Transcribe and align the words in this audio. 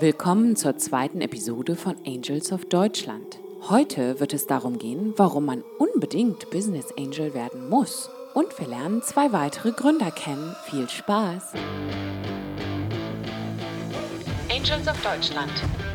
Willkommen 0.00 0.56
zur 0.56 0.76
zweiten 0.76 1.20
Episode 1.20 1.76
von 1.76 1.94
Angels 2.04 2.50
of 2.50 2.64
Deutschland. 2.64 3.38
Heute 3.68 4.18
wird 4.18 4.34
es 4.34 4.48
darum 4.48 4.78
gehen, 4.78 5.14
warum 5.16 5.44
man 5.44 5.62
unbedingt 5.78 6.50
Business 6.50 6.92
Angel 6.98 7.32
werden 7.32 7.68
muss. 7.68 8.10
Und 8.34 8.58
wir 8.58 8.66
lernen 8.66 9.02
zwei 9.02 9.30
weitere 9.32 9.70
Gründer 9.70 10.10
kennen. 10.10 10.56
Viel 10.64 10.88
Spaß! 10.88 11.52
Angels 14.50 14.88
of 14.88 15.00
Deutschland, 15.00 15.52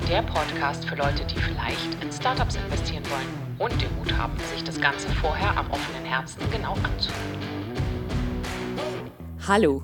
der 0.10 0.22
Podcast 0.22 0.86
für 0.86 0.96
Leute, 0.96 1.26
die 1.26 1.38
vielleicht 1.38 2.02
in 2.02 2.10
Startups 2.10 2.56
investieren 2.56 3.04
wollen 3.10 3.70
und 3.70 3.82
den 3.82 3.94
Mut 3.98 4.18
haben, 4.18 4.38
sich 4.54 4.64
das 4.64 4.80
Ganze 4.80 5.10
vorher 5.10 5.58
am 5.58 5.70
offenen 5.72 6.06
Herzen 6.06 6.40
genau 6.54 6.76
anzuhören. 6.76 7.40
Hallo, 9.46 9.84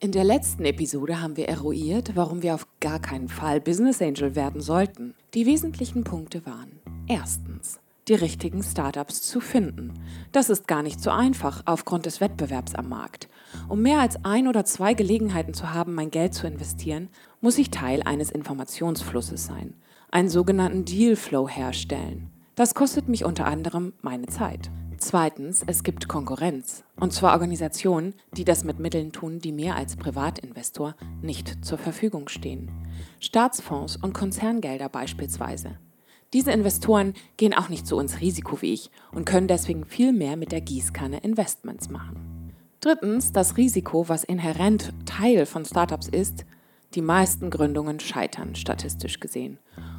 in 0.00 0.12
der 0.12 0.22
letzten 0.22 0.64
Episode 0.64 1.20
haben 1.20 1.36
wir 1.36 1.48
eruiert, 1.48 2.12
warum 2.14 2.42
wir 2.42 2.54
auf 2.54 2.68
gar 2.78 3.00
keinen 3.00 3.28
Fall 3.28 3.60
Business 3.60 4.00
Angel 4.00 4.36
werden 4.36 4.60
sollten. 4.60 5.14
Die 5.34 5.44
wesentlichen 5.44 6.04
Punkte 6.04 6.46
waren: 6.46 6.78
Erstens, 7.08 7.80
die 8.06 8.14
richtigen 8.14 8.62
Startups 8.62 9.22
zu 9.22 9.40
finden. 9.40 9.94
Das 10.30 10.50
ist 10.50 10.68
gar 10.68 10.84
nicht 10.84 11.00
so 11.00 11.10
einfach 11.10 11.62
aufgrund 11.66 12.06
des 12.06 12.20
Wettbewerbs 12.20 12.76
am 12.76 12.88
Markt. 12.88 13.28
Um 13.68 13.82
mehr 13.82 13.98
als 13.98 14.24
ein 14.24 14.46
oder 14.46 14.64
zwei 14.64 14.94
Gelegenheiten 14.94 15.52
zu 15.52 15.74
haben, 15.74 15.94
mein 15.94 16.12
Geld 16.12 16.32
zu 16.32 16.46
investieren, 16.46 17.08
muss 17.40 17.58
ich 17.58 17.70
Teil 17.70 18.02
eines 18.04 18.30
Informationsflusses 18.30 19.46
sein, 19.46 19.74
einen 20.12 20.28
sogenannten 20.28 20.84
Deal 20.84 21.16
Flow 21.16 21.48
herstellen. 21.48 22.30
Das 22.54 22.74
kostet 22.74 23.08
mich 23.08 23.24
unter 23.24 23.46
anderem 23.46 23.92
meine 24.00 24.26
Zeit. 24.26 24.70
Zweitens, 25.00 25.62
es 25.64 25.84
gibt 25.84 26.08
Konkurrenz. 26.08 26.82
Und 26.98 27.12
zwar 27.12 27.32
Organisationen, 27.32 28.14
die 28.32 28.44
das 28.44 28.64
mit 28.64 28.80
Mitteln 28.80 29.12
tun, 29.12 29.38
die 29.38 29.52
mir 29.52 29.76
als 29.76 29.94
Privatinvestor 29.94 30.96
nicht 31.22 31.64
zur 31.64 31.78
Verfügung 31.78 32.28
stehen. 32.28 32.68
Staatsfonds 33.20 33.96
und 33.96 34.12
Konzerngelder 34.12 34.88
beispielsweise. 34.88 35.78
Diese 36.32 36.50
Investoren 36.50 37.14
gehen 37.36 37.54
auch 37.54 37.68
nicht 37.68 37.86
so 37.86 38.00
ins 38.00 38.20
Risiko 38.20 38.60
wie 38.60 38.72
ich 38.72 38.90
und 39.12 39.24
können 39.24 39.46
deswegen 39.46 39.84
viel 39.84 40.12
mehr 40.12 40.36
mit 40.36 40.50
der 40.50 40.60
Gießkanne 40.60 41.18
Investments 41.18 41.88
machen. 41.88 42.52
Drittens, 42.80 43.32
das 43.32 43.56
Risiko, 43.56 44.08
was 44.08 44.24
inhärent 44.24 44.92
Teil 45.06 45.46
von 45.46 45.64
Startups 45.64 46.08
ist, 46.08 46.44
die 46.94 47.02
meisten 47.02 47.50
Gründungen 47.50 48.00
scheitern 48.00 48.56
statistisch 48.56 49.20
gesehen. 49.20 49.58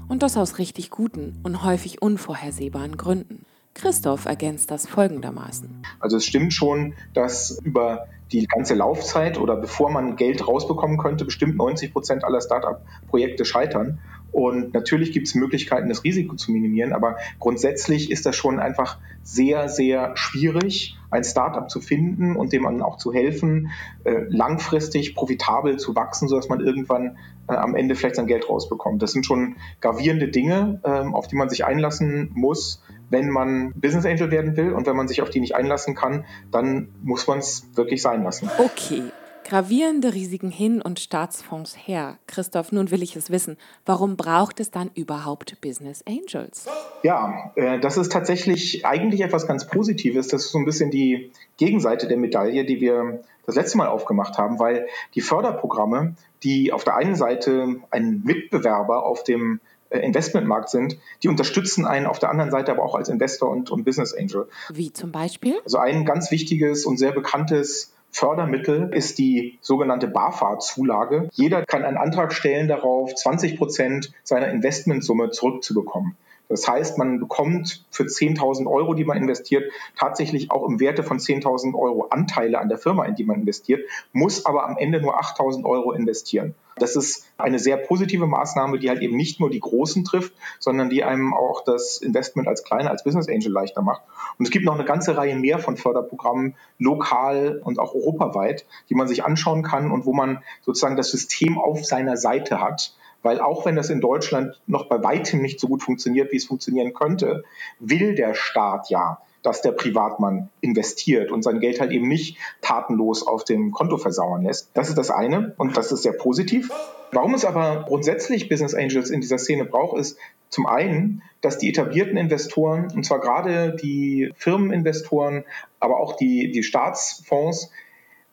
Und 0.09 0.23
das 0.23 0.35
aus 0.35 0.57
richtig 0.57 0.89
guten 0.89 1.39
und 1.43 1.63
häufig 1.63 2.01
unvorhersehbaren 2.01 2.97
Gründen. 2.97 3.45
Christoph 3.73 4.25
ergänzt 4.25 4.71
das 4.71 4.87
folgendermaßen. 4.87 5.83
Also 5.99 6.17
es 6.17 6.25
stimmt 6.25 6.53
schon, 6.53 6.93
dass 7.13 7.59
über 7.63 8.07
die 8.31 8.45
ganze 8.45 8.75
Laufzeit 8.75 9.39
oder 9.39 9.55
bevor 9.55 9.89
man 9.89 10.15
Geld 10.15 10.47
rausbekommen 10.47 10.97
könnte, 10.97 11.25
bestimmt 11.25 11.57
90 11.57 11.93
Prozent 11.93 12.23
aller 12.23 12.41
Startup-Projekte 12.41 13.45
scheitern. 13.45 13.99
Und 14.31 14.73
natürlich 14.75 15.11
gibt 15.11 15.27
es 15.27 15.33
Möglichkeiten, 15.33 15.89
das 15.89 16.03
Risiko 16.03 16.35
zu 16.35 16.51
minimieren, 16.51 16.93
aber 16.93 17.17
grundsätzlich 17.39 18.11
ist 18.11 18.27
das 18.27 18.35
schon 18.35 18.59
einfach 18.59 18.99
sehr, 19.23 19.69
sehr 19.69 20.15
schwierig, 20.15 20.97
ein 21.09 21.23
Startup 21.23 21.67
zu 21.67 21.81
finden 21.81 22.35
und 22.35 22.53
dem 22.53 22.67
auch 22.83 22.97
zu 22.97 23.11
helfen, 23.11 23.71
äh, 24.03 24.25
langfristig 24.29 25.15
profitabel 25.15 25.77
zu 25.77 25.95
wachsen, 25.95 26.27
sodass 26.27 26.47
man 26.47 26.59
irgendwann 26.59 27.17
äh, 27.47 27.55
am 27.55 27.75
Ende 27.75 27.95
vielleicht 27.95 28.17
sein 28.17 28.27
Geld 28.27 28.47
rausbekommt. 28.47 29.01
Das 29.01 29.13
sind 29.13 29.25
schon 29.25 29.55
gravierende 29.81 30.27
Dinge, 30.27 30.79
äh, 30.83 30.89
auf 30.89 31.27
die 31.27 31.35
man 31.35 31.49
sich 31.49 31.65
einlassen 31.65 32.29
muss, 32.35 32.83
wenn 33.09 33.29
man 33.29 33.73
Business 33.73 34.05
Angel 34.05 34.31
werden 34.31 34.55
will. 34.57 34.73
Und 34.73 34.87
wenn 34.87 34.95
man 34.95 35.07
sich 35.07 35.21
auf 35.21 35.29
die 35.29 35.39
nicht 35.39 35.55
einlassen 35.55 35.95
kann, 35.95 36.25
dann 36.51 36.89
muss 37.03 37.27
man 37.27 37.39
es 37.39 37.67
wirklich 37.75 38.01
sein 38.01 38.23
lassen. 38.23 38.49
Okay. 38.57 39.03
Gravierende 39.49 40.13
Risiken 40.13 40.51
hin 40.51 40.79
und 40.79 40.99
Staatsfonds 40.99 41.75
her. 41.75 42.19
Christoph, 42.27 42.71
nun 42.71 42.91
will 42.91 43.01
ich 43.01 43.15
es 43.15 43.31
wissen. 43.31 43.57
Warum 43.83 44.15
braucht 44.15 44.59
es 44.59 44.69
dann 44.69 44.91
überhaupt 44.93 45.59
Business 45.59 46.03
Angels? 46.07 46.67
Ja, 47.01 47.51
äh, 47.55 47.79
das 47.79 47.97
ist 47.97 48.11
tatsächlich 48.11 48.85
eigentlich 48.85 49.21
etwas 49.21 49.47
ganz 49.47 49.65
Positives. 49.65 50.27
Das 50.27 50.45
ist 50.45 50.51
so 50.51 50.59
ein 50.59 50.65
bisschen 50.65 50.91
die 50.91 51.31
Gegenseite 51.57 52.07
der 52.07 52.17
Medaille, 52.17 52.63
die 52.63 52.79
wir 52.79 53.23
das 53.47 53.55
letzte 53.55 53.79
Mal 53.79 53.87
aufgemacht 53.87 54.37
haben, 54.37 54.59
weil 54.59 54.87
die 55.15 55.21
Förderprogramme, 55.21 56.13
die 56.43 56.71
auf 56.71 56.83
der 56.83 56.97
einen 56.97 57.15
Seite 57.15 57.77
ein 57.89 58.21
Mitbewerber 58.23 59.03
auf 59.03 59.23
dem 59.23 59.61
Investmentmarkt 59.89 60.69
sind, 60.69 60.97
die 61.23 61.27
unterstützen 61.27 61.85
einen 61.85 62.05
auf 62.05 62.19
der 62.19 62.29
anderen 62.29 62.51
Seite 62.51 62.71
aber 62.71 62.83
auch 62.83 62.95
als 62.95 63.09
Investor 63.09 63.49
und, 63.49 63.71
und 63.71 63.85
Business 63.85 64.13
Angel. 64.13 64.47
Wie 64.71 64.93
zum 64.93 65.11
Beispiel? 65.11 65.55
Also 65.63 65.77
ein 65.77 66.05
ganz 66.05 66.31
wichtiges 66.31 66.85
und 66.85 66.97
sehr 66.97 67.11
bekanntes 67.11 67.93
Fördermittel 68.11 68.91
ist 68.93 69.19
die 69.19 69.59
sogenannte 69.61 70.07
BAFA-Zulage. 70.07 71.29
Jeder 71.33 71.65
kann 71.65 71.85
einen 71.85 71.97
Antrag 71.97 72.33
stellen 72.33 72.67
darauf, 72.67 73.13
20 73.13 73.57
Prozent 73.57 74.11
seiner 74.23 74.49
Investmentsumme 74.49 75.29
zurückzubekommen. 75.29 76.15
Das 76.49 76.67
heißt, 76.67 76.97
man 76.97 77.19
bekommt 77.19 77.85
für 77.91 78.03
10.000 78.03 78.67
Euro, 78.67 78.95
die 78.95 79.05
man 79.05 79.17
investiert, 79.17 79.71
tatsächlich 79.95 80.49
auch 80.49 80.67
im 80.67 80.79
Werte 80.79 81.03
von 81.03 81.19
10.000 81.19 81.75
Euro 81.75 82.07
Anteile 82.09 82.59
an 82.59 82.69
der 82.69 82.79
Firma, 82.79 83.05
in 83.05 83.13
die 83.13 83.23
man 83.23 83.41
investiert, 83.41 83.87
muss 84.13 84.47
aber 84.47 84.67
am 84.67 84.75
Ende 84.77 84.99
nur 84.99 85.21
8.000 85.21 85.63
Euro 85.63 85.91
investieren. 85.91 86.55
Das 86.79 86.95
ist 86.95 87.25
eine 87.37 87.59
sehr 87.59 87.77
positive 87.77 88.25
Maßnahme, 88.25 88.79
die 88.79 88.89
halt 88.89 89.01
eben 89.01 89.15
nicht 89.15 89.39
nur 89.39 89.49
die 89.49 89.59
Großen 89.59 90.03
trifft, 90.05 90.33
sondern 90.59 90.89
die 90.89 91.03
einem 91.03 91.33
auch 91.33 91.63
das 91.63 91.97
Investment 91.97 92.47
als 92.47 92.63
Kleiner, 92.63 92.89
als 92.89 93.03
Business 93.03 93.29
Angel 93.29 93.51
leichter 93.51 93.81
macht. 93.81 94.01
Und 94.39 94.45
es 94.45 94.51
gibt 94.51 94.65
noch 94.65 94.75
eine 94.75 94.85
ganze 94.85 95.17
Reihe 95.17 95.35
mehr 95.35 95.59
von 95.59 95.77
Förderprogrammen, 95.77 96.55
lokal 96.79 97.61
und 97.63 97.79
auch 97.79 97.93
europaweit, 97.93 98.65
die 98.89 98.95
man 98.95 99.07
sich 99.07 99.23
anschauen 99.23 99.61
kann 99.61 99.91
und 99.91 100.05
wo 100.05 100.13
man 100.13 100.41
sozusagen 100.61 100.95
das 100.95 101.11
System 101.11 101.59
auf 101.59 101.85
seiner 101.85 102.17
Seite 102.17 102.59
hat 102.59 102.93
weil 103.21 103.39
auch 103.39 103.65
wenn 103.65 103.75
das 103.75 103.89
in 103.89 104.01
Deutschland 104.01 104.59
noch 104.67 104.87
bei 104.87 105.03
weitem 105.03 105.41
nicht 105.41 105.59
so 105.59 105.67
gut 105.67 105.83
funktioniert, 105.83 106.31
wie 106.31 106.37
es 106.37 106.45
funktionieren 106.45 106.93
könnte, 106.93 107.43
will 107.79 108.15
der 108.15 108.33
Staat 108.33 108.89
ja, 108.89 109.19
dass 109.41 109.61
der 109.61 109.71
Privatmann 109.71 110.49
investiert 110.61 111.31
und 111.31 111.43
sein 111.43 111.59
Geld 111.59 111.79
halt 111.79 111.91
eben 111.91 112.07
nicht 112.07 112.37
tatenlos 112.61 113.25
auf 113.25 113.43
dem 113.43 113.71
Konto 113.71 113.97
versauern 113.97 114.43
lässt. 114.43 114.71
Das 114.73 114.89
ist 114.89 114.97
das 114.97 115.11
eine 115.11 115.53
und 115.57 115.77
das 115.77 115.91
ist 115.91 116.03
sehr 116.03 116.13
positiv. 116.13 116.69
Warum 117.11 117.33
es 117.33 117.45
aber 117.45 117.85
grundsätzlich 117.87 118.49
Business 118.49 118.75
Angels 118.75 119.09
in 119.09 119.21
dieser 119.21 119.37
Szene 119.37 119.65
braucht, 119.65 119.97
ist 119.97 120.17
zum 120.49 120.65
einen, 120.65 121.23
dass 121.41 121.57
die 121.57 121.69
etablierten 121.69 122.17
Investoren, 122.17 122.91
und 122.93 123.05
zwar 123.05 123.19
gerade 123.19 123.75
die 123.75 124.31
Firmeninvestoren, 124.35 125.45
aber 125.79 125.99
auch 125.99 126.15
die, 126.17 126.51
die 126.51 126.63
Staatsfonds, 126.63 127.71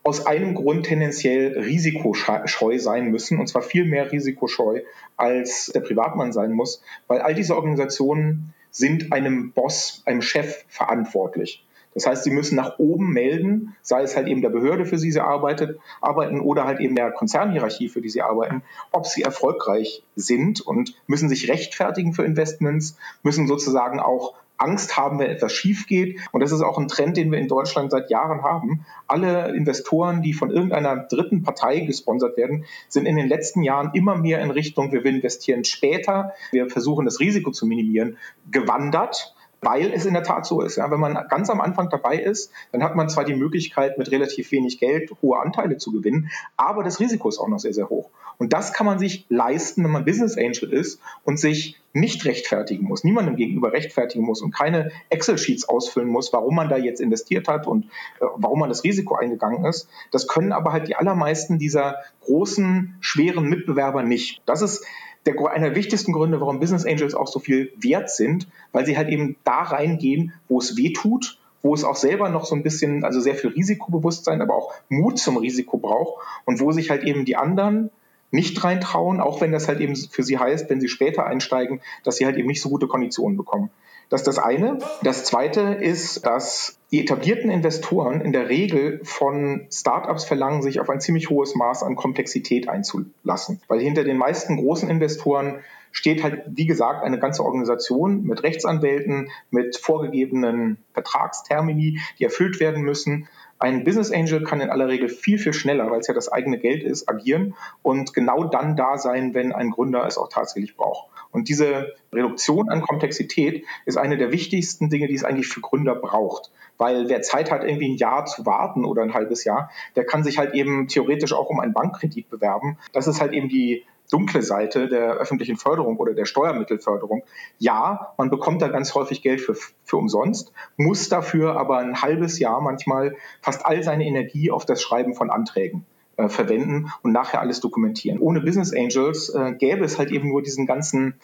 aus 0.06 0.24
einem 0.24 0.54
Grund 0.54 0.86
tendenziell 0.86 1.58
risikoscheu 1.58 2.78
sein 2.78 3.10
müssen, 3.10 3.40
und 3.40 3.48
zwar 3.48 3.62
viel 3.62 3.84
mehr 3.84 4.12
risikoscheu, 4.12 4.82
als 5.16 5.72
der 5.74 5.80
Privatmann 5.80 6.32
sein 6.32 6.52
muss, 6.52 6.80
weil 7.08 7.20
all 7.20 7.34
diese 7.34 7.56
Organisationen 7.56 8.54
sind 8.70 9.12
einem 9.12 9.50
Boss, 9.50 10.02
einem 10.06 10.22
Chef 10.22 10.64
verantwortlich. 10.68 11.66
Das 11.92 12.06
heißt, 12.06 12.22
sie 12.22 12.30
müssen 12.30 12.54
nach 12.54 12.78
oben 12.78 13.12
melden, 13.12 13.74
sei 13.82 14.02
es 14.02 14.14
halt 14.14 14.28
eben 14.28 14.42
der 14.42 14.50
Behörde, 14.50 14.86
für 14.86 14.96
die 14.96 15.10
sie 15.10 15.18
arbeitet, 15.18 15.80
arbeiten 16.00 16.40
oder 16.40 16.66
halt 16.66 16.78
eben 16.78 16.94
der 16.94 17.10
Konzernhierarchie, 17.10 17.88
für 17.88 18.00
die 18.00 18.10
sie 18.10 18.22
arbeiten, 18.22 18.62
ob 18.92 19.06
sie 19.06 19.22
erfolgreich 19.22 20.04
sind 20.14 20.60
und 20.60 20.94
müssen 21.08 21.28
sich 21.28 21.48
rechtfertigen 21.48 22.12
für 22.12 22.22
Investments, 22.22 22.96
müssen 23.24 23.48
sozusagen 23.48 23.98
auch 23.98 24.34
Angst 24.58 24.96
haben, 24.96 25.18
wenn 25.18 25.30
etwas 25.30 25.52
schief 25.52 25.86
geht. 25.86 26.20
Und 26.32 26.40
das 26.40 26.52
ist 26.52 26.62
auch 26.62 26.78
ein 26.78 26.88
Trend, 26.88 27.16
den 27.16 27.30
wir 27.30 27.38
in 27.38 27.48
Deutschland 27.48 27.90
seit 27.90 28.10
Jahren 28.10 28.42
haben. 28.42 28.84
Alle 29.06 29.54
Investoren, 29.54 30.22
die 30.22 30.32
von 30.32 30.50
irgendeiner 30.50 30.96
dritten 30.96 31.42
Partei 31.42 31.80
gesponsert 31.80 32.36
werden, 32.36 32.64
sind 32.88 33.06
in 33.06 33.16
den 33.16 33.28
letzten 33.28 33.62
Jahren 33.62 33.90
immer 33.94 34.16
mehr 34.16 34.40
in 34.40 34.50
Richtung, 34.50 34.92
wir 34.92 35.04
investieren 35.04 35.64
später, 35.64 36.32
wir 36.50 36.68
versuchen 36.68 37.04
das 37.04 37.20
Risiko 37.20 37.50
zu 37.50 37.66
minimieren, 37.66 38.18
gewandert 38.50 39.35
weil 39.60 39.92
es 39.92 40.04
in 40.04 40.14
der 40.14 40.22
Tat 40.22 40.46
so 40.46 40.60
ist. 40.60 40.76
Ja, 40.76 40.90
wenn 40.90 41.00
man 41.00 41.26
ganz 41.28 41.50
am 41.50 41.60
Anfang 41.60 41.88
dabei 41.88 42.18
ist, 42.18 42.52
dann 42.72 42.82
hat 42.82 42.94
man 42.94 43.08
zwar 43.08 43.24
die 43.24 43.34
Möglichkeit, 43.34 43.98
mit 43.98 44.10
relativ 44.10 44.52
wenig 44.52 44.78
Geld 44.78 45.10
hohe 45.22 45.38
Anteile 45.38 45.76
zu 45.78 45.92
gewinnen, 45.92 46.30
aber 46.56 46.82
das 46.82 47.00
Risiko 47.00 47.28
ist 47.28 47.38
auch 47.38 47.48
noch 47.48 47.58
sehr, 47.58 47.72
sehr 47.74 47.88
hoch. 47.88 48.10
Und 48.38 48.52
das 48.52 48.72
kann 48.72 48.86
man 48.86 48.98
sich 48.98 49.24
leisten, 49.28 49.82
wenn 49.82 49.90
man 49.90 50.04
Business 50.04 50.36
Angel 50.36 50.70
ist 50.72 51.00
und 51.24 51.38
sich 51.38 51.80
nicht 51.92 52.26
rechtfertigen 52.26 52.84
muss, 52.84 53.04
niemandem 53.04 53.36
gegenüber 53.36 53.72
rechtfertigen 53.72 54.24
muss 54.24 54.42
und 54.42 54.54
keine 54.54 54.90
Excel-Sheets 55.08 55.68
ausfüllen 55.68 56.08
muss, 56.08 56.32
warum 56.34 56.54
man 56.54 56.68
da 56.68 56.76
jetzt 56.76 57.00
investiert 57.00 57.48
hat 57.48 57.66
und 57.66 57.86
äh, 58.20 58.26
warum 58.36 58.60
man 58.60 58.68
das 58.68 58.84
Risiko 58.84 59.14
eingegangen 59.14 59.64
ist. 59.64 59.88
Das 60.10 60.28
können 60.28 60.52
aber 60.52 60.72
halt 60.72 60.88
die 60.88 60.96
allermeisten 60.96 61.58
dieser 61.58 61.96
großen, 62.24 62.96
schweren 63.00 63.48
Mitbewerber 63.48 64.02
nicht. 64.02 64.42
Das 64.44 64.60
ist 64.60 64.84
der, 65.26 65.34
einer 65.50 65.68
der 65.68 65.76
wichtigsten 65.76 66.12
Gründe, 66.12 66.40
warum 66.40 66.60
Business 66.60 66.86
Angels 66.86 67.14
auch 67.14 67.26
so 67.26 67.38
viel 67.38 67.72
wert 67.76 68.10
sind, 68.10 68.48
weil 68.72 68.86
sie 68.86 68.96
halt 68.96 69.08
eben 69.08 69.36
da 69.44 69.62
reingehen, 69.62 70.32
wo 70.48 70.58
es 70.58 70.76
weh 70.76 70.92
tut 70.92 71.38
wo 71.66 71.74
es 71.74 71.84
auch 71.84 71.96
selber 71.96 72.28
noch 72.28 72.46
so 72.46 72.54
ein 72.54 72.62
bisschen, 72.62 73.04
also 73.04 73.18
sehr 73.18 73.34
viel 73.34 73.50
Risikobewusstsein, 73.50 74.40
aber 74.40 74.54
auch 74.54 74.72
Mut 74.88 75.18
zum 75.18 75.36
Risiko 75.36 75.78
braucht 75.78 76.22
und 76.44 76.60
wo 76.60 76.70
sich 76.70 76.90
halt 76.90 77.02
eben 77.02 77.24
die 77.24 77.36
anderen 77.36 77.90
nicht 78.30 78.62
reintrauen, 78.62 79.20
auch 79.20 79.40
wenn 79.40 79.52
das 79.52 79.68
halt 79.68 79.80
eben 79.80 79.96
für 79.96 80.22
sie 80.22 80.38
heißt, 80.38 80.70
wenn 80.70 80.80
sie 80.80 80.88
später 80.88 81.26
einsteigen, 81.26 81.80
dass 82.04 82.16
sie 82.16 82.26
halt 82.26 82.36
eben 82.36 82.48
nicht 82.48 82.62
so 82.62 82.68
gute 82.68 82.86
Konditionen 82.86 83.36
bekommen. 83.36 83.70
Das 84.08 84.20
ist 84.20 84.26
das 84.28 84.38
eine. 84.38 84.78
Das 85.02 85.24
zweite 85.24 85.60
ist, 85.60 86.24
dass 86.24 86.78
die 86.92 87.00
etablierten 87.00 87.50
Investoren 87.50 88.20
in 88.20 88.32
der 88.32 88.48
Regel 88.48 89.00
von 89.02 89.66
Startups 89.72 90.24
verlangen, 90.24 90.62
sich 90.62 90.78
auf 90.78 90.88
ein 90.88 91.00
ziemlich 91.00 91.28
hohes 91.28 91.56
Maß 91.56 91.82
an 91.82 91.96
Komplexität 91.96 92.68
einzulassen. 92.68 93.60
Weil 93.66 93.80
hinter 93.80 94.04
den 94.04 94.16
meisten 94.16 94.56
großen 94.56 94.88
Investoren 94.88 95.60
steht 95.90 96.22
halt, 96.22 96.42
wie 96.46 96.66
gesagt, 96.66 97.02
eine 97.02 97.18
ganze 97.18 97.42
Organisation 97.42 98.22
mit 98.22 98.42
Rechtsanwälten, 98.42 99.30
mit 99.50 99.76
vorgegebenen 99.76 100.78
Vertragstermini, 100.92 101.98
die 102.18 102.24
erfüllt 102.24 102.60
werden 102.60 102.82
müssen. 102.82 103.28
Ein 103.58 103.84
Business 103.84 104.12
Angel 104.12 104.44
kann 104.44 104.60
in 104.60 104.70
aller 104.70 104.88
Regel 104.88 105.08
viel, 105.08 105.38
viel 105.38 105.52
schneller, 105.52 105.90
weil 105.90 106.00
es 106.00 106.06
ja 106.06 106.14
das 106.14 106.30
eigene 106.30 106.58
Geld 106.58 106.82
ist, 106.82 107.08
agieren 107.08 107.54
und 107.82 108.12
genau 108.12 108.44
dann 108.44 108.76
da 108.76 108.98
sein, 108.98 109.32
wenn 109.34 109.52
ein 109.52 109.70
Gründer 109.70 110.06
es 110.06 110.18
auch 110.18 110.28
tatsächlich 110.28 110.76
braucht. 110.76 111.08
Und 111.30 111.48
diese 111.48 111.94
Reduktion 112.12 112.68
an 112.68 112.82
Komplexität 112.82 113.64
ist 113.84 113.98
eine 113.98 114.16
der 114.16 114.32
wichtigsten 114.32 114.90
Dinge, 114.90 115.06
die 115.06 115.14
es 115.14 115.24
eigentlich 115.24 115.48
für 115.48 115.60
Gründer 115.60 115.94
braucht. 115.94 116.50
Weil 116.78 117.08
wer 117.08 117.22
Zeit 117.22 117.50
hat, 117.50 117.64
irgendwie 117.64 117.90
ein 117.90 117.96
Jahr 117.96 118.26
zu 118.26 118.46
warten 118.46 118.84
oder 118.84 119.02
ein 119.02 119.14
halbes 119.14 119.44
Jahr, 119.44 119.70
der 119.96 120.04
kann 120.04 120.24
sich 120.24 120.38
halt 120.38 120.54
eben 120.54 120.88
theoretisch 120.88 121.32
auch 121.32 121.48
um 121.48 121.60
einen 121.60 121.72
Bankkredit 121.72 122.28
bewerben. 122.28 122.78
Das 122.92 123.06
ist 123.06 123.20
halt 123.20 123.32
eben 123.32 123.48
die 123.48 123.84
dunkle 124.10 124.42
Seite 124.42 124.88
der 124.88 125.14
öffentlichen 125.14 125.56
Förderung 125.56 125.96
oder 125.96 126.14
der 126.14 126.24
Steuermittelförderung. 126.24 127.24
Ja, 127.58 128.14
man 128.18 128.30
bekommt 128.30 128.62
da 128.62 128.68
ganz 128.68 128.94
häufig 128.94 129.22
Geld 129.22 129.40
für, 129.40 129.54
für 129.54 129.96
umsonst, 129.96 130.52
muss 130.76 131.08
dafür 131.08 131.56
aber 131.56 131.78
ein 131.78 132.02
halbes 132.02 132.38
Jahr 132.38 132.60
manchmal 132.60 133.16
fast 133.40 133.66
all 133.66 133.82
seine 133.82 134.04
Energie 134.04 134.50
auf 134.50 134.64
das 134.64 134.82
Schreiben 134.82 135.14
von 135.14 135.30
Anträgen 135.30 135.84
äh, 136.16 136.28
verwenden 136.28 136.90
und 137.02 137.12
nachher 137.12 137.40
alles 137.40 137.60
dokumentieren. 137.60 138.18
Ohne 138.18 138.40
Business 138.40 138.72
Angels 138.72 139.28
äh, 139.30 139.52
gäbe 139.52 139.84
es 139.84 139.98
halt 139.98 140.10
eben 140.10 140.28
nur 140.28 140.42
diesen 140.42 140.66
ganzen 140.66 141.14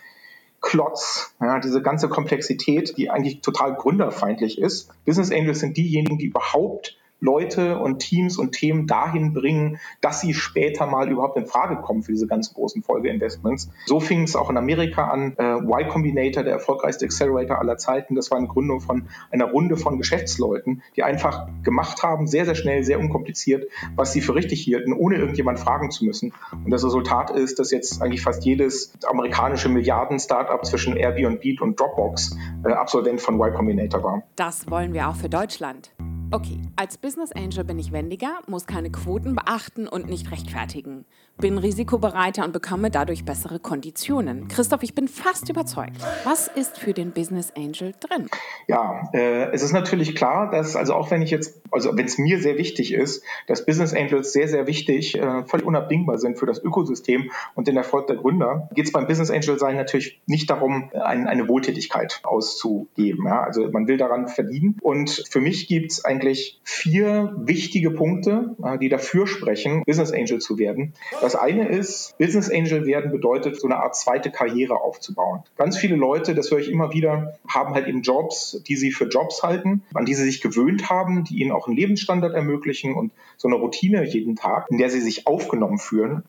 Klotz, 0.60 1.34
ja, 1.40 1.58
diese 1.58 1.82
ganze 1.82 2.08
Komplexität, 2.08 2.96
die 2.96 3.10
eigentlich 3.10 3.40
total 3.40 3.74
gründerfeindlich 3.74 4.58
ist. 4.58 4.90
Business 5.04 5.32
Angels 5.32 5.58
sind 5.58 5.76
diejenigen, 5.76 6.18
die 6.18 6.26
überhaupt 6.26 6.96
Leute 7.22 7.78
und 7.78 8.00
Teams 8.00 8.36
und 8.36 8.52
Themen 8.52 8.86
dahin 8.86 9.32
bringen, 9.32 9.78
dass 10.00 10.20
sie 10.20 10.34
später 10.34 10.86
mal 10.86 11.08
überhaupt 11.08 11.36
in 11.36 11.46
Frage 11.46 11.76
kommen 11.76 12.02
für 12.02 12.12
diese 12.12 12.26
ganz 12.26 12.52
großen 12.52 12.82
Folgeinvestments. 12.82 13.70
So 13.86 14.00
fing 14.00 14.24
es 14.24 14.34
auch 14.34 14.50
in 14.50 14.56
Amerika 14.56 15.08
an. 15.08 15.36
Äh, 15.38 15.58
y 15.58 15.88
Combinator, 15.88 16.42
der 16.42 16.52
erfolgreichste 16.52 17.04
Accelerator 17.04 17.58
aller 17.58 17.78
Zeiten, 17.78 18.16
das 18.16 18.30
war 18.30 18.38
eine 18.38 18.48
Gründung 18.48 18.80
von 18.80 19.08
einer 19.30 19.46
Runde 19.46 19.76
von 19.76 19.98
Geschäftsleuten, 19.98 20.82
die 20.96 21.04
einfach 21.04 21.46
gemacht 21.62 22.02
haben, 22.02 22.26
sehr, 22.26 22.44
sehr 22.44 22.56
schnell, 22.56 22.82
sehr 22.82 22.98
unkompliziert, 22.98 23.70
was 23.94 24.12
sie 24.12 24.20
für 24.20 24.34
richtig 24.34 24.60
hielten, 24.60 24.92
ohne 24.92 25.16
irgendjemand 25.16 25.60
fragen 25.60 25.92
zu 25.92 26.04
müssen. 26.04 26.32
Und 26.52 26.70
das 26.70 26.84
Resultat 26.84 27.30
ist, 27.30 27.60
dass 27.60 27.70
jetzt 27.70 28.02
eigentlich 28.02 28.22
fast 28.22 28.44
jedes 28.44 28.92
amerikanische 29.06 29.68
Milliarden-Startup 29.68 30.64
zwischen 30.66 30.96
Airbnb 30.96 31.60
und 31.60 31.78
Dropbox 31.78 32.36
äh, 32.64 32.72
Absolvent 32.72 33.20
von 33.20 33.36
Y 33.36 33.54
Combinator 33.54 34.02
war. 34.02 34.22
Das 34.34 34.68
wollen 34.68 34.92
wir 34.92 35.08
auch 35.08 35.16
für 35.16 35.28
Deutschland. 35.28 35.92
Okay, 36.34 36.62
als 36.76 36.96
Business 36.96 37.30
Angel 37.32 37.62
bin 37.62 37.78
ich 37.78 37.92
wendiger, 37.92 38.40
muss 38.46 38.64
keine 38.64 38.90
Quoten 38.90 39.34
beachten 39.34 39.86
und 39.86 40.08
nicht 40.08 40.30
rechtfertigen. 40.30 41.04
Bin 41.38 41.58
risikobereiter 41.58 42.44
und 42.44 42.52
bekomme 42.52 42.90
dadurch 42.90 43.24
bessere 43.24 43.58
Konditionen. 43.58 44.48
Christoph, 44.48 44.82
ich 44.82 44.94
bin 44.94 45.08
fast 45.08 45.48
überzeugt. 45.48 45.96
Was 46.24 46.46
ist 46.46 46.78
für 46.78 46.92
den 46.92 47.10
Business 47.10 47.52
Angel 47.56 47.94
drin? 47.98 48.28
Ja, 48.68 49.10
äh, 49.12 49.50
es 49.52 49.62
ist 49.62 49.72
natürlich 49.72 50.14
klar, 50.14 50.50
dass, 50.50 50.76
also 50.76 50.94
auch 50.94 51.10
wenn 51.10 51.22
ich 51.22 51.30
jetzt, 51.30 51.60
also 51.70 51.96
wenn 51.96 52.04
es 52.04 52.18
mir 52.18 52.40
sehr 52.40 52.58
wichtig 52.58 52.92
ist, 52.92 53.24
dass 53.48 53.66
Business 53.66 53.92
Angels 53.92 54.32
sehr, 54.32 54.46
sehr 54.46 54.66
wichtig, 54.66 55.18
äh, 55.18 55.44
völlig 55.44 55.66
unabdingbar 55.66 56.18
sind 56.18 56.38
für 56.38 56.46
das 56.46 56.62
Ökosystem 56.62 57.30
und 57.54 57.66
den 57.66 57.76
Erfolg 57.76 58.06
der 58.06 58.16
Gründer, 58.16 58.68
geht 58.74 58.86
es 58.86 58.92
beim 58.92 59.06
Business 59.06 59.30
Angel 59.30 59.58
sein 59.58 59.76
natürlich 59.76 60.20
nicht 60.26 60.48
darum, 60.48 60.90
ein, 60.92 61.26
eine 61.26 61.48
Wohltätigkeit 61.48 62.20
auszugeben. 62.22 63.26
Ja? 63.26 63.42
Also 63.42 63.68
man 63.70 63.88
will 63.88 63.96
daran 63.96 64.28
verdienen. 64.28 64.76
Und 64.80 65.24
für 65.28 65.40
mich 65.40 65.66
gibt 65.66 65.92
es 65.92 66.04
eigentlich 66.04 66.60
vier 66.62 67.34
wichtige 67.36 67.90
Punkte, 67.90 68.56
äh, 68.62 68.78
die 68.78 68.88
dafür 68.88 69.26
sprechen, 69.26 69.82
Business 69.86 70.12
Angel 70.12 70.38
zu 70.38 70.58
werden. 70.58 70.94
Das 71.22 71.36
eine 71.36 71.68
ist, 71.68 72.18
Business 72.18 72.50
Angel 72.50 72.84
werden 72.84 73.12
bedeutet, 73.12 73.60
so 73.60 73.68
eine 73.68 73.76
Art 73.76 73.94
zweite 73.94 74.32
Karriere 74.32 74.80
aufzubauen. 74.80 75.44
Ganz 75.56 75.78
viele 75.78 75.94
Leute, 75.94 76.34
das 76.34 76.50
höre 76.50 76.58
ich 76.58 76.68
immer 76.68 76.92
wieder, 76.92 77.38
haben 77.46 77.74
halt 77.74 77.86
eben 77.86 78.02
Jobs, 78.02 78.60
die 78.66 78.74
sie 78.74 78.90
für 78.90 79.04
Jobs 79.04 79.44
halten, 79.44 79.84
an 79.94 80.04
die 80.04 80.14
sie 80.14 80.24
sich 80.24 80.40
gewöhnt 80.40 80.90
haben, 80.90 81.22
die 81.22 81.40
ihnen 81.40 81.52
auch 81.52 81.68
einen 81.68 81.76
Lebensstandard 81.76 82.34
ermöglichen 82.34 82.94
und 82.94 83.12
so 83.36 83.46
eine 83.46 83.56
Routine 83.56 84.04
jeden 84.04 84.34
Tag, 84.34 84.66
in 84.70 84.78
der 84.78 84.90
sie 84.90 85.00
sich 85.00 85.28
aufgenommen 85.28 85.78
fühlen. 85.78 86.24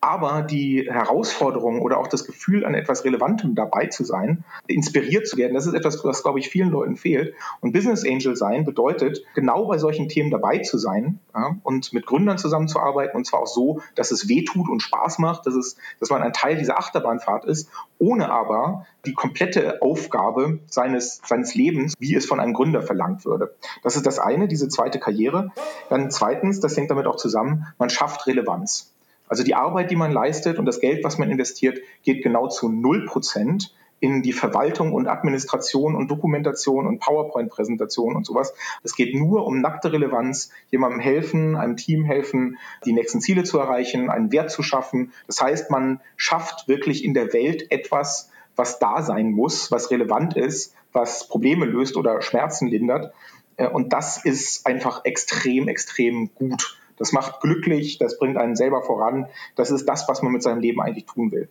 Aber 0.00 0.40
die 0.40 0.88
Herausforderung 0.90 1.82
oder 1.82 1.98
auch 1.98 2.06
das 2.06 2.24
Gefühl, 2.24 2.64
an 2.64 2.74
etwas 2.74 3.04
Relevantem 3.04 3.54
dabei 3.54 3.88
zu 3.88 4.02
sein, 4.02 4.44
inspiriert 4.66 5.26
zu 5.26 5.36
werden, 5.36 5.52
das 5.52 5.66
ist 5.66 5.74
etwas, 5.74 6.02
was, 6.04 6.22
glaube 6.22 6.38
ich, 6.38 6.48
vielen 6.48 6.70
Leuten 6.70 6.96
fehlt. 6.96 7.34
Und 7.60 7.72
Business 7.72 8.02
Angel 8.02 8.34
sein 8.34 8.64
bedeutet, 8.64 9.24
genau 9.34 9.66
bei 9.66 9.76
solchen 9.76 10.08
Themen 10.08 10.30
dabei 10.30 10.60
zu 10.60 10.78
sein 10.78 11.18
ja, 11.34 11.56
und 11.64 11.92
mit 11.92 12.06
Gründern 12.06 12.38
zusammenzuarbeiten 12.38 13.14
und 13.14 13.26
zwar 13.26 13.40
auch 13.40 13.46
so, 13.46 13.82
dass 13.94 14.10
es 14.10 14.26
weh 14.26 14.37
tut 14.44 14.68
und 14.68 14.82
Spaß 14.82 15.18
macht, 15.18 15.46
dass, 15.46 15.54
es, 15.54 15.76
dass 16.00 16.10
man 16.10 16.22
ein 16.22 16.32
Teil 16.32 16.56
dieser 16.56 16.78
Achterbahnfahrt 16.78 17.44
ist, 17.44 17.70
ohne 17.98 18.30
aber 18.30 18.86
die 19.06 19.14
komplette 19.14 19.82
Aufgabe 19.82 20.60
seines, 20.66 21.20
seines 21.24 21.54
Lebens, 21.54 21.94
wie 21.98 22.14
es 22.14 22.26
von 22.26 22.40
einem 22.40 22.54
Gründer 22.54 22.82
verlangt 22.82 23.24
würde. 23.24 23.54
Das 23.82 23.96
ist 23.96 24.06
das 24.06 24.18
eine, 24.18 24.48
diese 24.48 24.68
zweite 24.68 24.98
Karriere. 24.98 25.52
Dann 25.88 26.10
zweitens, 26.10 26.60
das 26.60 26.76
hängt 26.76 26.90
damit 26.90 27.06
auch 27.06 27.16
zusammen, 27.16 27.66
man 27.78 27.90
schafft 27.90 28.26
Relevanz. 28.26 28.92
Also 29.28 29.42
die 29.42 29.54
Arbeit, 29.54 29.90
die 29.90 29.96
man 29.96 30.12
leistet 30.12 30.58
und 30.58 30.64
das 30.64 30.80
Geld, 30.80 31.04
was 31.04 31.18
man 31.18 31.30
investiert, 31.30 31.78
geht 32.02 32.22
genau 32.22 32.48
zu 32.48 32.68
null 32.68 33.04
Prozent 33.06 33.74
in 34.00 34.22
die 34.22 34.32
Verwaltung 34.32 34.92
und 34.92 35.08
Administration 35.08 35.94
und 35.94 36.10
Dokumentation 36.10 36.86
und 36.86 37.00
PowerPoint-Präsentation 37.00 38.16
und 38.16 38.26
sowas. 38.26 38.54
Es 38.82 38.94
geht 38.94 39.14
nur 39.14 39.46
um 39.46 39.60
nackte 39.60 39.92
Relevanz, 39.92 40.50
jemandem 40.70 41.00
helfen, 41.00 41.56
einem 41.56 41.76
Team 41.76 42.04
helfen, 42.04 42.58
die 42.84 42.92
nächsten 42.92 43.20
Ziele 43.20 43.44
zu 43.44 43.58
erreichen, 43.58 44.10
einen 44.10 44.32
Wert 44.32 44.50
zu 44.50 44.62
schaffen. 44.62 45.12
Das 45.26 45.40
heißt, 45.40 45.70
man 45.70 46.00
schafft 46.16 46.68
wirklich 46.68 47.04
in 47.04 47.14
der 47.14 47.32
Welt 47.32 47.70
etwas, 47.70 48.30
was 48.56 48.78
da 48.78 49.02
sein 49.02 49.30
muss, 49.30 49.70
was 49.70 49.90
relevant 49.90 50.36
ist, 50.36 50.74
was 50.92 51.28
Probleme 51.28 51.64
löst 51.64 51.96
oder 51.96 52.20
Schmerzen 52.22 52.66
lindert. 52.66 53.12
Äh, 53.56 53.68
und 53.68 53.92
das 53.92 54.24
ist 54.24 54.66
einfach 54.66 55.04
extrem, 55.04 55.68
extrem 55.68 56.34
gut. 56.34 56.78
Das 56.96 57.12
macht 57.12 57.40
glücklich, 57.40 57.98
das 57.98 58.18
bringt 58.18 58.36
einen 58.36 58.56
selber 58.56 58.82
voran. 58.82 59.28
Das 59.54 59.70
ist 59.70 59.88
das, 59.88 60.08
was 60.08 60.22
man 60.22 60.32
mit 60.32 60.42
seinem 60.42 60.60
Leben 60.60 60.80
eigentlich 60.80 61.06
tun 61.06 61.30
will. 61.30 61.48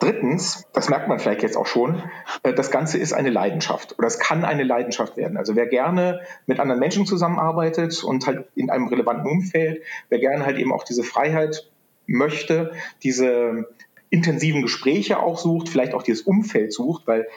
Drittens, 0.00 0.66
das 0.72 0.88
merkt 0.88 1.08
man 1.08 1.18
vielleicht 1.18 1.42
jetzt 1.42 1.58
auch 1.58 1.66
schon, 1.66 2.02
äh, 2.42 2.54
das 2.54 2.70
Ganze 2.70 2.96
ist 2.96 3.12
eine 3.12 3.28
Leidenschaft 3.28 3.98
oder 3.98 4.08
es 4.08 4.18
kann 4.18 4.44
eine 4.44 4.64
Leidenschaft 4.64 5.18
werden. 5.18 5.36
Also 5.36 5.56
wer 5.56 5.66
gerne 5.66 6.22
mit 6.46 6.58
anderen 6.58 6.80
Menschen 6.80 7.04
zusammenarbeitet 7.04 8.02
und 8.02 8.26
halt 8.26 8.48
in 8.54 8.70
einem 8.70 8.88
relevanten 8.88 9.30
Umfeld, 9.30 9.82
wer 10.08 10.18
gerne 10.18 10.46
halt 10.46 10.56
eben 10.56 10.72
auch 10.72 10.84
diese 10.84 11.04
Freiheit 11.04 11.70
möchte, 12.06 12.72
diese 13.02 13.68
intensiven 14.08 14.62
Gespräche 14.62 15.20
auch 15.20 15.38
sucht, 15.38 15.68
vielleicht 15.68 15.92
auch 15.92 16.02
dieses 16.02 16.22
Umfeld 16.22 16.72
sucht, 16.72 17.06
weil 17.06 17.28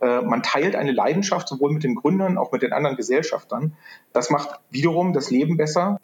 äh, 0.00 0.20
man 0.20 0.42
teilt 0.42 0.76
eine 0.76 0.92
Leidenschaft 0.92 1.48
sowohl 1.48 1.72
mit 1.72 1.84
den 1.84 1.94
Gründern, 1.94 2.36
auch 2.36 2.52
mit 2.52 2.60
den 2.60 2.74
anderen 2.74 2.96
Gesellschaftern. 2.96 3.72
Das 4.12 4.28
macht 4.28 4.60
wiederum 4.70 5.14
das 5.14 5.30
Leben 5.30 5.56
besser. 5.56 5.98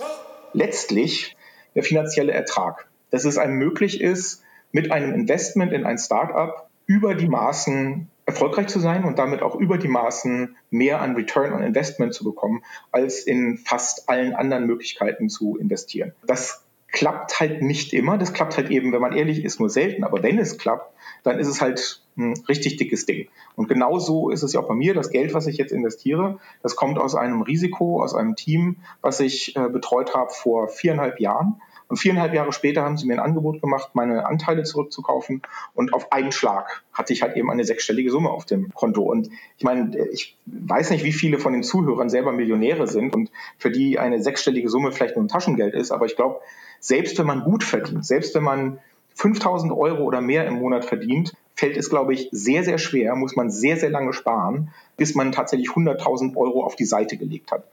Letztlich 0.54 1.36
der 1.74 1.82
finanzielle 1.82 2.32
Ertrag, 2.32 2.88
dass 3.10 3.26
es 3.26 3.36
einem 3.36 3.56
möglich 3.56 4.00
ist, 4.00 4.42
mit 4.72 4.92
einem 4.92 5.12
Investment 5.14 5.72
in 5.72 5.84
ein 5.84 5.98
Startup 5.98 6.68
über 6.86 7.14
die 7.14 7.28
Maßen 7.28 8.08
erfolgreich 8.26 8.66
zu 8.66 8.80
sein 8.80 9.04
und 9.04 9.18
damit 9.18 9.42
auch 9.42 9.54
über 9.54 9.78
die 9.78 9.88
Maßen 9.88 10.56
mehr 10.70 11.00
an 11.00 11.14
Return 11.14 11.52
on 11.52 11.62
Investment 11.62 12.12
zu 12.12 12.24
bekommen, 12.24 12.62
als 12.90 13.20
in 13.20 13.58
fast 13.58 14.08
allen 14.08 14.34
anderen 14.34 14.66
Möglichkeiten 14.66 15.28
zu 15.28 15.56
investieren. 15.56 16.12
Das 16.26 16.64
klappt 16.96 17.40
halt 17.40 17.62
nicht 17.62 17.92
immer. 17.92 18.18
Das 18.18 18.32
klappt 18.32 18.56
halt 18.56 18.70
eben, 18.70 18.92
wenn 18.92 19.00
man 19.00 19.12
ehrlich 19.12 19.44
ist, 19.44 19.60
nur 19.60 19.68
selten. 19.68 20.02
Aber 20.02 20.22
wenn 20.22 20.38
es 20.38 20.58
klappt, 20.58 20.92
dann 21.24 21.38
ist 21.38 21.48
es 21.48 21.60
halt 21.60 22.02
ein 22.16 22.34
richtig 22.48 22.76
dickes 22.76 23.04
Ding. 23.04 23.28
Und 23.54 23.68
genau 23.68 23.98
so 23.98 24.30
ist 24.30 24.42
es 24.42 24.54
ja 24.54 24.60
auch 24.60 24.68
bei 24.68 24.74
mir. 24.74 24.94
Das 24.94 25.10
Geld, 25.10 25.34
was 25.34 25.46
ich 25.46 25.58
jetzt 25.58 25.72
investiere, 25.72 26.38
das 26.62 26.74
kommt 26.74 26.98
aus 26.98 27.14
einem 27.14 27.42
Risiko, 27.42 28.02
aus 28.02 28.14
einem 28.14 28.34
Team, 28.34 28.76
was 29.02 29.20
ich 29.20 29.54
äh, 29.56 29.68
betreut 29.68 30.14
habe 30.14 30.30
vor 30.30 30.68
viereinhalb 30.68 31.20
Jahren. 31.20 31.60
Und 31.88 31.98
viereinhalb 31.98 32.34
Jahre 32.34 32.52
später 32.52 32.82
haben 32.82 32.96
sie 32.96 33.06
mir 33.06 33.14
ein 33.14 33.20
Angebot 33.20 33.60
gemacht, 33.60 33.90
meine 33.94 34.26
Anteile 34.26 34.64
zurückzukaufen. 34.64 35.42
Und 35.74 35.94
auf 35.94 36.12
einen 36.12 36.32
Schlag 36.32 36.84
hatte 36.92 37.12
ich 37.12 37.22
halt 37.22 37.36
eben 37.36 37.50
eine 37.50 37.64
sechsstellige 37.64 38.10
Summe 38.10 38.30
auf 38.30 38.44
dem 38.44 38.72
Konto. 38.74 39.02
Und 39.02 39.28
ich 39.56 39.64
meine, 39.64 39.96
ich 40.10 40.36
weiß 40.46 40.90
nicht, 40.90 41.04
wie 41.04 41.12
viele 41.12 41.38
von 41.38 41.52
den 41.52 41.62
Zuhörern 41.62 42.08
selber 42.08 42.32
Millionäre 42.32 42.88
sind 42.88 43.14
und 43.14 43.30
für 43.56 43.70
die 43.70 43.98
eine 43.98 44.20
sechsstellige 44.22 44.68
Summe 44.68 44.92
vielleicht 44.92 45.16
nur 45.16 45.24
ein 45.24 45.28
Taschengeld 45.28 45.74
ist. 45.74 45.92
Aber 45.92 46.06
ich 46.06 46.16
glaube, 46.16 46.40
selbst 46.80 47.18
wenn 47.18 47.26
man 47.26 47.44
gut 47.44 47.62
verdient, 47.62 48.04
selbst 48.04 48.34
wenn 48.34 48.44
man 48.44 48.78
5000 49.16 49.72
Euro 49.72 50.04
oder 50.04 50.20
mehr 50.20 50.46
im 50.46 50.54
Monat 50.54 50.84
verdient, 50.84 51.34
fällt 51.54 51.76
es, 51.76 51.90
glaube 51.90 52.14
ich, 52.14 52.28
sehr, 52.32 52.64
sehr 52.64 52.78
schwer, 52.78 53.16
muss 53.16 53.36
man 53.36 53.50
sehr, 53.50 53.76
sehr 53.76 53.90
lange 53.90 54.12
sparen, 54.12 54.70
bis 54.96 55.14
man 55.14 55.32
tatsächlich 55.32 55.68
100.000 55.68 56.36
Euro 56.36 56.64
auf 56.64 56.76
die 56.76 56.84
Seite 56.84 57.16
gelegt 57.16 57.52
hat 57.52 57.64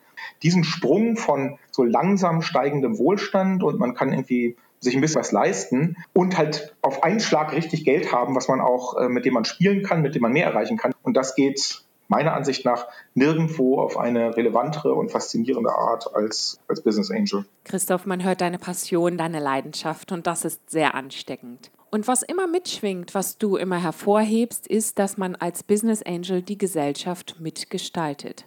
diesen 0.42 0.64
Sprung 0.64 1.18
von 1.18 1.58
so 1.72 1.84
langsam 1.84 2.42
steigendem 2.42 2.98
Wohlstand 2.98 3.64
und 3.64 3.80
man 3.80 3.94
kann 3.94 4.12
irgendwie 4.12 4.56
sich 4.80 4.96
ein 4.96 5.02
bisschen 5.02 5.22
was 5.22 5.32
leisten 5.32 5.96
und 6.14 6.38
halt 6.38 6.76
auf 6.82 7.04
einen 7.04 7.22
Schlag 7.22 7.54
richtig 7.54 7.86
Geld 7.86 8.12
haben, 8.12 8.36
was 8.36 8.50
man 8.50 8.60
auch, 8.60 8.98
äh, 8.98 9.08
mit 9.08 9.26
dem 9.26 9.34
man 9.34 9.46
spielen 9.46 9.84
kann, 9.84 10.02
mit 10.02 10.14
dem 10.14 10.22
man 10.22 10.34
mehr 10.34 10.46
erreichen 10.46 10.78
kann. 10.78 10.94
Und 11.04 11.16
das 11.16 11.36
geht 11.36 11.84
meiner 12.14 12.34
Ansicht 12.34 12.64
nach 12.64 12.88
nirgendwo 13.16 13.80
auf 13.80 13.98
eine 13.98 14.38
relevantere 14.38 14.94
und 14.94 15.10
faszinierende 15.10 15.74
Art 15.74 16.16
als, 16.16 16.60
als 16.68 16.82
Business 16.82 17.10
Angel. 17.10 17.46
Christoph, 17.64 18.06
man 18.06 18.24
hört 18.24 18.42
deine 18.42 18.60
Passion, 18.60 19.18
deine 19.18 19.40
Leidenschaft 19.40 20.12
und 20.12 20.28
das 20.28 20.46
ist 20.46 20.70
sehr 20.70 20.94
ansteckend. 20.94 21.72
Und 21.90 22.08
was 22.08 22.22
immer 22.22 22.48
mitschwingt, 22.48 23.16
was 23.16 23.38
du 23.38 23.56
immer 23.56 23.82
hervorhebst, 23.82 24.68
ist, 24.68 25.00
dass 25.00 25.18
man 25.18 25.36
als 25.36 25.64
Business 25.64 26.04
Angel 26.04 26.42
die 26.42 26.58
Gesellschaft 26.58 27.38
mitgestaltet. 27.40 28.46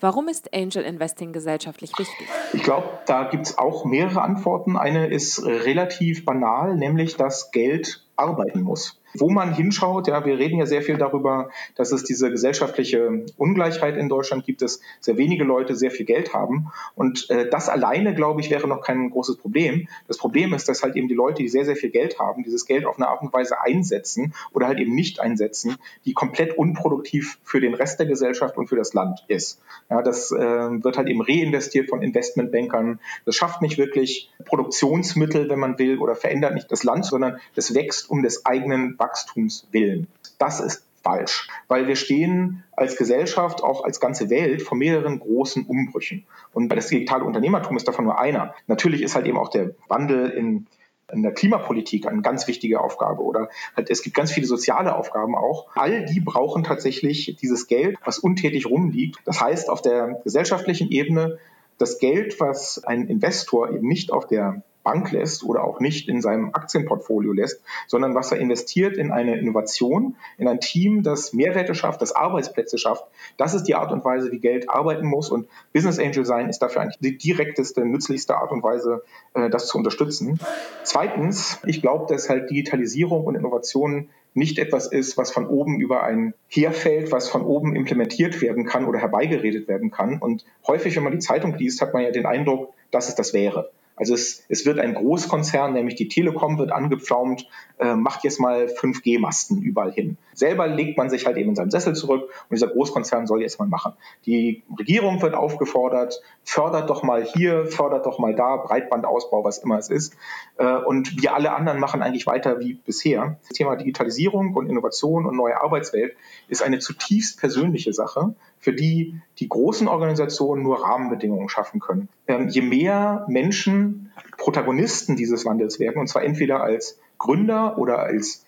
Warum 0.00 0.28
ist 0.28 0.54
Angel 0.54 0.82
Investing 0.82 1.32
gesellschaftlich 1.32 1.92
wichtig? 1.98 2.26
Ich 2.52 2.62
glaube, 2.62 2.88
da 3.06 3.24
gibt 3.24 3.46
es 3.46 3.58
auch 3.58 3.84
mehrere 3.84 4.22
Antworten. 4.22 4.76
Eine 4.76 5.08
ist 5.08 5.44
relativ 5.44 6.24
banal, 6.24 6.76
nämlich 6.76 7.16
dass 7.16 7.52
Geld 7.52 8.03
arbeiten 8.16 8.62
muss. 8.62 9.00
Wo 9.16 9.30
man 9.30 9.54
hinschaut, 9.54 10.08
ja, 10.08 10.24
wir 10.24 10.38
reden 10.38 10.58
ja 10.58 10.66
sehr 10.66 10.82
viel 10.82 10.96
darüber, 10.96 11.50
dass 11.76 11.92
es 11.92 12.02
diese 12.02 12.30
gesellschaftliche 12.30 13.24
Ungleichheit 13.36 13.96
in 13.96 14.08
Deutschland 14.08 14.44
gibt, 14.44 14.60
dass 14.60 14.80
sehr 14.98 15.16
wenige 15.16 15.44
Leute 15.44 15.76
sehr 15.76 15.92
viel 15.92 16.04
Geld 16.04 16.34
haben. 16.34 16.72
Und 16.96 17.30
äh, 17.30 17.48
das 17.48 17.68
alleine, 17.68 18.14
glaube 18.14 18.40
ich, 18.40 18.50
wäre 18.50 18.66
noch 18.66 18.82
kein 18.82 19.10
großes 19.10 19.36
Problem. 19.36 19.86
Das 20.08 20.18
Problem 20.18 20.52
ist, 20.52 20.68
dass 20.68 20.82
halt 20.82 20.96
eben 20.96 21.06
die 21.06 21.14
Leute, 21.14 21.42
die 21.42 21.48
sehr, 21.48 21.64
sehr 21.64 21.76
viel 21.76 21.90
Geld 21.90 22.18
haben, 22.18 22.42
dieses 22.42 22.66
Geld 22.66 22.86
auf 22.86 22.96
eine 22.96 23.06
Art 23.06 23.22
und 23.22 23.32
Weise 23.32 23.60
einsetzen 23.60 24.34
oder 24.52 24.66
halt 24.66 24.80
eben 24.80 24.94
nicht 24.96 25.20
einsetzen, 25.20 25.76
die 26.04 26.12
komplett 26.12 26.58
unproduktiv 26.58 27.38
für 27.44 27.60
den 27.60 27.74
Rest 27.74 28.00
der 28.00 28.06
Gesellschaft 28.06 28.56
und 28.56 28.66
für 28.66 28.76
das 28.76 28.94
Land 28.94 29.24
ist. 29.28 29.60
Ja, 29.90 30.02
das 30.02 30.32
äh, 30.32 30.38
wird 30.38 30.96
halt 30.96 31.08
eben 31.08 31.22
reinvestiert 31.22 31.88
von 31.88 32.02
Investmentbankern. 32.02 32.98
Das 33.26 33.36
schafft 33.36 33.62
nicht 33.62 33.78
wirklich 33.78 34.30
Produktionsmittel, 34.44 35.48
wenn 35.48 35.60
man 35.60 35.78
will, 35.78 35.98
oder 35.98 36.16
verändert 36.16 36.54
nicht 36.54 36.72
das 36.72 36.82
Land, 36.82 37.04
sondern 37.04 37.38
das 37.54 37.74
wächst 37.74 38.03
um 38.06 38.22
des 38.22 38.46
eigenen 38.46 38.98
Wachstumswillen. 38.98 40.08
Das 40.38 40.60
ist 40.60 40.84
falsch, 41.02 41.48
weil 41.68 41.86
wir 41.86 41.96
stehen 41.96 42.64
als 42.72 42.96
Gesellschaft, 42.96 43.62
auch 43.62 43.84
als 43.84 44.00
ganze 44.00 44.30
Welt 44.30 44.62
vor 44.62 44.76
mehreren 44.76 45.20
großen 45.20 45.66
Umbrüchen. 45.66 46.24
Und 46.52 46.70
das 46.70 46.88
digitale 46.88 47.24
Unternehmertum 47.24 47.76
ist 47.76 47.86
davon 47.86 48.06
nur 48.06 48.18
einer. 48.18 48.54
Natürlich 48.66 49.02
ist 49.02 49.14
halt 49.14 49.26
eben 49.26 49.38
auch 49.38 49.50
der 49.50 49.72
Wandel 49.88 50.30
in 50.30 50.66
in 51.12 51.22
der 51.22 51.32
Klimapolitik 51.32 52.06
eine 52.06 52.22
ganz 52.22 52.48
wichtige 52.48 52.80
Aufgabe 52.80 53.22
oder 53.22 53.48
halt, 53.76 53.90
es 53.90 54.02
gibt 54.02 54.16
ganz 54.16 54.32
viele 54.32 54.46
soziale 54.46 54.96
Aufgaben 54.96 55.34
auch. 55.36 55.68
All 55.74 56.06
die 56.06 56.20
brauchen 56.20 56.64
tatsächlich 56.64 57.36
dieses 57.40 57.66
Geld, 57.66 57.98
was 58.04 58.18
untätig 58.18 58.66
rumliegt. 58.66 59.18
Das 59.26 59.40
heißt, 59.40 59.68
auf 59.68 59.82
der 59.82 60.20
gesellschaftlichen 60.24 60.90
Ebene 60.90 61.38
das 61.78 61.98
Geld, 61.98 62.40
was 62.40 62.82
ein 62.84 63.08
Investor 63.08 63.70
eben 63.70 63.86
nicht 63.86 64.12
auf 64.12 64.26
der 64.26 64.62
Bank 64.84 65.10
lässt 65.10 65.42
oder 65.42 65.64
auch 65.64 65.80
nicht 65.80 66.08
in 66.08 66.20
seinem 66.22 66.50
Aktienportfolio 66.54 67.32
lässt, 67.32 67.60
sondern 67.88 68.14
was 68.14 68.30
er 68.30 68.38
investiert 68.38 68.96
in 68.96 69.10
eine 69.10 69.36
Innovation, 69.36 70.14
in 70.38 70.46
ein 70.46 70.60
Team, 70.60 71.02
das 71.02 71.32
Mehrwerte 71.32 71.74
schafft, 71.74 72.02
das 72.02 72.14
Arbeitsplätze 72.14 72.78
schafft. 72.78 73.04
Das 73.36 73.54
ist 73.54 73.64
die 73.64 73.74
Art 73.74 73.90
und 73.90 74.04
Weise, 74.04 74.30
wie 74.30 74.38
Geld 74.38 74.70
arbeiten 74.70 75.06
muss 75.06 75.30
und 75.30 75.48
Business 75.72 75.98
Angel 75.98 76.24
sein 76.24 76.48
ist 76.48 76.60
dafür 76.60 76.82
eigentlich 76.82 77.00
die 77.00 77.18
direkteste, 77.18 77.84
nützlichste 77.84 78.36
Art 78.36 78.52
und 78.52 78.62
Weise, 78.62 79.02
äh, 79.32 79.50
das 79.50 79.66
zu 79.66 79.78
unterstützen. 79.78 80.38
Zweitens, 80.84 81.58
ich 81.66 81.80
glaube, 81.80 82.06
dass 82.12 82.28
halt 82.28 82.50
Digitalisierung 82.50 83.24
und 83.24 83.34
Innovation 83.34 84.08
nicht 84.34 84.58
etwas 84.58 84.88
ist, 84.88 85.16
was 85.16 85.30
von 85.30 85.46
oben 85.46 85.80
über 85.80 86.02
ein 86.02 86.34
herfällt, 86.48 87.12
was 87.12 87.28
von 87.28 87.42
oben 87.42 87.74
implementiert 87.76 88.42
werden 88.42 88.66
kann 88.66 88.84
oder 88.84 88.98
herbeigeredet 88.98 89.68
werden 89.68 89.90
kann. 89.90 90.18
Und 90.18 90.44
häufig, 90.66 90.96
wenn 90.96 91.04
man 91.04 91.12
die 91.12 91.20
Zeitung 91.20 91.54
liest, 91.56 91.80
hat 91.80 91.94
man 91.94 92.02
ja 92.02 92.10
den 92.10 92.26
Eindruck, 92.26 92.74
dass 92.90 93.08
es 93.08 93.14
das 93.14 93.32
wäre. 93.32 93.70
Also 93.96 94.14
es, 94.14 94.44
es 94.48 94.66
wird 94.66 94.80
ein 94.80 94.94
Großkonzern, 94.94 95.72
nämlich 95.72 95.94
die 95.94 96.08
Telekom, 96.08 96.58
wird 96.58 96.72
angepflaumt, 96.72 97.48
äh, 97.78 97.94
macht 97.94 98.24
jetzt 98.24 98.40
mal 98.40 98.66
5G-Masten 98.66 99.62
überall 99.62 99.92
hin. 99.92 100.16
Selber 100.32 100.66
legt 100.66 100.98
man 100.98 101.10
sich 101.10 101.26
halt 101.26 101.36
eben 101.36 101.50
in 101.50 101.54
seinem 101.54 101.70
Sessel 101.70 101.94
zurück 101.94 102.22
und 102.22 102.54
dieser 102.54 102.66
Großkonzern 102.66 103.26
soll 103.26 103.42
jetzt 103.42 103.60
mal 103.60 103.68
machen. 103.68 103.92
Die 104.26 104.64
Regierung 104.76 105.22
wird 105.22 105.34
aufgefordert, 105.34 106.20
fördert 106.42 106.90
doch 106.90 107.04
mal 107.04 107.24
hier, 107.24 107.66
fördert 107.66 108.04
doch 108.06 108.18
mal 108.18 108.34
da, 108.34 108.56
Breitbandausbau, 108.56 109.44
was 109.44 109.58
immer 109.58 109.78
es 109.78 109.90
ist. 109.90 110.16
Äh, 110.56 110.76
und 110.76 111.22
wir 111.22 111.34
alle 111.34 111.52
anderen 111.52 111.78
machen 111.78 112.02
eigentlich 112.02 112.26
weiter 112.26 112.58
wie 112.58 112.74
bisher. 112.74 113.38
Das 113.42 113.56
Thema 113.56 113.76
Digitalisierung 113.76 114.54
und 114.54 114.68
Innovation 114.68 115.24
und 115.24 115.36
neue 115.36 115.60
Arbeitswelt 115.60 116.16
ist 116.48 116.62
eine 116.62 116.80
zutiefst 116.80 117.38
persönliche 117.38 117.92
Sache, 117.92 118.34
für 118.64 118.72
die 118.72 119.20
die 119.38 119.48
großen 119.48 119.88
Organisationen 119.88 120.62
nur 120.62 120.82
Rahmenbedingungen 120.82 121.50
schaffen 121.50 121.80
können. 121.80 122.08
Ähm, 122.26 122.48
je 122.48 122.62
mehr 122.62 123.26
Menschen 123.28 124.10
Protagonisten 124.38 125.16
dieses 125.16 125.44
Wandels 125.44 125.78
werden, 125.78 125.98
und 125.98 126.06
zwar 126.06 126.24
entweder 126.24 126.62
als 126.62 126.98
Gründer 127.18 127.76
oder 127.76 127.98
als 127.98 128.46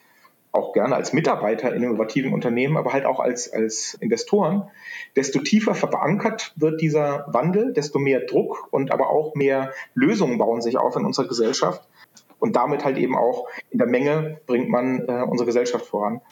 auch 0.53 0.73
gerne 0.73 0.97
als 0.97 1.13
Mitarbeiter 1.13 1.75
in 1.75 1.83
innovativen 1.83 2.33
Unternehmen, 2.33 2.79
aber 2.79 2.95
halt 2.95 3.05
auch 3.05 3.21
als, 3.21 3.53
als 3.53 3.93
Investoren, 4.01 4.71
desto 5.15 5.41
tiefer 5.41 5.75
verankert 5.75 6.55
wird 6.57 6.81
dieser 6.81 7.27
Wandel, 7.29 7.75
desto 7.75 7.99
mehr 7.99 8.21
Druck 8.21 8.69
und 8.71 8.93
aber 8.93 9.11
auch 9.11 9.35
mehr 9.35 9.73
Lösungen 9.95 10.39
bauen 10.39 10.63
sich 10.63 10.79
auf 10.79 10.97
in 10.97 11.05
unserer 11.05 11.29
Gesellschaft. 11.29 11.87
Und 12.39 12.57
damit 12.57 12.85
halt 12.85 12.97
eben 12.97 13.17
auch 13.17 13.49
in 13.71 13.79
der 13.79 13.89
Menge 13.89 14.41
bringt 14.47 14.71
man 14.71 15.07
äh, 15.09 15.25
unsere 15.29 15.47
Gesellschaft 15.47 15.85
voran. 15.85 16.23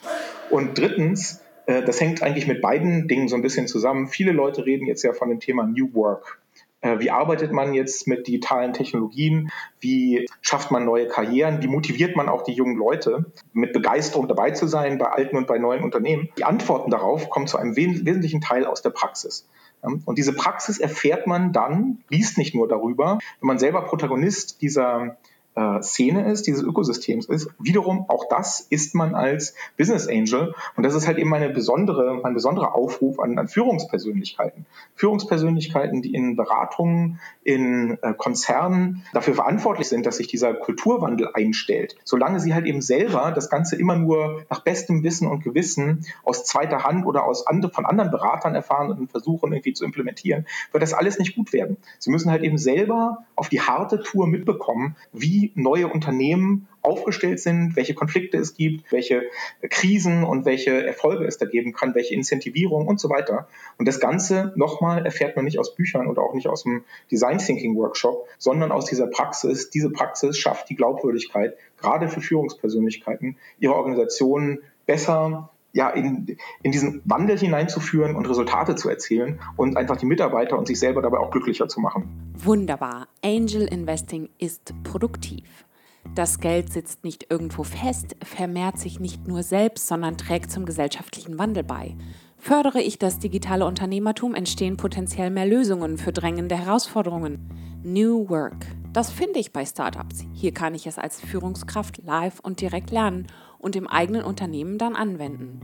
Und 0.49 0.77
drittens, 0.77 1.41
äh, 1.67 1.83
das 1.83 1.99
hängt 1.99 2.21
eigentlich 2.23 2.47
mit 2.47 2.61
beiden 2.61 3.07
Dingen 3.07 3.27
so 3.27 3.35
ein 3.35 3.41
bisschen 3.41 3.67
zusammen. 3.67 4.07
Viele 4.07 4.31
Leute 4.31 4.65
reden 4.65 4.87
jetzt 4.87 5.03
ja 5.03 5.13
von 5.13 5.29
dem 5.29 5.39
Thema 5.39 5.65
New 5.65 5.93
Work. 5.93 6.39
Äh, 6.81 6.99
wie 6.99 7.09
arbeitet 7.09 7.51
man 7.51 7.73
jetzt 7.73 8.07
mit 8.07 8.27
digitalen 8.27 8.73
Technologien? 8.73 9.49
Wie 9.79 10.27
schafft 10.41 10.71
man 10.71 10.85
neue 10.85 11.07
Karrieren? 11.07 11.61
Wie 11.63 11.67
motiviert 11.67 12.15
man 12.15 12.29
auch 12.29 12.43
die 12.43 12.53
jungen 12.53 12.75
Leute, 12.75 13.25
mit 13.53 13.73
Begeisterung 13.73 14.27
dabei 14.27 14.51
zu 14.51 14.67
sein 14.67 14.97
bei 14.97 15.07
alten 15.07 15.37
und 15.37 15.47
bei 15.47 15.57
neuen 15.57 15.83
Unternehmen? 15.83 16.29
Die 16.37 16.43
Antworten 16.43 16.91
darauf 16.91 17.29
kommen 17.29 17.47
zu 17.47 17.57
einem 17.57 17.75
wesentlichen 17.75 18.41
Teil 18.41 18.65
aus 18.65 18.81
der 18.81 18.91
Praxis. 18.91 19.47
Und 19.81 20.17
diese 20.17 20.33
Praxis 20.33 20.79
erfährt 20.79 21.27
man 21.27 21.53
dann, 21.53 22.03
liest 22.09 22.37
nicht 22.37 22.55
nur 22.55 22.67
darüber, 22.67 23.19
wenn 23.39 23.47
man 23.47 23.59
selber 23.59 23.83
Protagonist 23.83 24.61
dieser 24.61 25.17
äh, 25.55 25.81
Szene 25.81 26.29
ist, 26.31 26.47
dieses 26.47 26.61
Ökosystems 26.61 27.25
ist. 27.27 27.49
Wiederum, 27.59 28.05
auch 28.09 28.27
das 28.29 28.59
ist 28.69 28.93
man 28.93 29.15
als 29.15 29.55
Business 29.77 30.07
Angel. 30.07 30.53
Und 30.75 30.83
das 30.83 30.95
ist 30.95 31.07
halt 31.07 31.17
eben 31.17 31.33
eine 31.33 31.49
besondere, 31.49 32.21
ein 32.23 32.33
besonderer 32.33 32.75
Aufruf 32.75 33.19
an, 33.19 33.37
an 33.39 33.47
Führungspersönlichkeiten. 33.47 34.65
Führungspersönlichkeiten, 34.95 36.01
die 36.01 36.13
in 36.13 36.35
Beratungen, 36.35 37.19
in 37.43 37.97
äh, 38.01 38.13
Konzernen 38.13 39.03
dafür 39.13 39.35
verantwortlich 39.35 39.87
sind, 39.87 40.05
dass 40.05 40.17
sich 40.17 40.27
dieser 40.27 40.53
Kulturwandel 40.53 41.29
einstellt. 41.33 41.95
Solange 42.03 42.39
sie 42.39 42.53
halt 42.53 42.65
eben 42.65 42.81
selber 42.81 43.31
das 43.33 43.49
Ganze 43.49 43.75
immer 43.77 43.95
nur 43.95 44.43
nach 44.49 44.61
bestem 44.61 45.03
Wissen 45.03 45.27
und 45.27 45.43
Gewissen 45.43 46.05
aus 46.23 46.45
zweiter 46.45 46.83
Hand 46.83 47.05
oder 47.05 47.23
aus 47.25 47.47
andre, 47.47 47.69
von 47.71 47.85
anderen 47.85 48.11
Beratern 48.11 48.55
erfahren 48.55 48.91
und 48.91 49.11
versuchen 49.11 49.53
irgendwie 49.53 49.73
zu 49.73 49.85
implementieren, 49.85 50.45
wird 50.71 50.83
das 50.83 50.93
alles 50.93 51.19
nicht 51.19 51.35
gut 51.35 51.53
werden. 51.53 51.77
Sie 51.99 52.11
müssen 52.11 52.29
halt 52.29 52.43
eben 52.43 52.57
selber 52.57 53.25
auf 53.35 53.49
die 53.49 53.61
harte 53.61 54.01
Tour 54.01 54.27
mitbekommen, 54.27 54.95
wie 55.13 55.44
neue 55.55 55.87
Unternehmen 55.87 56.67
aufgestellt 56.81 57.39
sind, 57.39 57.75
welche 57.75 57.93
Konflikte 57.93 58.37
es 58.37 58.55
gibt, 58.55 58.91
welche 58.91 59.23
Krisen 59.69 60.23
und 60.23 60.45
welche 60.45 60.85
Erfolge 60.85 61.25
es 61.25 61.37
da 61.37 61.45
geben 61.45 61.73
kann, 61.73 61.95
welche 61.95 62.13
Incentivierung 62.13 62.87
und 62.87 62.99
so 62.99 63.09
weiter. 63.09 63.47
Und 63.77 63.87
das 63.87 63.99
Ganze 63.99 64.53
nochmal 64.55 65.05
erfährt 65.05 65.35
man 65.35 65.45
nicht 65.45 65.59
aus 65.59 65.75
Büchern 65.75 66.07
und 66.07 66.19
auch 66.19 66.33
nicht 66.33 66.47
aus 66.47 66.63
dem 66.63 66.83
Design 67.11 67.39
Thinking 67.39 67.75
Workshop, 67.75 68.27
sondern 68.37 68.71
aus 68.71 68.85
dieser 68.85 69.07
Praxis. 69.07 69.69
Diese 69.69 69.89
Praxis 69.89 70.37
schafft 70.37 70.69
die 70.69 70.75
Glaubwürdigkeit, 70.75 71.57
gerade 71.79 72.07
für 72.07 72.21
Führungspersönlichkeiten, 72.21 73.37
ihre 73.59 73.75
Organisationen 73.75 74.59
besser 74.85 75.49
ja, 75.75 75.89
in, 75.89 76.37
in 76.63 76.71
diesen 76.71 77.01
Wandel 77.03 77.37
hineinzuführen 77.37 78.15
und 78.15 78.25
Resultate 78.29 78.75
zu 78.75 78.89
erzielen 78.89 79.41
und 79.57 79.75
einfach 79.75 79.97
die 79.97 80.05
Mitarbeiter 80.05 80.57
und 80.57 80.67
sich 80.67 80.79
selber 80.79 81.01
dabei 81.01 81.17
auch 81.17 81.31
glücklicher 81.31 81.67
zu 81.67 81.81
machen. 81.81 82.31
Wunderbar. 82.37 83.09
Angel 83.21 83.63
Investing 83.63 84.29
ist 84.37 84.73
produktiv. 84.83 85.65
Das 86.13 86.39
Geld 86.39 86.71
sitzt 86.71 87.03
nicht 87.03 87.29
irgendwo 87.29 87.63
fest, 87.63 88.15
vermehrt 88.23 88.79
sich 88.79 89.01
nicht 89.01 89.27
nur 89.27 89.43
selbst, 89.43 89.87
sondern 89.87 90.17
trägt 90.17 90.49
zum 90.49 90.65
gesellschaftlichen 90.65 91.37
Wandel 91.37 91.63
bei. 91.63 91.97
Fördere 92.37 92.81
ich 92.81 92.97
das 92.97 93.19
digitale 93.19 93.65
Unternehmertum, 93.65 94.33
entstehen 94.33 94.77
potenziell 94.77 95.29
mehr 95.29 95.45
Lösungen 95.45 95.97
für 95.97 96.13
drängende 96.13 96.55
Herausforderungen. 96.55 97.49
New 97.83 98.29
Work. 98.29 98.65
Das 98.93 99.11
finde 99.11 99.39
ich 99.39 99.51
bei 99.51 99.65
Startups. 99.65 100.23
Hier 100.31 100.53
kann 100.53 100.73
ich 100.73 100.87
es 100.87 100.97
als 100.97 101.19
Führungskraft 101.19 102.01
live 102.05 102.39
und 102.39 102.61
direkt 102.61 102.91
lernen 102.91 103.27
und 103.65 103.75
im 103.75 103.87
eigenen 103.87 104.23
Unternehmen 104.23 104.77
dann 104.77 104.95
anwenden. 104.95 105.61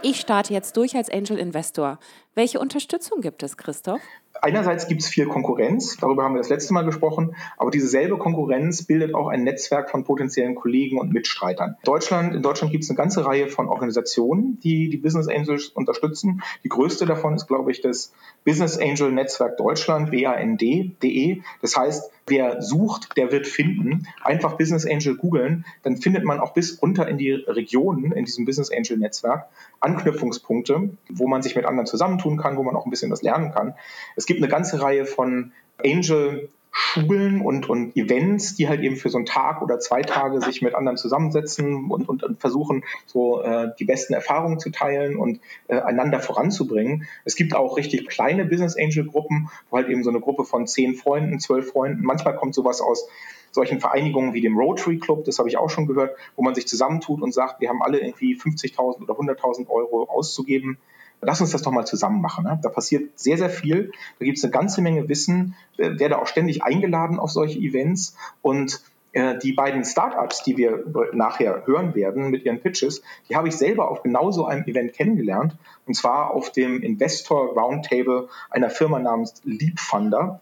Ich 0.00 0.20
starte 0.20 0.52
jetzt 0.52 0.76
durch 0.76 0.94
als 0.94 1.10
Angel 1.10 1.36
Investor. 1.36 1.98
Welche 2.36 2.60
Unterstützung 2.60 3.20
gibt 3.20 3.42
es, 3.42 3.56
Christoph? 3.56 4.00
Einerseits 4.44 4.88
gibt 4.88 5.02
es 5.02 5.08
viel 5.08 5.26
Konkurrenz, 5.26 5.98
darüber 5.98 6.24
haben 6.24 6.34
wir 6.34 6.40
das 6.40 6.48
letzte 6.48 6.74
Mal 6.74 6.84
gesprochen, 6.84 7.36
aber 7.56 7.70
diese 7.70 7.86
selbe 7.86 8.18
Konkurrenz 8.18 8.82
bildet 8.82 9.14
auch 9.14 9.28
ein 9.28 9.44
Netzwerk 9.44 9.88
von 9.88 10.02
potenziellen 10.02 10.56
Kollegen 10.56 10.98
und 10.98 11.12
Mitstreitern. 11.12 11.76
Deutschland, 11.84 12.34
in 12.34 12.42
Deutschland 12.42 12.72
gibt 12.72 12.82
es 12.82 12.90
eine 12.90 12.96
ganze 12.96 13.24
Reihe 13.24 13.46
von 13.46 13.68
Organisationen, 13.68 14.58
die 14.58 14.88
die 14.88 14.96
Business 14.96 15.28
Angels 15.28 15.68
unterstützen. 15.68 16.42
Die 16.64 16.68
größte 16.68 17.06
davon 17.06 17.36
ist, 17.36 17.46
glaube 17.46 17.70
ich, 17.70 17.82
das 17.82 18.12
Business 18.44 18.76
Angel 18.78 19.12
Netzwerk 19.12 19.58
Deutschland, 19.58 20.10
BAND.de. 20.10 21.40
Das 21.60 21.76
heißt, 21.76 22.10
wer 22.26 22.62
sucht, 22.62 23.16
der 23.16 23.30
wird 23.30 23.46
finden. 23.46 24.08
Einfach 24.24 24.56
Business 24.56 24.84
Angel 24.84 25.14
googeln, 25.14 25.64
dann 25.84 25.98
findet 25.98 26.24
man 26.24 26.40
auch 26.40 26.52
bis 26.52 26.82
runter 26.82 27.06
in 27.06 27.16
die 27.16 27.30
Regionen 27.30 28.10
in 28.10 28.24
diesem 28.24 28.44
Business 28.44 28.72
Angel 28.72 28.98
Netzwerk 28.98 29.48
Anknüpfungspunkte, 29.82 30.90
wo 31.10 31.26
man 31.26 31.42
sich 31.42 31.56
mit 31.56 31.64
anderen 31.64 31.86
zusammentun 31.86 32.36
kann, 32.36 32.56
wo 32.56 32.62
man 32.62 32.76
auch 32.76 32.86
ein 32.86 32.90
bisschen 32.90 33.10
was 33.10 33.22
lernen 33.22 33.52
kann. 33.52 33.74
Es 34.16 34.26
gibt 34.26 34.40
eine 34.40 34.48
ganze 34.48 34.80
Reihe 34.80 35.04
von 35.04 35.52
Angel 35.84 36.48
Schulen 36.74 37.42
und, 37.42 37.68
und 37.68 37.94
Events, 37.96 38.54
die 38.54 38.66
halt 38.66 38.80
eben 38.80 38.96
für 38.96 39.10
so 39.10 39.18
einen 39.18 39.26
Tag 39.26 39.60
oder 39.60 39.78
zwei 39.78 40.00
Tage 40.00 40.40
sich 40.40 40.62
mit 40.62 40.74
anderen 40.74 40.96
zusammensetzen 40.96 41.90
und, 41.90 42.08
und, 42.08 42.22
und 42.22 42.40
versuchen, 42.40 42.82
so 43.04 43.42
äh, 43.42 43.68
die 43.78 43.84
besten 43.84 44.14
Erfahrungen 44.14 44.58
zu 44.58 44.70
teilen 44.70 45.16
und 45.16 45.40
äh, 45.68 45.78
einander 45.78 46.18
voranzubringen. 46.18 47.06
Es 47.26 47.36
gibt 47.36 47.54
auch 47.54 47.76
richtig 47.76 48.08
kleine 48.08 48.46
Business 48.46 48.74
Angel 48.78 49.04
Gruppen, 49.04 49.50
wo 49.68 49.76
halt 49.76 49.90
eben 49.90 50.02
so 50.02 50.08
eine 50.08 50.20
Gruppe 50.20 50.44
von 50.44 50.66
zehn 50.66 50.94
Freunden, 50.94 51.40
zwölf 51.40 51.70
Freunden, 51.70 52.04
manchmal 52.04 52.36
kommt 52.36 52.54
sowas 52.54 52.80
aus 52.80 53.06
solchen 53.52 53.80
Vereinigungen 53.80 54.34
wie 54.34 54.40
dem 54.40 54.58
Rotary 54.58 54.98
Club, 54.98 55.24
das 55.24 55.38
habe 55.38 55.48
ich 55.48 55.56
auch 55.56 55.70
schon 55.70 55.86
gehört, 55.86 56.16
wo 56.36 56.42
man 56.42 56.54
sich 56.54 56.66
zusammentut 56.66 57.22
und 57.22 57.32
sagt, 57.32 57.60
wir 57.60 57.68
haben 57.68 57.82
alle 57.82 58.00
irgendwie 58.00 58.36
50.000 58.36 59.02
oder 59.02 59.14
100.000 59.14 59.68
Euro 59.68 60.08
auszugeben 60.10 60.78
lass 61.22 61.40
uns 61.40 61.52
das 61.52 61.62
doch 61.62 61.72
mal 61.72 61.86
zusammen 61.86 62.20
machen. 62.20 62.44
Ne? 62.44 62.58
Da 62.62 62.68
passiert 62.68 63.18
sehr, 63.18 63.38
sehr 63.38 63.50
viel. 63.50 63.92
Da 64.18 64.24
gibt 64.24 64.38
es 64.38 64.44
eine 64.44 64.50
ganze 64.50 64.82
Menge 64.82 65.08
Wissen, 65.08 65.54
äh, 65.78 65.98
werde 65.98 66.20
auch 66.20 66.26
ständig 66.26 66.62
eingeladen 66.64 67.18
auf 67.18 67.30
solche 67.30 67.58
Events 67.58 68.16
und 68.42 68.82
äh, 69.12 69.38
die 69.38 69.52
beiden 69.52 69.84
Startups, 69.84 70.42
die 70.42 70.56
wir 70.56 70.84
nachher 71.12 71.66
hören 71.66 71.94
werden 71.94 72.30
mit 72.30 72.44
ihren 72.44 72.60
Pitches, 72.60 73.02
die 73.28 73.36
habe 73.36 73.48
ich 73.48 73.56
selber 73.56 73.90
auf 73.90 74.02
genau 74.02 74.30
so 74.30 74.46
einem 74.46 74.64
Event 74.64 74.94
kennengelernt. 74.94 75.56
Und 75.86 75.94
zwar 75.94 76.32
auf 76.32 76.50
dem 76.50 76.82
Investor 76.82 77.52
Roundtable 77.54 78.28
einer 78.50 78.70
Firma 78.70 78.98
namens 78.98 79.40
Leapfunder. 79.44 80.40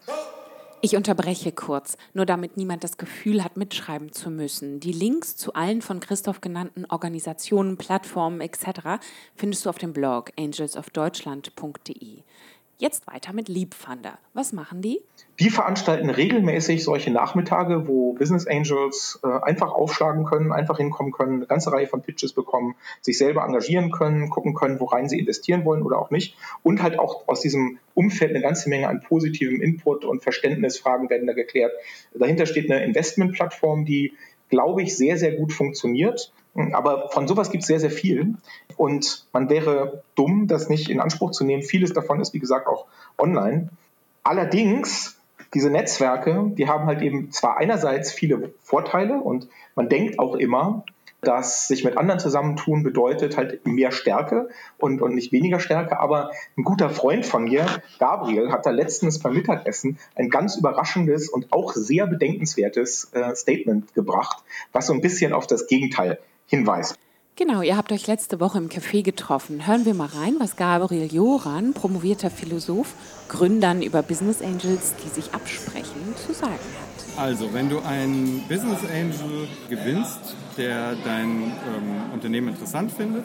Ich 0.82 0.96
unterbreche 0.96 1.52
kurz, 1.52 1.98
nur 2.14 2.24
damit 2.24 2.56
niemand 2.56 2.84
das 2.84 2.96
Gefühl 2.96 3.44
hat, 3.44 3.58
mitschreiben 3.58 4.12
zu 4.12 4.30
müssen. 4.30 4.80
Die 4.80 4.92
Links 4.92 5.36
zu 5.36 5.52
allen 5.52 5.82
von 5.82 6.00
Christoph 6.00 6.40
genannten 6.40 6.86
Organisationen, 6.86 7.76
Plattformen 7.76 8.40
etc. 8.40 9.02
findest 9.34 9.66
du 9.66 9.68
auf 9.68 9.76
dem 9.76 9.92
Blog 9.92 10.32
angelsofdeutschland.de. 10.38 12.22
Jetzt 12.80 13.06
weiter 13.06 13.34
mit 13.34 13.50
Liebfunder. 13.50 14.18
Was 14.32 14.54
machen 14.54 14.80
die? 14.80 15.02
Die 15.38 15.50
veranstalten 15.50 16.08
regelmäßig 16.08 16.82
solche 16.82 17.10
Nachmittage, 17.10 17.86
wo 17.86 18.14
Business 18.14 18.46
Angels 18.46 19.20
äh, 19.22 19.28
einfach 19.42 19.70
aufschlagen 19.70 20.24
können, 20.24 20.50
einfach 20.50 20.78
hinkommen 20.78 21.12
können, 21.12 21.36
eine 21.36 21.46
ganze 21.46 21.70
Reihe 21.72 21.86
von 21.86 22.00
Pitches 22.00 22.32
bekommen, 22.32 22.76
sich 23.02 23.18
selber 23.18 23.44
engagieren 23.44 23.90
können, 23.90 24.30
gucken 24.30 24.54
können, 24.54 24.80
worein 24.80 25.10
sie 25.10 25.18
investieren 25.18 25.66
wollen 25.66 25.82
oder 25.82 25.98
auch 25.98 26.10
nicht. 26.10 26.38
Und 26.62 26.82
halt 26.82 26.98
auch 26.98 27.28
aus 27.28 27.42
diesem 27.42 27.78
Umfeld 27.92 28.30
eine 28.30 28.40
ganze 28.40 28.70
Menge 28.70 28.88
an 28.88 29.02
positivem 29.02 29.60
Input 29.60 30.06
und 30.06 30.22
Verständnisfragen 30.22 31.10
werden 31.10 31.26
da 31.26 31.34
geklärt. 31.34 31.72
Dahinter 32.14 32.46
steht 32.46 32.70
eine 32.70 32.82
Investmentplattform, 32.82 33.84
die 33.84 34.14
glaube 34.50 34.82
ich, 34.82 34.96
sehr, 34.96 35.16
sehr 35.16 35.32
gut 35.32 35.52
funktioniert. 35.52 36.32
Aber 36.72 37.08
von 37.10 37.28
sowas 37.28 37.50
gibt 37.50 37.62
es 37.62 37.68
sehr, 37.68 37.80
sehr 37.80 37.90
viel. 37.90 38.34
Und 38.76 39.26
man 39.32 39.48
wäre 39.48 40.02
dumm, 40.16 40.46
das 40.46 40.68
nicht 40.68 40.90
in 40.90 41.00
Anspruch 41.00 41.30
zu 41.30 41.44
nehmen. 41.44 41.62
Vieles 41.62 41.92
davon 41.92 42.20
ist, 42.20 42.34
wie 42.34 42.40
gesagt, 42.40 42.66
auch 42.66 42.86
online. 43.16 43.70
Allerdings, 44.22 45.16
diese 45.54 45.70
Netzwerke, 45.70 46.50
die 46.56 46.68
haben 46.68 46.86
halt 46.86 47.02
eben 47.02 47.30
zwar 47.32 47.56
einerseits 47.56 48.12
viele 48.12 48.52
Vorteile 48.62 49.20
und 49.20 49.48
man 49.74 49.88
denkt 49.88 50.18
auch 50.18 50.34
immer, 50.34 50.84
dass 51.22 51.68
sich 51.68 51.84
mit 51.84 51.96
anderen 51.96 52.20
zusammentun 52.20 52.82
bedeutet 52.82 53.36
halt 53.36 53.66
mehr 53.66 53.92
Stärke 53.92 54.48
und, 54.78 55.02
und 55.02 55.14
nicht 55.14 55.32
weniger 55.32 55.60
Stärke. 55.60 56.00
Aber 56.00 56.30
ein 56.56 56.64
guter 56.64 56.90
Freund 56.90 57.26
von 57.26 57.44
mir, 57.44 57.66
Gabriel, 57.98 58.50
hat 58.50 58.66
da 58.66 58.70
letztens 58.70 59.18
beim 59.18 59.34
Mittagessen 59.34 59.98
ein 60.14 60.30
ganz 60.30 60.56
überraschendes 60.56 61.28
und 61.28 61.52
auch 61.52 61.72
sehr 61.72 62.06
bedenkenswertes 62.06 63.10
äh, 63.12 63.34
Statement 63.34 63.94
gebracht, 63.94 64.42
was 64.72 64.86
so 64.86 64.92
ein 64.92 65.00
bisschen 65.00 65.32
auf 65.32 65.46
das 65.46 65.66
Gegenteil 65.66 66.18
hinweist. 66.46 66.96
Genau, 67.36 67.62
ihr 67.62 67.78
habt 67.78 67.90
euch 67.90 68.06
letzte 68.06 68.38
Woche 68.38 68.58
im 68.58 68.68
Café 68.68 69.02
getroffen. 69.02 69.66
Hören 69.66 69.86
wir 69.86 69.94
mal 69.94 70.08
rein, 70.08 70.36
was 70.38 70.56
Gabriel 70.56 71.10
Joran, 71.10 71.72
promovierter 71.72 72.28
Philosoph, 72.28 72.92
Gründern 73.28 73.80
über 73.80 74.02
Business 74.02 74.42
Angels, 74.42 74.94
die 75.02 75.08
sich 75.08 75.32
absprechen, 75.32 76.14
zu 76.16 76.34
sagen 76.34 76.52
hat. 76.52 77.18
Also, 77.18 77.54
wenn 77.54 77.70
du 77.70 77.78
einen 77.78 78.44
Business 78.46 78.80
Angel 78.92 79.48
gewinnst, 79.70 80.36
der 80.60 80.94
dein 81.04 81.28
ähm, 81.28 82.12
Unternehmen 82.12 82.48
interessant 82.48 82.92
findet 82.92 83.24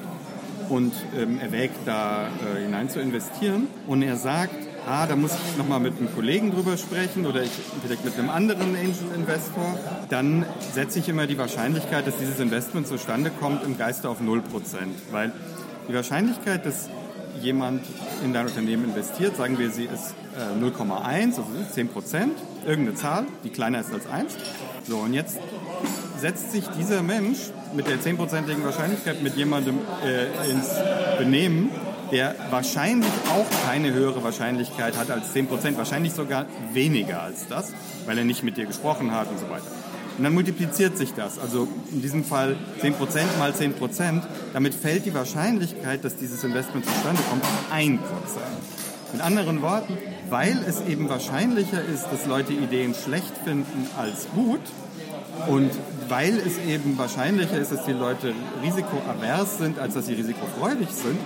und 0.69 0.93
ähm, 1.15 1.39
erwägt, 1.39 1.75
da 1.85 2.27
äh, 2.27 2.63
hinein 2.63 2.89
zu 2.89 2.99
investieren. 2.99 3.67
Und 3.87 4.01
er 4.01 4.15
sagt, 4.15 4.55
ah, 4.87 5.05
da 5.05 5.15
muss 5.15 5.31
ich 5.33 5.57
nochmal 5.57 5.79
mit 5.79 5.97
einem 5.97 6.13
Kollegen 6.13 6.51
drüber 6.51 6.77
sprechen 6.77 7.25
oder 7.25 7.43
ich 7.43 7.51
vielleicht 7.83 8.05
mit 8.05 8.17
einem 8.17 8.29
anderen 8.29 8.75
Angel 8.75 8.95
Investor, 9.15 9.77
dann 10.09 10.45
setze 10.73 10.99
ich 10.99 11.09
immer 11.09 11.27
die 11.27 11.37
Wahrscheinlichkeit, 11.37 12.07
dass 12.07 12.17
dieses 12.17 12.39
Investment 12.39 12.87
zustande 12.87 13.29
kommt, 13.29 13.63
im 13.63 13.77
Geiste 13.77 14.09
auf 14.09 14.21
0%. 14.21 14.41
Weil 15.11 15.31
die 15.87 15.93
Wahrscheinlichkeit, 15.93 16.65
dass 16.65 16.89
jemand 17.41 17.81
in 18.23 18.33
dein 18.33 18.47
Unternehmen 18.47 18.85
investiert, 18.85 19.35
sagen 19.35 19.59
wir, 19.59 19.69
sie 19.69 19.85
ist 19.85 20.15
äh, 20.35 20.63
0,1, 20.63 21.37
also 21.37 21.45
10% 21.75 22.29
irgendeine 22.65 22.95
Zahl, 22.95 23.25
die 23.43 23.49
kleiner 23.49 23.81
ist 23.81 23.93
als 23.93 24.07
1. 24.07 24.35
So, 24.87 24.97
und 24.97 25.13
jetzt 25.13 25.37
setzt 26.19 26.51
sich 26.51 26.65
dieser 26.77 27.01
Mensch 27.01 27.39
mit 27.73 27.87
der 27.87 27.99
10%igen 27.99 28.63
Wahrscheinlichkeit 28.63 29.21
mit 29.21 29.35
jemandem 29.35 29.79
äh, 30.03 30.49
ins 30.49 30.69
Benehmen, 31.17 31.69
der 32.11 32.35
wahrscheinlich 32.49 33.11
auch 33.29 33.67
keine 33.67 33.93
höhere 33.93 34.23
Wahrscheinlichkeit 34.23 34.97
hat 34.97 35.11
als 35.11 35.33
10%, 35.35 35.77
wahrscheinlich 35.77 36.13
sogar 36.13 36.45
weniger 36.73 37.21
als 37.21 37.47
das, 37.47 37.73
weil 38.05 38.17
er 38.17 38.23
nicht 38.23 38.43
mit 38.43 38.57
dir 38.57 38.65
gesprochen 38.65 39.11
hat 39.11 39.29
und 39.29 39.39
so 39.39 39.49
weiter. 39.49 39.65
Und 40.17 40.23
dann 40.23 40.33
multipliziert 40.33 40.97
sich 40.97 41.13
das. 41.13 41.39
Also 41.39 41.67
in 41.91 42.01
diesem 42.01 42.23
Fall 42.23 42.55
10% 42.81 42.93
mal 43.37 43.51
10%. 43.51 44.21
Damit 44.53 44.73
fällt 44.73 45.05
die 45.05 45.13
Wahrscheinlichkeit, 45.13 46.05
dass 46.05 46.15
dieses 46.15 46.43
Investment 46.43 46.85
zustande 46.85 47.21
kommt, 47.29 47.43
auf 47.43 47.75
1%. 47.75 47.99
Mit 49.11 49.21
anderen 49.21 49.61
Worten, 49.61 49.97
weil 50.29 50.57
es 50.67 50.81
eben 50.87 51.09
wahrscheinlicher 51.09 51.83
ist, 51.83 52.05
dass 52.11 52.25
Leute 52.25 52.53
Ideen 52.53 52.93
schlecht 52.95 53.33
finden 53.43 53.87
als 53.97 54.27
gut 54.33 54.61
und 55.47 55.71
weil 56.09 56.37
es 56.37 56.57
eben 56.67 56.97
wahrscheinlicher 56.97 57.57
ist, 57.57 57.71
dass 57.71 57.85
die 57.85 57.93
Leute 57.93 58.33
risikoavers 58.63 59.57
sind, 59.57 59.79
als 59.79 59.93
dass 59.93 60.07
sie 60.07 60.13
risikofreudig 60.13 60.89
sind, 60.89 61.19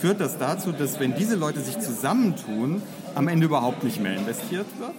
führt 0.00 0.20
das 0.20 0.38
dazu, 0.38 0.72
dass 0.72 1.00
wenn 1.00 1.14
diese 1.14 1.36
Leute 1.36 1.60
sich 1.60 1.78
zusammentun, 1.78 2.82
am 3.14 3.28
Ende 3.28 3.46
überhaupt 3.46 3.82
nicht 3.82 4.00
mehr 4.00 4.16
investiert 4.16 4.66
wird. 4.78 4.92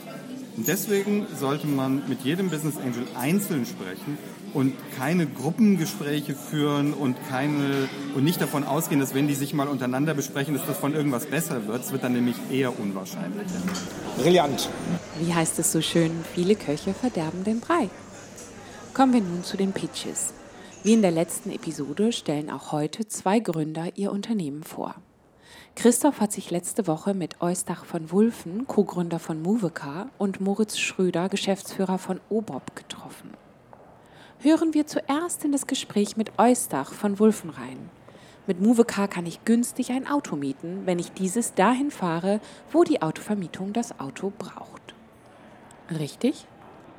Und 0.58 0.68
deswegen 0.68 1.28
sollte 1.40 1.68
man 1.68 2.02
mit 2.08 2.22
jedem 2.22 2.50
Business 2.50 2.78
Angel 2.78 3.04
einzeln 3.16 3.68
sprechen 3.68 4.18
und 4.56 4.74
keine 4.98 5.28
Gruppengespräche 5.28 6.34
führen 6.34 6.94
und 6.94 7.16
keine 7.30 7.88
und 8.16 8.24
nicht 8.24 8.42
davon 8.42 8.64
ausgehen, 8.64 9.00
dass 9.00 9.14
wenn 9.14 9.28
die 9.28 9.36
sich 9.36 9.54
mal 9.54 9.68
untereinander 9.68 10.16
besprechen, 10.16 10.56
dass 10.56 10.66
das 10.66 10.78
von 10.78 10.96
irgendwas 10.96 11.28
besser 11.28 11.68
wird. 11.68 11.84
Es 11.84 11.92
wird 11.92 12.04
dann 12.04 12.14
nämlich 12.14 12.38
eher 12.50 12.80
unwahrscheinlicher. 12.80 13.62
Brillant. 14.18 14.68
Wie 15.20 15.32
heißt 15.32 15.60
es 15.60 15.72
so 15.72 15.82
schön? 15.82 16.12
Viele 16.34 16.56
Köche 16.56 16.96
verderben 16.96 17.44
den 17.44 17.60
Brei. 17.60 17.90
Kommen 18.98 19.14
wir 19.14 19.22
nun 19.22 19.44
zu 19.44 19.58
den 19.58 19.74
Pitches. 19.74 20.34
Wie 20.82 20.94
in 20.94 21.04
der 21.04 21.12
letzten 21.12 21.52
Episode 21.52 22.12
stellen 22.12 22.50
auch 22.50 22.72
heute 22.72 23.08
zwei 23.08 23.40
Gründer 23.40 23.96
ihr 23.96 24.12
Unternehmen 24.12 24.64
vor. 24.64 24.96
Christoph 25.76 26.20
hat 26.20 26.32
sich 26.32 26.50
letzte 26.50 26.88
Woche 26.88 27.14
mit 27.14 27.40
Eustach 27.40 27.86
von 27.86 28.12
Wulfen, 28.12 28.66
Co-Gründer 28.66 29.20
von 29.20 29.40
Movecar, 29.40 30.10
und 30.18 30.42
Moritz 30.42 30.80
Schröder, 30.80 31.30
Geschäftsführer 31.30 32.00
von 32.00 32.20
Obob, 32.30 32.76
getroffen. 32.76 33.36
Hören 34.40 34.74
wir 34.74 34.88
zuerst 34.88 35.46
in 35.46 35.52
das 35.52 35.68
Gespräch 35.68 36.18
mit 36.18 36.40
Eustach 36.40 36.92
von 36.92 37.20
Wulfen 37.20 37.52
rein. 37.52 37.92
Mit 38.48 38.62
Movecar 38.62 39.08
kann 39.08 39.28
ich 39.28 39.46
günstig 39.46 39.92
ein 39.92 40.08
Auto 40.08 40.36
mieten, 40.36 40.88
wenn 40.88 40.98
ich 40.98 41.12
dieses 41.12 41.54
dahin 41.54 41.92
fahre, 41.92 42.40
wo 42.72 42.84
die 42.84 43.04
Autovermietung 43.04 43.74
das 43.74 44.00
Auto 44.00 44.34
braucht. 44.36 44.96
Richtig? 46.00 46.48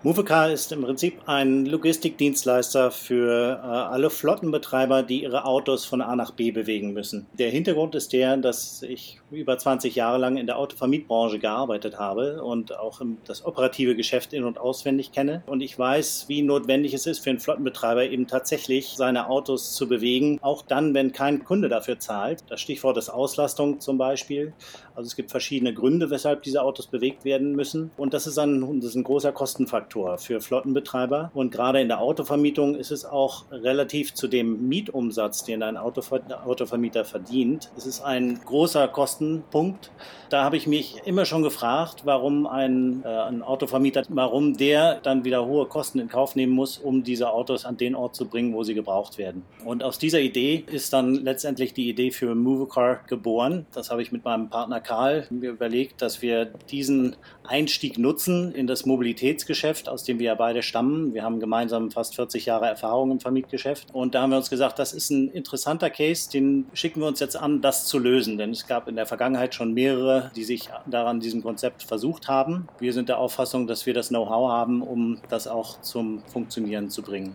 Movecar 0.04 0.52
ist 0.52 0.70
im 0.70 0.82
Prinzip 0.82 1.22
ein 1.26 1.66
Logistikdienstleister 1.66 2.92
für 2.92 3.60
äh, 3.60 3.66
alle 3.66 4.10
Flottenbetreiber, 4.10 5.02
die 5.02 5.24
ihre 5.24 5.44
Autos 5.44 5.86
von 5.86 6.00
A 6.02 6.14
nach 6.14 6.30
B 6.30 6.52
bewegen 6.52 6.92
müssen. 6.92 7.26
Der 7.36 7.50
Hintergrund 7.50 7.96
ist 7.96 8.12
der, 8.12 8.36
dass 8.36 8.84
ich 8.84 9.20
über 9.32 9.58
20 9.58 9.96
Jahre 9.96 10.18
lang 10.18 10.36
in 10.36 10.46
der 10.46 10.56
Autovermietbranche 10.56 11.40
gearbeitet 11.40 11.98
habe 11.98 12.44
und 12.44 12.78
auch 12.78 13.00
das 13.26 13.44
operative 13.44 13.96
Geschäft 13.96 14.32
in- 14.32 14.44
und 14.44 14.58
auswendig 14.58 15.10
kenne. 15.10 15.42
Und 15.46 15.62
ich 15.62 15.76
weiß, 15.76 16.26
wie 16.28 16.42
notwendig 16.42 16.94
es 16.94 17.06
ist 17.06 17.18
für 17.18 17.30
einen 17.30 17.40
Flottenbetreiber 17.40 18.04
eben 18.04 18.28
tatsächlich 18.28 18.94
seine 18.96 19.28
Autos 19.28 19.74
zu 19.74 19.88
bewegen, 19.88 20.38
auch 20.42 20.62
dann, 20.62 20.94
wenn 20.94 21.10
kein 21.10 21.44
Kunde 21.44 21.68
dafür 21.68 21.98
zahlt. 21.98 22.44
Das 22.48 22.60
Stichwort 22.60 22.98
ist 22.98 23.08
Auslastung 23.08 23.80
zum 23.80 23.98
Beispiel. 23.98 24.52
Also 24.94 25.08
es 25.08 25.16
gibt 25.16 25.32
verschiedene 25.32 25.74
Gründe, 25.74 26.10
weshalb 26.10 26.44
diese 26.44 26.62
Autos 26.62 26.86
bewegt 26.86 27.24
werden 27.24 27.56
müssen. 27.56 27.90
Und 27.96 28.14
das 28.14 28.28
ist 28.28 28.38
ein, 28.38 28.80
das 28.80 28.90
ist 28.90 28.94
ein 28.94 29.04
großer 29.04 29.32
Kostenfaktor 29.32 29.87
Faktor 29.88 30.18
für 30.18 30.42
Flottenbetreiber. 30.42 31.30
Und 31.32 31.50
gerade 31.50 31.80
in 31.80 31.88
der 31.88 32.00
Autovermietung 32.00 32.74
ist 32.74 32.90
es 32.90 33.06
auch 33.06 33.44
relativ 33.50 34.12
zu 34.12 34.28
dem 34.28 34.68
Mietumsatz, 34.68 35.44
den 35.44 35.62
ein 35.62 35.78
Autover 35.78 36.20
Autovermieter 36.44 37.04
verdient, 37.04 37.70
es 37.76 37.86
ist 37.86 38.02
ein 38.02 38.38
großer 38.44 38.88
Kostenpunkt. 38.88 39.90
Da 40.28 40.44
habe 40.44 40.56
ich 40.56 40.66
mich 40.66 40.96
immer 41.04 41.24
schon 41.24 41.42
gefragt, 41.42 42.02
warum 42.04 42.46
ein, 42.46 43.02
äh, 43.04 43.08
ein 43.08 43.42
Autovermieter, 43.42 44.04
warum 44.08 44.56
der 44.56 45.00
dann 45.02 45.24
wieder 45.24 45.44
hohe 45.46 45.66
Kosten 45.66 45.98
in 45.98 46.08
Kauf 46.08 46.36
nehmen 46.36 46.52
muss, 46.52 46.78
um 46.78 47.02
diese 47.02 47.30
Autos 47.30 47.64
an 47.64 47.76
den 47.76 47.94
Ort 47.94 48.14
zu 48.14 48.26
bringen, 48.26 48.54
wo 48.54 48.62
sie 48.62 48.74
gebraucht 48.74 49.18
werden. 49.18 49.42
Und 49.64 49.82
aus 49.82 49.98
dieser 49.98 50.20
Idee 50.20 50.64
ist 50.70 50.92
dann 50.92 51.14
letztendlich 51.14 51.74
die 51.74 51.88
Idee 51.88 52.10
für 52.10 52.34
Movecar 52.34 53.00
geboren. 53.06 53.66
Das 53.72 53.90
habe 53.90 54.02
ich 54.02 54.12
mit 54.12 54.24
meinem 54.24 54.48
Partner 54.48 54.80
Karl 54.80 55.26
mir 55.30 55.50
überlegt, 55.50 56.02
dass 56.02 56.22
wir 56.22 56.46
diesen 56.70 57.16
Einstieg 57.44 57.98
nutzen 57.98 58.52
in 58.52 58.66
das 58.66 58.86
Mobilitätsgeschäft 58.86 59.88
aus 59.88 60.04
dem 60.04 60.18
wir 60.18 60.26
ja 60.26 60.34
beide 60.34 60.62
stammen. 60.62 61.14
Wir 61.14 61.22
haben 61.22 61.40
gemeinsam 61.40 61.90
fast 61.90 62.14
40 62.14 62.46
Jahre 62.46 62.66
Erfahrung 62.66 63.10
im 63.10 63.20
Vermietgeschäft. 63.20 63.88
Und 63.92 64.14
da 64.14 64.22
haben 64.22 64.30
wir 64.30 64.36
uns 64.36 64.50
gesagt, 64.50 64.78
das 64.78 64.92
ist 64.92 65.10
ein 65.10 65.28
interessanter 65.28 65.90
Case, 65.90 66.30
den 66.30 66.66
schicken 66.72 67.00
wir 67.00 67.08
uns 67.08 67.20
jetzt 67.20 67.36
an, 67.36 67.60
das 67.60 67.86
zu 67.86 67.98
lösen. 67.98 68.38
Denn 68.38 68.50
es 68.50 68.66
gab 68.66 68.88
in 68.88 68.96
der 68.96 69.06
Vergangenheit 69.06 69.54
schon 69.54 69.74
mehrere, 69.74 70.17
die 70.36 70.44
sich 70.44 70.68
daran 70.86 71.20
diesem 71.20 71.42
Konzept 71.42 71.82
versucht 71.82 72.28
haben. 72.28 72.68
Wir 72.78 72.92
sind 72.92 73.08
der 73.08 73.18
Auffassung, 73.18 73.66
dass 73.66 73.86
wir 73.86 73.94
das 73.94 74.08
Know-how 74.08 74.50
haben, 74.50 74.82
um 74.82 75.18
das 75.28 75.48
auch 75.48 75.80
zum 75.80 76.22
Funktionieren 76.26 76.90
zu 76.90 77.02
bringen. 77.02 77.34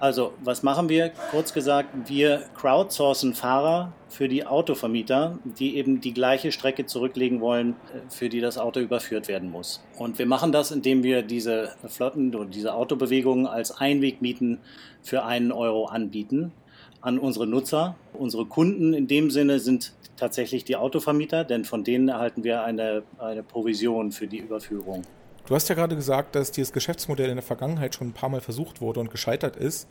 Also, 0.00 0.32
was 0.44 0.62
machen 0.62 0.88
wir? 0.88 1.10
Kurz 1.32 1.52
gesagt, 1.52 2.08
wir 2.08 2.44
crowdsourcen 2.54 3.34
Fahrer 3.34 3.92
für 4.08 4.28
die 4.28 4.46
Autovermieter, 4.46 5.40
die 5.44 5.76
eben 5.76 6.00
die 6.00 6.14
gleiche 6.14 6.52
Strecke 6.52 6.86
zurücklegen 6.86 7.40
wollen, 7.40 7.70
äh, 7.70 8.08
für 8.08 8.28
die 8.28 8.40
das 8.40 8.58
Auto 8.58 8.78
überführt 8.78 9.26
werden 9.26 9.50
muss. 9.50 9.82
Und 9.98 10.20
wir 10.20 10.26
machen 10.26 10.52
das, 10.52 10.70
indem 10.70 11.02
wir 11.02 11.22
diese 11.22 11.74
Flotten 11.88 12.32
und 12.36 12.54
diese 12.54 12.74
Autobewegungen 12.74 13.48
als 13.48 13.72
Einwegmieten 13.72 14.60
für 15.02 15.24
einen 15.24 15.50
Euro 15.50 15.86
anbieten 15.86 16.52
an 17.00 17.18
unsere 17.18 17.46
Nutzer. 17.46 17.96
Unsere 18.12 18.46
Kunden 18.46 18.94
in 18.94 19.08
dem 19.08 19.30
Sinne 19.30 19.58
sind 19.58 19.94
tatsächlich 20.18 20.64
die 20.64 20.76
Autovermieter, 20.76 21.44
denn 21.44 21.64
von 21.64 21.84
denen 21.84 22.08
erhalten 22.08 22.44
wir 22.44 22.62
eine, 22.62 23.02
eine 23.18 23.42
Provision 23.42 24.12
für 24.12 24.26
die 24.26 24.38
Überführung. 24.38 25.02
Du 25.46 25.54
hast 25.54 25.68
ja 25.68 25.74
gerade 25.74 25.96
gesagt, 25.96 26.34
dass 26.34 26.52
dieses 26.52 26.72
Geschäftsmodell 26.72 27.30
in 27.30 27.36
der 27.36 27.42
Vergangenheit 27.42 27.94
schon 27.94 28.08
ein 28.08 28.12
paar 28.12 28.28
Mal 28.28 28.42
versucht 28.42 28.82
wurde 28.82 29.00
und 29.00 29.10
gescheitert 29.10 29.56
ist. 29.56 29.88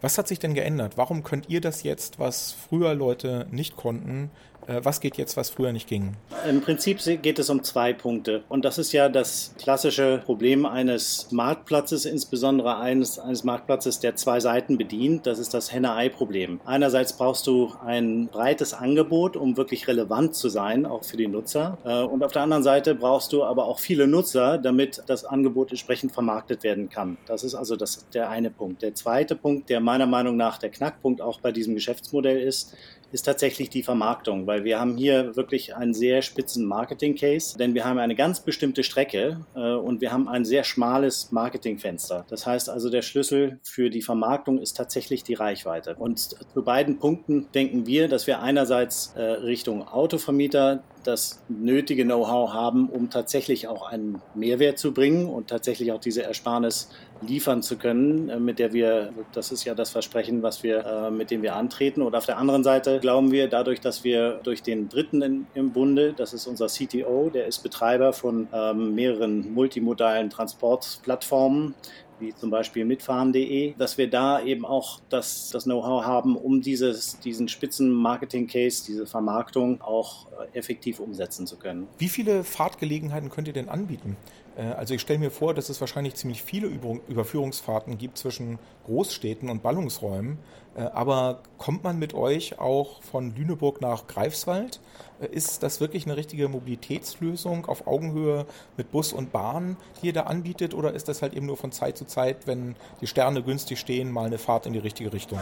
Was 0.00 0.18
hat 0.18 0.28
sich 0.28 0.38
denn 0.38 0.54
geändert? 0.54 0.96
Warum 0.96 1.22
könnt 1.22 1.48
ihr 1.48 1.60
das 1.60 1.84
jetzt, 1.84 2.18
was 2.18 2.52
früher 2.52 2.94
Leute 2.94 3.46
nicht 3.50 3.76
konnten, 3.76 4.30
was 4.66 5.00
geht 5.00 5.16
jetzt, 5.16 5.36
was 5.36 5.50
früher 5.50 5.72
nicht 5.72 5.88
ging? 5.88 6.16
Im 6.48 6.60
Prinzip 6.60 6.98
geht 7.22 7.38
es 7.38 7.50
um 7.50 7.62
zwei 7.62 7.92
Punkte. 7.92 8.42
Und 8.48 8.64
das 8.64 8.78
ist 8.78 8.92
ja 8.92 9.08
das 9.08 9.54
klassische 9.58 10.22
Problem 10.24 10.66
eines 10.66 11.28
Marktplatzes, 11.30 12.04
insbesondere 12.04 12.78
eines, 12.78 13.18
eines 13.18 13.44
Marktplatzes, 13.44 14.00
der 14.00 14.16
zwei 14.16 14.40
Seiten 14.40 14.78
bedient. 14.78 15.26
Das 15.26 15.38
ist 15.38 15.54
das 15.54 15.72
Henne-Ei-Problem. 15.72 16.60
Einerseits 16.64 17.12
brauchst 17.12 17.46
du 17.46 17.72
ein 17.84 18.28
breites 18.28 18.74
Angebot, 18.74 19.36
um 19.36 19.56
wirklich 19.56 19.88
relevant 19.88 20.34
zu 20.34 20.48
sein, 20.48 20.86
auch 20.86 21.04
für 21.04 21.16
die 21.16 21.28
Nutzer. 21.28 21.78
Äh, 21.84 22.02
und 22.02 22.24
auf 22.24 22.32
der 22.32 22.42
anderen 22.42 22.62
Seite 22.62 22.94
brauchst 22.94 23.32
du 23.32 23.44
aber 23.44 23.66
auch 23.66 23.78
viele 23.78 24.06
Nutzer, 24.06 24.58
damit 24.58 25.02
das 25.06 25.24
Angebot 25.24 25.70
entsprechend 25.70 26.12
vermarktet 26.12 26.62
werden 26.62 26.88
kann. 26.88 27.18
Das 27.26 27.44
ist 27.44 27.54
also 27.54 27.76
das, 27.76 28.08
der 28.10 28.30
eine 28.30 28.50
Punkt. 28.50 28.82
Der 28.82 28.94
zweite 28.94 29.36
Punkt, 29.36 29.70
der 29.70 29.80
meiner 29.80 30.06
Meinung 30.06 30.36
nach 30.36 30.58
der 30.58 30.70
Knackpunkt 30.70 31.20
auch 31.20 31.40
bei 31.40 31.52
diesem 31.52 31.74
Geschäftsmodell 31.74 32.40
ist, 32.40 32.74
ist 33.12 33.22
tatsächlich 33.22 33.70
die 33.70 33.82
Vermarktung, 33.82 34.46
weil 34.46 34.64
wir 34.64 34.80
haben 34.80 34.96
hier 34.96 35.36
wirklich 35.36 35.74
einen 35.76 35.94
sehr 35.94 36.22
spitzen 36.22 36.64
Marketing-Case, 36.64 37.56
denn 37.56 37.74
wir 37.74 37.84
haben 37.84 37.98
eine 37.98 38.14
ganz 38.14 38.40
bestimmte 38.40 38.82
Strecke 38.82 39.44
äh, 39.54 39.74
und 39.74 40.00
wir 40.00 40.12
haben 40.12 40.28
ein 40.28 40.44
sehr 40.44 40.64
schmales 40.64 41.30
Marketingfenster. 41.32 42.24
Das 42.28 42.46
heißt 42.46 42.68
also, 42.68 42.90
der 42.90 43.02
Schlüssel 43.02 43.58
für 43.62 43.90
die 43.90 44.02
Vermarktung 44.02 44.58
ist 44.58 44.76
tatsächlich 44.76 45.22
die 45.22 45.34
Reichweite. 45.34 45.94
Und 45.98 46.18
zu 46.18 46.62
beiden 46.62 46.98
Punkten 46.98 47.46
denken 47.54 47.86
wir, 47.86 48.08
dass 48.08 48.26
wir 48.26 48.40
einerseits 48.42 49.12
äh, 49.16 49.22
Richtung 49.22 49.86
Autovermieter 49.86 50.82
das 51.06 51.42
nötige 51.48 52.04
Know-how 52.04 52.52
haben, 52.52 52.88
um 52.88 53.10
tatsächlich 53.10 53.68
auch 53.68 53.88
einen 53.88 54.20
Mehrwert 54.34 54.78
zu 54.78 54.92
bringen 54.92 55.26
und 55.26 55.48
tatsächlich 55.48 55.92
auch 55.92 56.00
diese 56.00 56.22
Ersparnis 56.22 56.90
liefern 57.22 57.62
zu 57.62 57.76
können, 57.76 58.28
äh, 58.28 58.38
mit 58.38 58.58
der 58.58 58.72
wir, 58.72 59.12
das 59.32 59.52
ist 59.52 59.64
ja 59.64 59.74
das 59.74 59.90
Versprechen, 59.90 60.42
was 60.42 60.62
wir, 60.62 60.84
äh, 60.84 61.10
mit 61.10 61.30
dem 61.30 61.42
wir 61.42 61.54
antreten. 61.54 62.02
Und 62.02 62.14
auf 62.14 62.26
der 62.26 62.38
anderen 62.38 62.64
Seite 62.64 63.00
glauben 63.00 63.30
wir, 63.30 63.48
dadurch, 63.48 63.80
dass 63.80 64.04
wir 64.04 64.40
durch 64.42 64.62
den 64.62 64.88
Dritten 64.88 65.46
im 65.54 65.72
Bunde, 65.72 66.12
das 66.12 66.32
ist 66.32 66.46
unser 66.46 66.66
CTO, 66.66 67.30
der 67.30 67.46
ist 67.46 67.62
Betreiber 67.62 68.12
von 68.12 68.48
ähm, 68.52 68.94
mehreren 68.94 69.52
multimodalen 69.52 70.30
Transportplattformen, 70.30 71.74
wie 72.20 72.34
zum 72.34 72.50
Beispiel 72.50 72.84
mitfahren.de, 72.84 73.74
dass 73.78 73.98
wir 73.98 74.08
da 74.08 74.42
eben 74.42 74.64
auch 74.64 75.00
das, 75.08 75.50
das 75.50 75.64
Know-how 75.64 76.04
haben, 76.04 76.36
um 76.36 76.60
dieses, 76.60 77.18
diesen 77.20 77.48
spitzen 77.48 77.90
Marketing-Case, 77.90 78.84
diese 78.86 79.06
Vermarktung 79.06 79.80
auch 79.80 80.26
äh, 80.26 80.58
effektiv 80.58 81.00
umsetzen 81.00 81.46
zu 81.46 81.56
können. 81.56 81.88
Wie 81.98 82.08
viele 82.08 82.44
Fahrtgelegenheiten 82.44 83.30
könnt 83.30 83.48
ihr 83.48 83.54
denn 83.54 83.68
anbieten? 83.68 84.16
Äh, 84.56 84.62
also 84.62 84.94
ich 84.94 85.00
stelle 85.00 85.18
mir 85.18 85.30
vor, 85.30 85.54
dass 85.54 85.68
es 85.68 85.80
wahrscheinlich 85.80 86.14
ziemlich 86.14 86.42
viele 86.42 86.66
Überführungsfahrten 86.66 87.98
gibt 87.98 88.18
zwischen 88.18 88.58
Großstädten 88.84 89.48
und 89.48 89.62
Ballungsräumen. 89.62 90.38
Äh, 90.76 90.82
aber 90.92 91.40
kommt 91.58 91.84
man 91.84 91.98
mit 91.98 92.14
euch 92.14 92.58
auch 92.58 93.02
von 93.02 93.34
Lüneburg 93.34 93.80
nach 93.80 94.06
Greifswald? 94.06 94.80
Äh, 95.20 95.28
ist 95.28 95.62
das 95.62 95.80
wirklich 95.80 96.06
eine 96.06 96.16
richtige 96.16 96.48
Mobilitätslösung 96.48 97.66
auf 97.66 97.86
Augenhöhe 97.86 98.46
mit 98.76 98.90
Bus 98.90 99.12
und 99.12 99.32
Bahn, 99.32 99.76
die 100.00 100.08
ihr 100.08 100.12
da 100.12 100.22
anbietet? 100.22 100.74
Oder 100.74 100.92
ist 100.92 101.08
das 101.08 101.22
halt 101.22 101.34
eben 101.34 101.46
nur 101.46 101.56
von 101.56 101.72
Zeit 101.72 101.96
zu 101.96 102.06
Zeit, 102.06 102.46
wenn 102.46 102.76
die 103.00 103.06
Sterne 103.06 103.42
günstig 103.42 103.78
stehen, 103.78 104.12
mal 104.12 104.26
eine 104.26 104.38
Fahrt 104.38 104.66
in 104.66 104.74
die 104.74 104.78
richtige 104.78 105.12
Richtung? 105.12 105.38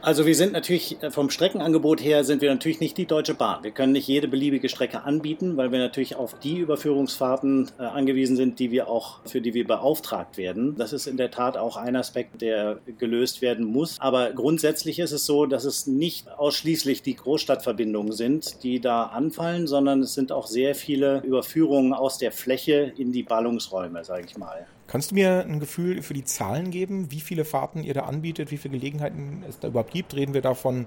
Also 0.00 0.26
wir 0.26 0.34
sind 0.34 0.52
natürlich 0.52 0.98
vom 1.10 1.30
Streckenangebot 1.30 2.02
her 2.02 2.24
sind 2.24 2.42
wir 2.42 2.50
natürlich 2.50 2.80
nicht 2.80 2.98
die 2.98 3.06
Deutsche 3.06 3.34
Bahn. 3.34 3.62
Wir 3.62 3.70
können 3.70 3.92
nicht 3.92 4.08
jede 4.08 4.28
beliebige 4.28 4.68
Strecke 4.68 5.02
anbieten, 5.02 5.56
weil 5.56 5.70
wir 5.70 5.78
natürlich 5.78 6.16
auf 6.16 6.38
die 6.40 6.58
Überführungsfahrten 6.58 7.70
angewiesen 7.78 8.36
sind, 8.36 8.58
die 8.58 8.70
wir 8.70 8.88
auch, 8.88 9.20
für 9.24 9.40
die 9.40 9.54
wir 9.54 9.66
beauftragt 9.66 10.36
werden. 10.36 10.76
Das 10.76 10.92
ist 10.92 11.06
in 11.06 11.16
der 11.16 11.30
Tat 11.30 11.56
auch 11.56 11.76
ein 11.76 11.96
Aspekt, 11.96 12.40
der 12.40 12.78
gelöst 12.98 13.42
werden 13.42 13.64
muss. 13.64 14.00
Aber 14.00 14.32
grundsätzlich 14.32 14.71
ist 14.72 15.12
es 15.12 15.26
so, 15.26 15.46
dass 15.46 15.64
es 15.64 15.86
nicht 15.86 16.30
ausschließlich 16.30 17.02
die 17.02 17.16
Großstadtverbindungen 17.16 18.12
sind, 18.12 18.62
die 18.62 18.80
da 18.80 19.04
anfallen, 19.04 19.66
sondern 19.66 20.02
es 20.02 20.14
sind 20.14 20.32
auch 20.32 20.46
sehr 20.46 20.74
viele 20.74 21.20
Überführungen 21.20 21.92
aus 21.92 22.18
der 22.18 22.32
Fläche 22.32 22.92
in 22.96 23.12
die 23.12 23.22
Ballungsräume, 23.22 24.04
sage 24.04 24.24
ich 24.26 24.36
mal. 24.36 24.66
Kannst 24.86 25.10
du 25.10 25.14
mir 25.14 25.44
ein 25.46 25.60
Gefühl 25.60 26.02
für 26.02 26.14
die 26.14 26.24
Zahlen 26.24 26.70
geben, 26.70 27.10
wie 27.10 27.20
viele 27.20 27.44
Fahrten 27.44 27.82
ihr 27.82 27.94
da 27.94 28.02
anbietet, 28.02 28.50
wie 28.50 28.56
viele 28.56 28.78
Gelegenheiten 28.78 29.44
es 29.48 29.58
da 29.58 29.68
überhaupt 29.68 29.92
gibt? 29.92 30.14
Reden 30.14 30.34
wir 30.34 30.42
da 30.42 30.54
von 30.54 30.86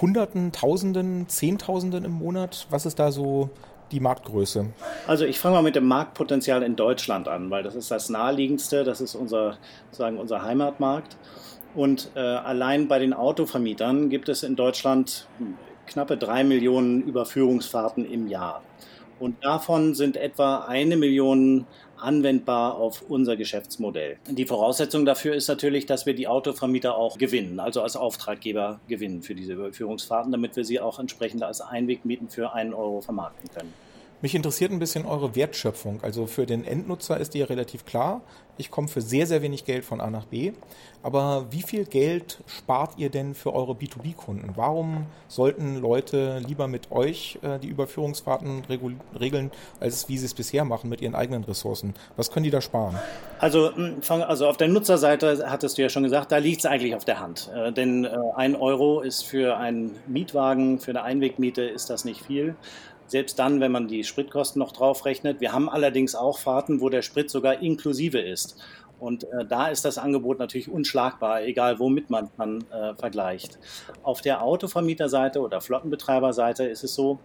Hunderten, 0.00 0.52
Tausenden, 0.52 1.28
Zehntausenden 1.28 2.04
im 2.04 2.12
Monat? 2.12 2.66
Was 2.70 2.86
ist 2.86 2.98
da 2.98 3.12
so 3.12 3.50
die 3.92 4.00
Marktgröße? 4.00 4.66
Also 5.06 5.24
ich 5.24 5.38
fange 5.38 5.56
mal 5.56 5.62
mit 5.62 5.76
dem 5.76 5.86
Marktpotenzial 5.86 6.62
in 6.62 6.76
Deutschland 6.76 7.28
an, 7.28 7.50
weil 7.50 7.62
das 7.62 7.74
ist 7.74 7.90
das 7.90 8.08
naheliegendste, 8.08 8.84
das 8.84 9.00
ist 9.00 9.14
unser, 9.14 9.58
sagen, 9.92 10.18
unser 10.18 10.42
Heimatmarkt. 10.42 11.16
Und 11.76 12.10
äh, 12.14 12.20
allein 12.20 12.88
bei 12.88 12.98
den 12.98 13.12
Autovermietern 13.12 14.08
gibt 14.08 14.30
es 14.30 14.42
in 14.42 14.56
Deutschland 14.56 15.28
knappe 15.86 16.16
drei 16.16 16.42
Millionen 16.42 17.02
Überführungsfahrten 17.02 18.10
im 18.10 18.28
Jahr. 18.28 18.62
Und 19.20 19.44
davon 19.44 19.94
sind 19.94 20.16
etwa 20.16 20.64
eine 20.66 20.96
Million 20.96 21.66
anwendbar 21.98 22.76
auf 22.76 23.02
unser 23.08 23.36
Geschäftsmodell. 23.36 24.18
Die 24.26 24.46
Voraussetzung 24.46 25.04
dafür 25.04 25.34
ist 25.34 25.48
natürlich, 25.48 25.84
dass 25.84 26.06
wir 26.06 26.14
die 26.14 26.28
Autovermieter 26.28 26.96
auch 26.96 27.18
gewinnen, 27.18 27.60
also 27.60 27.82
als 27.82 27.96
Auftraggeber 27.96 28.80
gewinnen 28.88 29.22
für 29.22 29.34
diese 29.34 29.52
Überführungsfahrten, 29.52 30.32
damit 30.32 30.56
wir 30.56 30.64
sie 30.64 30.80
auch 30.80 30.98
entsprechend 30.98 31.42
als 31.42 31.60
Einwegmieten 31.60 32.28
für 32.28 32.54
einen 32.54 32.72
Euro 32.72 33.02
vermarkten 33.02 33.50
können. 33.54 33.72
Mich 34.22 34.34
interessiert 34.34 34.72
ein 34.72 34.78
bisschen 34.78 35.04
eure 35.04 35.36
Wertschöpfung. 35.36 36.02
Also 36.02 36.26
für 36.26 36.46
den 36.46 36.64
Endnutzer 36.64 37.18
ist 37.20 37.34
die 37.34 37.40
ja 37.40 37.46
relativ 37.46 37.84
klar. 37.84 38.22
Ich 38.56 38.70
komme 38.70 38.88
für 38.88 39.02
sehr, 39.02 39.26
sehr 39.26 39.42
wenig 39.42 39.66
Geld 39.66 39.84
von 39.84 40.00
A 40.00 40.08
nach 40.08 40.24
B. 40.24 40.52
Aber 41.02 41.46
wie 41.50 41.60
viel 41.60 41.84
Geld 41.84 42.38
spart 42.46 42.94
ihr 42.96 43.10
denn 43.10 43.34
für 43.34 43.52
eure 43.52 43.72
B2B-Kunden? 43.72 44.52
Warum 44.56 45.04
sollten 45.28 45.76
Leute 45.76 46.42
lieber 46.46 46.66
mit 46.66 46.90
euch 46.90 47.38
äh, 47.42 47.58
die 47.58 47.68
Überführungsfahrten 47.68 48.62
regeln, 49.20 49.50
als 49.80 50.08
wie 50.08 50.16
sie 50.16 50.24
es 50.24 50.32
bisher 50.32 50.64
machen 50.64 50.88
mit 50.88 51.02
ihren 51.02 51.14
eigenen 51.14 51.44
Ressourcen? 51.44 51.92
Was 52.16 52.30
können 52.30 52.44
die 52.44 52.50
da 52.50 52.62
sparen? 52.62 52.96
Also, 53.38 53.76
hm, 53.76 54.00
also 54.08 54.48
auf 54.48 54.56
der 54.56 54.68
Nutzerseite 54.68 55.44
hattest 55.50 55.76
du 55.76 55.82
ja 55.82 55.90
schon 55.90 56.04
gesagt, 56.04 56.32
da 56.32 56.38
liegt 56.38 56.60
es 56.60 56.66
eigentlich 56.66 56.94
auf 56.94 57.04
der 57.04 57.20
Hand. 57.20 57.50
Äh, 57.54 57.70
denn 57.70 58.06
äh, 58.06 58.16
ein 58.34 58.56
Euro 58.56 59.02
ist 59.02 59.24
für 59.24 59.58
einen 59.58 59.94
Mietwagen, 60.06 60.80
für 60.80 60.92
eine 60.92 61.02
Einwegmiete 61.02 61.62
ist 61.62 61.90
das 61.90 62.06
nicht 62.06 62.22
viel. 62.22 62.56
Selbst 63.06 63.38
dann, 63.38 63.60
wenn 63.60 63.72
man 63.72 63.88
die 63.88 64.04
Spritkosten 64.04 64.58
noch 64.58 64.72
draufrechnet. 64.72 65.40
Wir 65.40 65.52
haben 65.52 65.68
allerdings 65.68 66.14
auch 66.14 66.38
Fahrten, 66.38 66.80
wo 66.80 66.88
der 66.88 67.02
Sprit 67.02 67.30
sogar 67.30 67.62
inklusive 67.62 68.18
ist. 68.18 68.56
Und 68.98 69.24
äh, 69.24 69.44
da 69.46 69.68
ist 69.68 69.84
das 69.84 69.98
Angebot 69.98 70.38
natürlich 70.38 70.70
unschlagbar, 70.70 71.42
egal 71.42 71.78
womit 71.78 72.08
man, 72.08 72.30
man 72.36 72.64
äh, 72.70 72.94
vergleicht. 72.94 73.58
Auf 74.02 74.22
der 74.22 74.42
Autovermieterseite 74.42 75.40
oder 75.40 75.60
Flottenbetreiberseite 75.60 76.64
ist 76.64 76.82
es 76.82 76.94
so, 76.94 77.18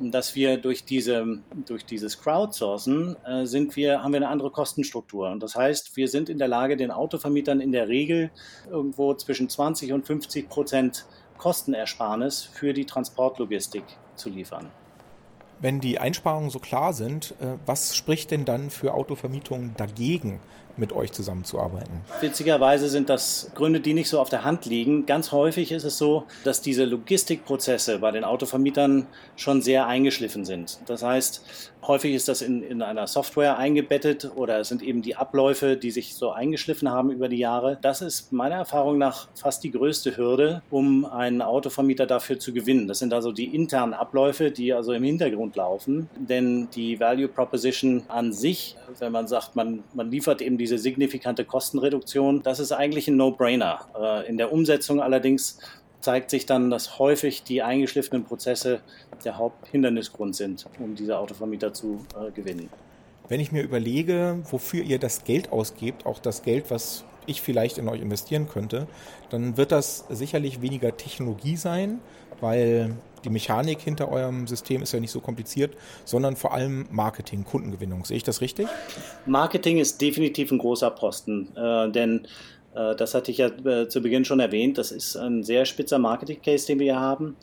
dass 0.00 0.34
wir 0.34 0.58
durch, 0.58 0.84
diese, 0.84 1.38
durch 1.66 1.86
dieses 1.86 2.20
Crowdsourcen 2.20 3.16
äh, 3.24 3.46
sind 3.46 3.76
wir, 3.76 4.02
haben 4.02 4.12
wir 4.12 4.18
eine 4.18 4.28
andere 4.28 4.50
Kostenstruktur. 4.50 5.30
Und 5.30 5.42
das 5.42 5.54
heißt, 5.54 5.96
wir 5.96 6.08
sind 6.08 6.28
in 6.28 6.38
der 6.38 6.48
Lage, 6.48 6.76
den 6.76 6.90
Autovermietern 6.90 7.60
in 7.60 7.72
der 7.72 7.88
Regel 7.88 8.30
irgendwo 8.70 9.14
zwischen 9.14 9.48
20 9.48 9.92
und 9.92 10.06
50 10.06 10.48
Prozent 10.48 11.06
Kostenersparnis 11.38 12.42
für 12.42 12.72
die 12.72 12.84
Transportlogistik 12.84 13.84
zu 14.16 14.30
liefern. 14.30 14.70
Wenn 15.60 15.80
die 15.80 15.98
Einsparungen 15.98 16.50
so 16.50 16.58
klar 16.58 16.92
sind, 16.92 17.34
äh, 17.40 17.56
was 17.66 17.96
spricht 17.96 18.30
denn 18.30 18.44
dann 18.44 18.70
für 18.70 18.94
Autovermietungen 18.94 19.74
dagegen, 19.76 20.40
mit 20.76 20.92
euch 20.92 21.12
zusammenzuarbeiten? 21.12 22.00
Witzigerweise 22.20 22.88
sind 22.88 23.08
das 23.08 23.50
Gründe, 23.54 23.80
die 23.80 23.94
nicht 23.94 24.08
so 24.08 24.20
auf 24.20 24.28
der 24.28 24.44
Hand 24.44 24.66
liegen. 24.66 25.06
Ganz 25.06 25.32
häufig 25.32 25.72
ist 25.72 25.84
es 25.84 25.98
so, 25.98 26.24
dass 26.42 26.60
diese 26.60 26.84
Logistikprozesse 26.84 27.98
bei 27.98 28.10
den 28.10 28.24
Autovermietern 28.24 29.06
schon 29.36 29.62
sehr 29.62 29.86
eingeschliffen 29.86 30.44
sind. 30.44 30.80
Das 30.86 31.02
heißt, 31.02 31.42
häufig 31.86 32.14
ist 32.14 32.28
das 32.28 32.42
in, 32.42 32.62
in 32.62 32.82
einer 32.82 33.06
Software 33.06 33.56
eingebettet 33.56 34.30
oder 34.34 34.58
es 34.58 34.68
sind 34.68 34.82
eben 34.82 35.02
die 35.02 35.14
Abläufe, 35.14 35.76
die 35.76 35.92
sich 35.92 36.16
so 36.16 36.30
eingeschliffen 36.30 36.90
haben 36.90 37.10
über 37.10 37.28
die 37.28 37.38
Jahre. 37.38 37.78
Das 37.80 38.02
ist 38.02 38.32
meiner 38.32 38.56
Erfahrung 38.56 38.98
nach 38.98 39.28
fast 39.34 39.62
die 39.62 39.70
größte 39.70 40.16
Hürde, 40.16 40.62
um 40.70 41.04
einen 41.04 41.40
Autovermieter 41.40 42.06
dafür 42.06 42.38
zu 42.38 42.52
gewinnen. 42.52 42.88
Das 42.88 42.98
sind 42.98 43.12
also 43.14 43.30
die 43.30 43.54
internen 43.54 43.94
Abläufe, 43.94 44.50
die 44.50 44.72
also 44.72 44.92
im 44.92 45.04
Hintergrund 45.04 45.54
laufen. 45.54 46.08
Denn 46.16 46.68
die 46.74 46.98
Value 46.98 47.28
Proposition 47.28 48.02
an 48.08 48.32
sich, 48.32 48.76
wenn 48.98 49.12
man 49.12 49.28
sagt, 49.28 49.54
man, 49.54 49.84
man 49.92 50.10
liefert 50.10 50.42
eben 50.42 50.58
die 50.58 50.64
diese 50.64 50.78
signifikante 50.78 51.44
Kostenreduktion, 51.44 52.42
das 52.42 52.58
ist 52.58 52.72
eigentlich 52.72 53.06
ein 53.06 53.18
No-Brainer. 53.18 53.80
Äh, 54.00 54.28
in 54.30 54.38
der 54.38 54.50
Umsetzung 54.50 55.02
allerdings 55.02 55.58
zeigt 56.04 56.30
sich 56.30 56.46
dann, 56.46 56.70
dass 56.70 56.98
häufig 56.98 57.42
die 57.42 57.62
eingeschliffenen 57.62 58.24
Prozesse 58.24 58.80
der 59.24 59.38
Haupthindernisgrund 59.38 60.36
sind, 60.36 60.66
um 60.78 60.94
diese 60.94 61.18
Autovermieter 61.18 61.72
zu 61.72 62.04
äh, 62.14 62.30
gewinnen. 62.30 62.68
Wenn 63.28 63.40
ich 63.40 63.52
mir 63.52 63.62
überlege, 63.62 64.42
wofür 64.50 64.84
ihr 64.84 64.98
das 64.98 65.24
Geld 65.24 65.50
ausgebt, 65.50 66.04
auch 66.04 66.18
das 66.18 66.42
Geld, 66.42 66.70
was 66.70 67.04
ich 67.26 67.40
vielleicht 67.40 67.78
in 67.78 67.88
euch 67.88 68.02
investieren 68.02 68.48
könnte, 68.48 68.86
dann 69.30 69.56
wird 69.56 69.72
das 69.72 70.04
sicherlich 70.10 70.60
weniger 70.60 70.94
Technologie 70.94 71.56
sein, 71.56 72.00
weil 72.40 72.94
die 73.24 73.30
Mechanik 73.30 73.80
hinter 73.80 74.10
eurem 74.10 74.46
System 74.46 74.82
ist 74.82 74.92
ja 74.92 75.00
nicht 75.00 75.10
so 75.10 75.20
kompliziert, 75.20 75.74
sondern 76.04 76.36
vor 76.36 76.52
allem 76.52 76.86
Marketing, 76.90 77.44
Kundengewinnung. 77.44 78.04
Sehe 78.04 78.18
ich 78.18 78.24
das 78.24 78.42
richtig? 78.42 78.68
Marketing 79.24 79.78
ist 79.78 80.02
definitiv 80.02 80.52
ein 80.52 80.58
großer 80.58 80.90
Posten, 80.90 81.48
äh, 81.56 81.90
denn 81.90 82.26
das 82.74 83.14
hatte 83.14 83.30
ich 83.30 83.38
ja 83.38 83.46
äh, 83.46 83.88
zu 83.88 84.02
Beginn 84.02 84.24
schon 84.24 84.40
erwähnt. 84.40 84.78
Das 84.78 84.92
ist 84.92 85.16
ein 85.16 85.42
sehr 85.42 85.64
spitzer 85.64 85.98
Marketing-Case, 85.98 86.66
den 86.66 86.78
wir 86.78 86.92
hier 86.92 87.00
haben. 87.00 87.36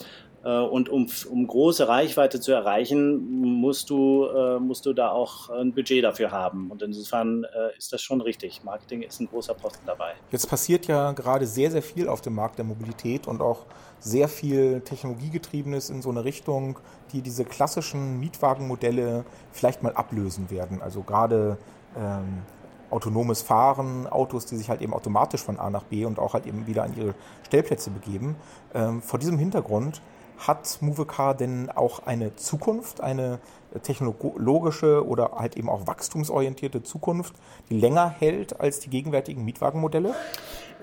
Äh, 0.44 0.60
und 0.60 0.90
um, 0.90 1.08
um 1.30 1.48
große 1.48 1.88
Reichweite 1.88 2.40
zu 2.40 2.52
erreichen, 2.52 3.42
musst 3.42 3.90
du, 3.90 4.26
äh, 4.26 4.60
musst 4.60 4.86
du 4.86 4.94
da 4.94 5.12
auch 5.12 5.50
ein 5.50 5.74
Budget 5.74 6.04
dafür 6.04 6.32
haben. 6.32 6.72
Und 6.72 6.82
insofern 6.82 7.44
äh, 7.44 7.78
ist 7.78 7.94
das 7.94 8.02
schon 8.02 8.22
richtig. 8.22 8.64
Marketing 8.64 9.04
ist 9.04 9.20
ein 9.20 9.28
großer 9.28 9.54
Posten 9.54 9.86
dabei. 9.86 10.14
Jetzt 10.32 10.50
passiert 10.50 10.88
ja 10.88 11.12
gerade 11.12 11.46
sehr, 11.46 11.72
sehr 11.72 11.84
viel 11.84 12.08
auf 12.08 12.22
dem 12.22 12.36
Markt 12.36 12.58
der 12.58 12.66
Mobilität 12.66 13.28
und 13.28 13.42
auch 13.42 13.66
sehr 14.00 14.28
viel 14.28 14.82
Technologiegetriebenes 14.82 15.90
in 15.92 16.02
so 16.02 16.10
eine 16.10 16.26
Richtung, 16.26 16.80
die 17.14 17.22
diese 17.22 17.46
klassischen 17.46 18.20
Mietwagenmodelle 18.20 19.26
vielleicht 19.52 19.84
mal 19.84 19.94
ablösen 19.94 20.50
werden. 20.50 20.82
Also 20.82 21.04
gerade 21.04 21.58
ähm, 21.96 22.42
autonomes 22.92 23.42
Fahren, 23.42 24.08
Autos, 24.08 24.46
die 24.46 24.58
sich 24.58 24.70
halt 24.70 24.82
eben 24.82 24.94
automatisch 24.94 25.42
von 25.42 25.60
A 25.60 25.70
nach 25.70 25.84
B 25.84 26.06
und 26.06 26.20
auch 26.20 26.34
halt 26.34 26.46
eben 26.46 26.68
wieder 26.68 26.84
an 26.84 26.96
ihre 26.96 27.14
Stellplätze 27.46 27.90
begeben. 27.90 28.36
Ähm, 28.74 29.02
vor 29.02 29.20
diesem 29.20 29.38
Hintergrund 29.38 30.02
hat 30.38 30.80
Movecar 30.82 31.36
denn 31.36 31.70
auch 31.70 32.06
eine 32.06 32.36
Zukunft, 32.36 33.02
eine 33.02 33.40
technologische 33.84 35.06
oder 35.06 35.32
halt 35.38 35.56
eben 35.56 35.70
auch 35.70 35.88
wachstumsorientierte 35.88 36.84
Zukunft, 36.84 37.34
die 37.70 37.80
länger 37.80 38.10
hält 38.10 38.60
als 38.60 38.80
die 38.80 38.90
gegenwärtigen 38.90 39.46
Mietwagenmodelle? 39.46 40.14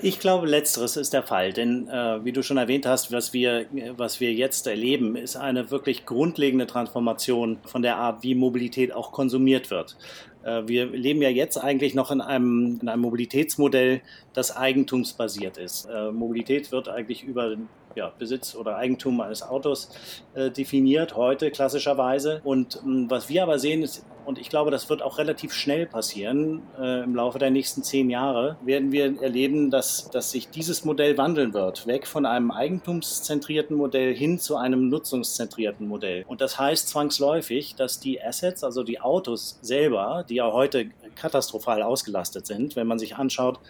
Ich 0.01 0.21
glaube, 0.21 0.47
letzteres 0.47 0.97
ist 0.97 1.13
der 1.13 1.25
Fall, 1.25 1.53
denn 1.53 1.89
äh, 1.89 2.25
wie 2.25 2.31
du 2.31 2.43
schon 2.43 2.57
erwähnt 2.57 2.87
hast, 2.87 3.11
was 3.11 3.33
wir, 3.33 3.67
was 3.97 4.21
wir 4.21 4.33
jetzt 4.33 4.69
erleben, 4.69 5.17
ist 5.17 5.37
eine 5.37 5.73
wirklich 5.73 6.07
grundlegende 6.07 6.69
Transformation 6.69 7.59
von 7.65 7.83
der 7.83 7.97
Art, 7.97 8.23
wie 8.23 8.37
Mobilität 8.37 8.95
auch 8.95 9.11
konsumiert 9.11 9.71
wird. 9.71 9.97
Äh, 10.45 10.63
wir 10.67 10.87
leben 10.87 11.23
ja 11.23 11.29
jetzt 11.29 11.57
eigentlich 11.57 11.95
noch 11.95 12.11
in 12.11 12.21
einem, 12.21 12.79
in 12.81 12.89
einem 12.89 13.03
Mobilitätsmodell, 13.03 14.01
das 14.33 14.57
eigentumsbasiert 14.57 15.57
ist. 15.57 15.87
Äh, 15.87 16.11
Mobilität 16.11 16.73
wird 16.73 16.89
eigentlich 16.89 17.25
über 17.25 17.57
ja, 17.95 18.13
Besitz 18.19 18.55
oder 18.55 18.77
Eigentum 18.77 19.21
eines 19.21 19.43
Autos 19.43 20.23
äh, 20.35 20.51
definiert, 20.51 21.17
heute 21.17 21.51
klassischerweise. 21.51 22.41
Und 22.45 22.77
mh, 22.77 22.83
hm, 22.85 23.11
was 23.11 23.29
wir 23.29 23.43
aber 23.43 23.59
sehen, 23.59 23.83
ist, 23.83 24.05
und 24.29 24.39
ich 24.39 24.51
glaube, 24.51 24.71
das 24.71 24.91
wird 24.91 25.01
auch 25.01 25.17
relativ 25.17 25.55
schnell 25.55 25.87
passieren, 25.87 26.61
äh, 26.79 27.03
im 27.03 27.15
Laufe 27.15 27.39
der 27.39 27.51
nächsten 27.51 27.83
zehn 27.83 28.11
Jahre, 28.11 28.59
werden 28.63 28.93
wir 28.93 29.23
erleben, 29.23 29.71
dass, 29.71 30.11
dass 30.11 30.33
sich 30.33 30.51
dieses 30.51 30.85
Modell 30.85 31.17
wandeln 31.17 31.55
wird, 31.55 31.87
weg 31.87 32.07
von 32.07 32.27
einem 32.27 32.51
eigentumszentrierten 32.51 33.75
Modell 33.75 34.15
hin 34.15 34.39
zu 34.39 34.59
einem 34.59 34.91
nutzungszentrierten 34.91 35.89
Modell. 35.89 36.27
Und 36.29 36.43
das 36.43 36.59
heißt 36.59 36.91
zwangsläufig, 36.91 37.75
dass 37.75 38.01
die 38.01 38.23
Assets, 38.23 38.65
also 38.65 38.83
die 38.83 39.01
Autos 39.01 39.59
selber, 39.63 40.27
die 40.29 40.35
ja 40.35 40.53
heute 40.53 40.91
katastrophal 41.19 41.83
ausgelastet 41.83 42.47
sind, 42.47 42.77
wenn 42.77 42.87
man 42.87 42.99
sich 42.99 43.17
anschaut, 43.17 43.61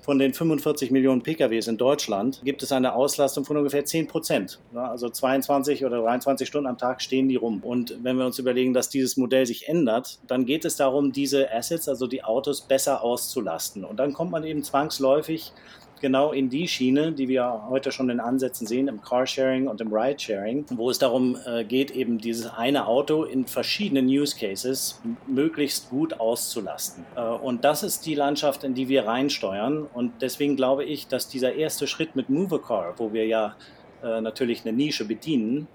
von 0.00 0.18
den 0.18 0.32
45 0.32 0.90
Millionen 0.90 1.22
PKWs 1.22 1.66
in 1.66 1.76
Deutschland 1.76 2.40
gibt 2.44 2.62
es 2.62 2.72
eine 2.72 2.94
Auslastung 2.94 3.44
von 3.44 3.56
ungefähr 3.56 3.84
10 3.84 4.06
Prozent. 4.06 4.60
Also 4.74 5.08
22 5.08 5.84
oder 5.84 6.00
23 6.00 6.48
Stunden 6.48 6.66
am 6.66 6.78
Tag 6.78 7.02
stehen 7.02 7.28
die 7.28 7.36
rum. 7.36 7.62
Und 7.62 7.98
wenn 8.02 8.16
wir 8.16 8.24
uns 8.24 8.38
überlegen, 8.38 8.72
dass 8.72 8.88
dieses 8.88 9.16
Modell 9.16 9.44
sich 9.44 9.68
ändert, 9.68 10.18
dann 10.26 10.46
geht 10.46 10.64
es 10.64 10.76
darum, 10.76 11.12
diese 11.12 11.52
Assets, 11.52 11.88
also 11.88 12.06
die 12.06 12.24
Autos, 12.24 12.62
besser 12.62 13.02
auszulasten. 13.02 13.84
Und 13.84 13.98
dann 13.98 14.12
kommt 14.12 14.30
man 14.30 14.44
eben 14.44 14.62
zwangsläufig 14.62 15.52
genau 16.00 16.32
in 16.32 16.48
die 16.48 16.68
Schiene, 16.68 17.12
die 17.12 17.28
wir 17.28 17.64
heute 17.68 17.92
schon 17.92 18.10
in 18.10 18.20
Ansätzen 18.20 18.66
sehen, 18.66 18.88
im 18.88 19.00
Carsharing 19.00 19.68
und 19.68 19.80
im 19.80 19.92
Ridesharing, 19.92 20.66
wo 20.70 20.90
es 20.90 20.98
darum 20.98 21.36
äh, 21.46 21.64
geht, 21.64 21.90
eben 21.90 22.18
dieses 22.18 22.50
eine 22.52 22.86
Auto 22.86 23.24
in 23.24 23.46
verschiedenen 23.46 24.06
Use 24.06 24.36
Cases 24.36 25.00
möglichst 25.26 25.90
gut 25.90 26.20
auszulasten. 26.20 27.04
Äh, 27.16 27.20
und 27.20 27.64
das 27.64 27.82
ist 27.82 28.06
die 28.06 28.14
Landschaft, 28.14 28.64
in 28.64 28.74
die 28.74 28.88
wir 28.88 29.06
reinsteuern. 29.06 29.86
Und 29.92 30.12
deswegen 30.20 30.56
glaube 30.56 30.84
ich, 30.84 31.06
dass 31.08 31.28
dieser 31.28 31.54
erste 31.54 31.86
Schritt 31.86 32.16
mit 32.16 32.28
Movecar, 32.28 32.94
wo 32.98 33.12
wir 33.12 33.26
ja 33.26 33.56
äh, 34.02 34.20
natürlich 34.20 34.64
eine 34.64 34.76
Nische 34.76 35.04
bedienen, 35.04 35.68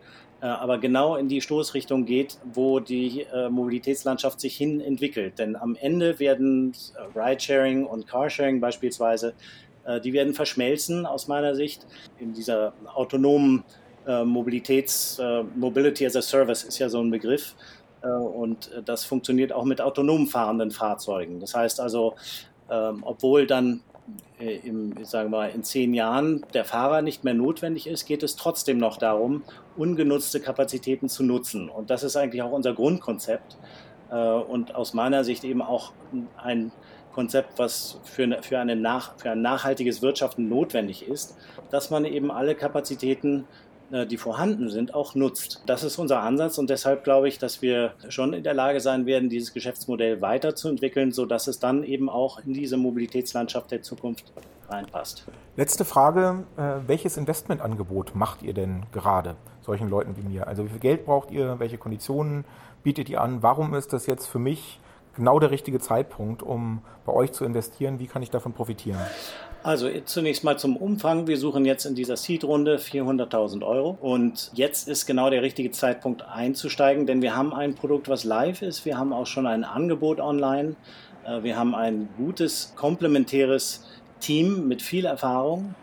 aber 0.43 0.77
genau 0.77 1.15
in 1.15 1.29
die 1.29 1.39
Stoßrichtung 1.39 2.03
geht, 2.03 2.37
wo 2.43 2.81
die 2.81 3.21
äh, 3.21 3.49
Mobilitätslandschaft 3.49 4.41
sich 4.41 4.57
hin 4.57 4.81
entwickelt. 4.81 5.39
Denn 5.39 5.55
am 5.55 5.77
Ende 5.79 6.19
werden 6.19 6.73
äh, 6.95 7.17
Ridesharing 7.17 7.85
und 7.85 8.07
Carsharing 8.07 8.59
beispielsweise 8.59 9.35
die 10.03 10.13
werden 10.13 10.33
verschmelzen 10.33 11.05
aus 11.05 11.27
meiner 11.27 11.55
Sicht 11.55 11.85
in 12.19 12.33
dieser 12.33 12.73
autonomen 12.93 13.63
äh, 14.05 14.25
Mobilitäts, 14.25 15.17
äh, 15.19 15.43
Mobility 15.55 16.05
as 16.05 16.15
a 16.15 16.21
Service 16.21 16.63
ist 16.63 16.79
ja 16.79 16.89
so 16.89 17.01
ein 17.01 17.11
Begriff. 17.11 17.55
Und 18.01 18.69
das 18.83 19.05
funktioniert 19.05 19.53
auch 19.53 19.63
mit 19.63 19.79
autonom 19.79 20.27
fahrenden 20.27 20.71
Fahrzeugen. 20.71 21.39
Das 21.39 21.55
heißt 21.55 21.79
also, 21.79 22.15
ähm, 22.69 22.99
obwohl 23.03 23.47
dann 23.47 23.79
im, 24.39 25.05
sagen 25.05 25.31
wir 25.31 25.37
mal, 25.37 25.49
in 25.51 25.63
zehn 25.63 25.93
Jahren 25.93 26.45
der 26.53 26.65
Fahrer 26.65 27.01
nicht 27.01 27.23
mehr 27.23 27.33
notwendig 27.33 27.87
ist, 27.87 28.05
geht 28.05 28.21
es 28.21 28.35
trotzdem 28.35 28.77
noch 28.77 28.97
darum, 28.97 29.43
ungenutzte 29.77 30.41
Kapazitäten 30.41 31.07
zu 31.07 31.23
nutzen. 31.23 31.69
Und 31.69 31.89
das 31.91 32.03
ist 32.03 32.17
eigentlich 32.17 32.41
auch 32.41 32.51
unser 32.51 32.73
Grundkonzept 32.73 33.55
und 34.09 34.75
aus 34.75 34.93
meiner 34.93 35.23
Sicht 35.23 35.45
eben 35.45 35.61
auch 35.61 35.93
ein 36.35 36.73
Konzept, 37.13 37.59
was 37.59 37.99
für, 38.03 38.23
eine, 38.23 38.43
für, 38.43 38.59
eine 38.59 38.75
nach, 38.75 39.17
für 39.17 39.31
ein 39.31 39.41
nachhaltiges 39.41 40.01
Wirtschaften 40.01 40.49
notwendig 40.49 41.07
ist, 41.07 41.37
dass 41.71 41.89
man 41.89 42.05
eben 42.05 42.31
alle 42.31 42.55
Kapazitäten 42.55 43.45
äh, 43.91 44.07
die 44.07 44.17
vorhanden 44.17 44.69
sind, 44.69 44.93
auch 44.93 45.15
nutzt. 45.15 45.61
Das 45.67 45.83
ist 45.83 45.97
unser 45.99 46.21
Ansatz 46.21 46.57
und 46.57 46.69
deshalb 46.69 47.03
glaube 47.03 47.27
ich, 47.27 47.37
dass 47.37 47.61
wir 47.61 47.93
schon 48.09 48.33
in 48.33 48.43
der 48.43 48.53
Lage 48.53 48.79
sein 48.79 49.05
werden, 49.05 49.29
dieses 49.29 49.53
Geschäftsmodell 49.53 50.19
weiterzuentwickeln, 50.21 51.11
sodass 51.11 51.47
es 51.47 51.59
dann 51.59 51.83
eben 51.83 52.09
auch 52.09 52.39
in 52.39 52.53
diese 52.53 52.77
Mobilitätslandschaft 52.77 53.71
der 53.71 53.83
Zukunft 53.83 54.33
reinpasst. 54.67 55.25
Letzte 55.55 55.85
Frage, 55.85 56.45
äh, 56.57 56.87
welches 56.87 57.17
Investmentangebot 57.17 58.15
macht 58.15 58.41
ihr 58.41 58.53
denn 58.53 58.85
gerade 58.91 59.35
solchen 59.61 59.89
Leuten 59.89 60.17
wie 60.17 60.23
mir? 60.23 60.47
Also 60.47 60.65
wie 60.65 60.69
viel 60.69 60.79
Geld 60.79 61.05
braucht 61.05 61.29
ihr, 61.31 61.59
welche 61.59 61.77
Konditionen 61.77 62.45
bietet 62.81 63.09
ihr 63.09 63.21
an? 63.21 63.43
Warum 63.43 63.75
ist 63.75 63.93
das 63.93 64.07
jetzt 64.07 64.25
für 64.25 64.39
mich 64.39 64.79
genau 65.15 65.39
der 65.39 65.51
richtige 65.51 65.79
Zeitpunkt, 65.79 66.43
um 66.43 66.81
bei 67.05 67.13
euch 67.13 67.31
zu 67.31 67.45
investieren? 67.45 67.99
Wie 67.99 68.07
kann 68.07 68.21
ich 68.21 68.29
davon 68.29 68.53
profitieren? 68.53 68.99
Also 69.63 69.89
zunächst 70.03 70.43
mal 70.43 70.59
zum 70.59 70.75
Umfang. 70.75 71.27
Wir 71.27 71.37
suchen 71.37 71.63
jetzt 71.63 71.85
in 71.85 71.95
dieser 71.95 72.17
Seed-Runde 72.17 72.77
400.000 72.77 73.65
Euro 73.65 73.97
und 74.01 74.51
jetzt 74.53 74.89
ist 74.89 75.05
genau 75.05 75.29
der 75.29 75.41
richtige 75.41 75.71
Zeitpunkt 75.71 76.21
einzusteigen, 76.23 77.05
denn 77.05 77.21
wir 77.21 77.35
haben 77.35 77.53
ein 77.53 77.73
Produkt, 77.73 78.09
was 78.09 78.25
live 78.25 78.61
ist. 78.61 78.83
Wir 78.85 78.97
haben 78.97 79.13
auch 79.13 79.25
schon 79.25 79.47
ein 79.47 79.63
Angebot 79.63 80.19
online. 80.19 80.75
Äh, 81.25 81.43
wir 81.43 81.57
haben 81.57 81.75
ein 81.75 82.09
gutes, 82.17 82.73
komplementäres 82.75 83.85
Team 84.19 84.67
mit 84.67 84.81
viel 84.81 85.05
Erfahrung 85.05 85.75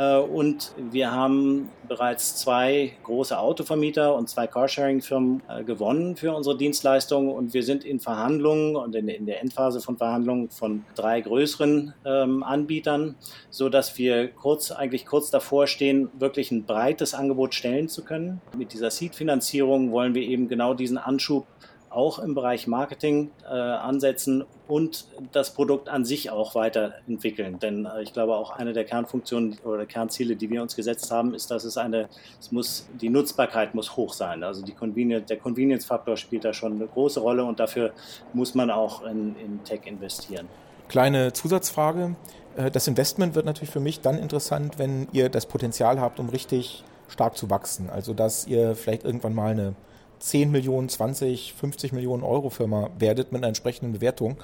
und 0.00 0.72
wir 0.90 1.12
haben 1.12 1.68
bereits 1.86 2.36
zwei 2.36 2.92
große 3.02 3.38
Autovermieter 3.38 4.14
und 4.14 4.28
zwei 4.28 4.46
Carsharing-Firmen 4.46 5.42
äh, 5.48 5.64
gewonnen 5.64 6.16
für 6.16 6.34
unsere 6.34 6.56
Dienstleistung. 6.56 7.30
Und 7.30 7.52
wir 7.52 7.62
sind 7.62 7.84
in 7.84 8.00
Verhandlungen 8.00 8.76
und 8.76 8.94
in, 8.94 9.26
der 9.26 9.42
Endphase 9.42 9.80
von 9.80 9.98
Verhandlungen 9.98 10.48
von 10.48 10.84
drei 10.94 11.20
größeren 11.20 11.92
ähm, 12.06 12.42
Anbietern, 12.42 13.16
sodass 13.50 13.98
wir 13.98 14.28
kurz, 14.28 14.70
eigentlich 14.70 15.04
kurz 15.04 15.30
davor 15.30 15.66
stehen, 15.66 16.08
wirklich 16.18 16.50
ein 16.50 16.64
breites 16.64 17.12
Angebot 17.12 17.54
stellen 17.54 17.88
zu 17.88 18.02
können. 18.02 18.40
Mit 18.56 18.72
dieser 18.72 18.90
Seed-Finanzierung 18.90 19.92
wollen 19.92 20.14
wir 20.14 20.22
eben 20.22 20.48
genau 20.48 20.72
diesen 20.72 20.96
Anschub 20.96 21.46
auch 21.92 22.18
im 22.18 22.34
Bereich 22.34 22.66
Marketing 22.66 23.30
äh, 23.44 23.52
ansetzen 23.54 24.44
und 24.68 25.06
das 25.32 25.54
Produkt 25.54 25.88
an 25.88 26.04
sich 26.04 26.30
auch 26.30 26.54
weiterentwickeln. 26.54 27.58
Denn 27.58 27.86
äh, 27.86 28.02
ich 28.02 28.12
glaube, 28.12 28.34
auch 28.36 28.50
eine 28.50 28.72
der 28.72 28.84
Kernfunktionen 28.84 29.58
oder 29.64 29.86
Kernziele, 29.86 30.36
die 30.36 30.50
wir 30.50 30.62
uns 30.62 30.76
gesetzt 30.76 31.10
haben, 31.10 31.34
ist, 31.34 31.50
dass 31.50 31.64
es 31.64 31.76
eine, 31.76 32.08
es 32.40 32.52
muss, 32.52 32.86
die 33.00 33.08
Nutzbarkeit 33.08 33.74
muss 33.74 33.96
hoch 33.96 34.12
sein. 34.12 34.42
Also 34.42 34.64
die 34.64 34.72
Convenience, 34.72 35.26
der 35.26 35.38
Convenience-Faktor 35.38 36.16
spielt 36.16 36.44
da 36.44 36.52
schon 36.52 36.72
eine 36.72 36.86
große 36.86 37.20
Rolle 37.20 37.44
und 37.44 37.60
dafür 37.60 37.92
muss 38.32 38.54
man 38.54 38.70
auch 38.70 39.04
in, 39.04 39.36
in 39.36 39.62
Tech 39.64 39.80
investieren. 39.84 40.48
Kleine 40.88 41.32
Zusatzfrage. 41.32 42.16
Äh, 42.56 42.70
das 42.70 42.88
Investment 42.88 43.34
wird 43.34 43.46
natürlich 43.46 43.70
für 43.70 43.80
mich 43.80 44.00
dann 44.00 44.18
interessant, 44.18 44.78
wenn 44.78 45.08
ihr 45.12 45.28
das 45.28 45.46
Potenzial 45.46 46.00
habt, 46.00 46.18
um 46.18 46.28
richtig 46.28 46.84
stark 47.08 47.36
zu 47.36 47.50
wachsen. 47.50 47.90
Also 47.90 48.14
dass 48.14 48.46
ihr 48.46 48.74
vielleicht 48.74 49.04
irgendwann 49.04 49.34
mal 49.34 49.50
eine 49.50 49.74
10 50.22 50.50
Millionen, 50.50 50.88
20, 50.88 51.54
50 51.54 51.92
Millionen 51.92 52.22
Euro 52.22 52.48
Firma 52.48 52.90
werdet 52.98 53.32
mit 53.32 53.40
einer 53.40 53.48
entsprechenden 53.48 53.92
Bewertung. 53.92 54.36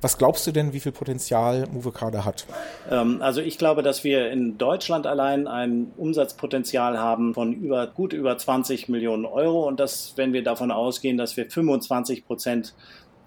Was 0.00 0.16
glaubst 0.16 0.46
du 0.46 0.52
denn, 0.52 0.72
wie 0.72 0.80
viel 0.80 0.92
Potenzial 0.92 1.66
Movecar 1.70 2.10
da 2.10 2.24
hat? 2.24 2.46
Ähm, 2.90 3.20
also 3.20 3.42
ich 3.42 3.58
glaube, 3.58 3.82
dass 3.82 4.02
wir 4.02 4.30
in 4.30 4.56
Deutschland 4.56 5.06
allein 5.06 5.46
ein 5.46 5.92
Umsatzpotenzial 5.98 6.98
haben 6.98 7.34
von 7.34 7.52
über, 7.52 7.86
gut 7.86 8.14
über 8.14 8.38
20 8.38 8.88
Millionen 8.88 9.26
Euro 9.26 9.68
und 9.68 9.78
das, 9.78 10.14
wenn 10.16 10.32
wir 10.32 10.42
davon 10.42 10.70
ausgehen, 10.70 11.18
dass 11.18 11.36
wir 11.36 11.50
25 11.50 12.24
Prozent 12.24 12.74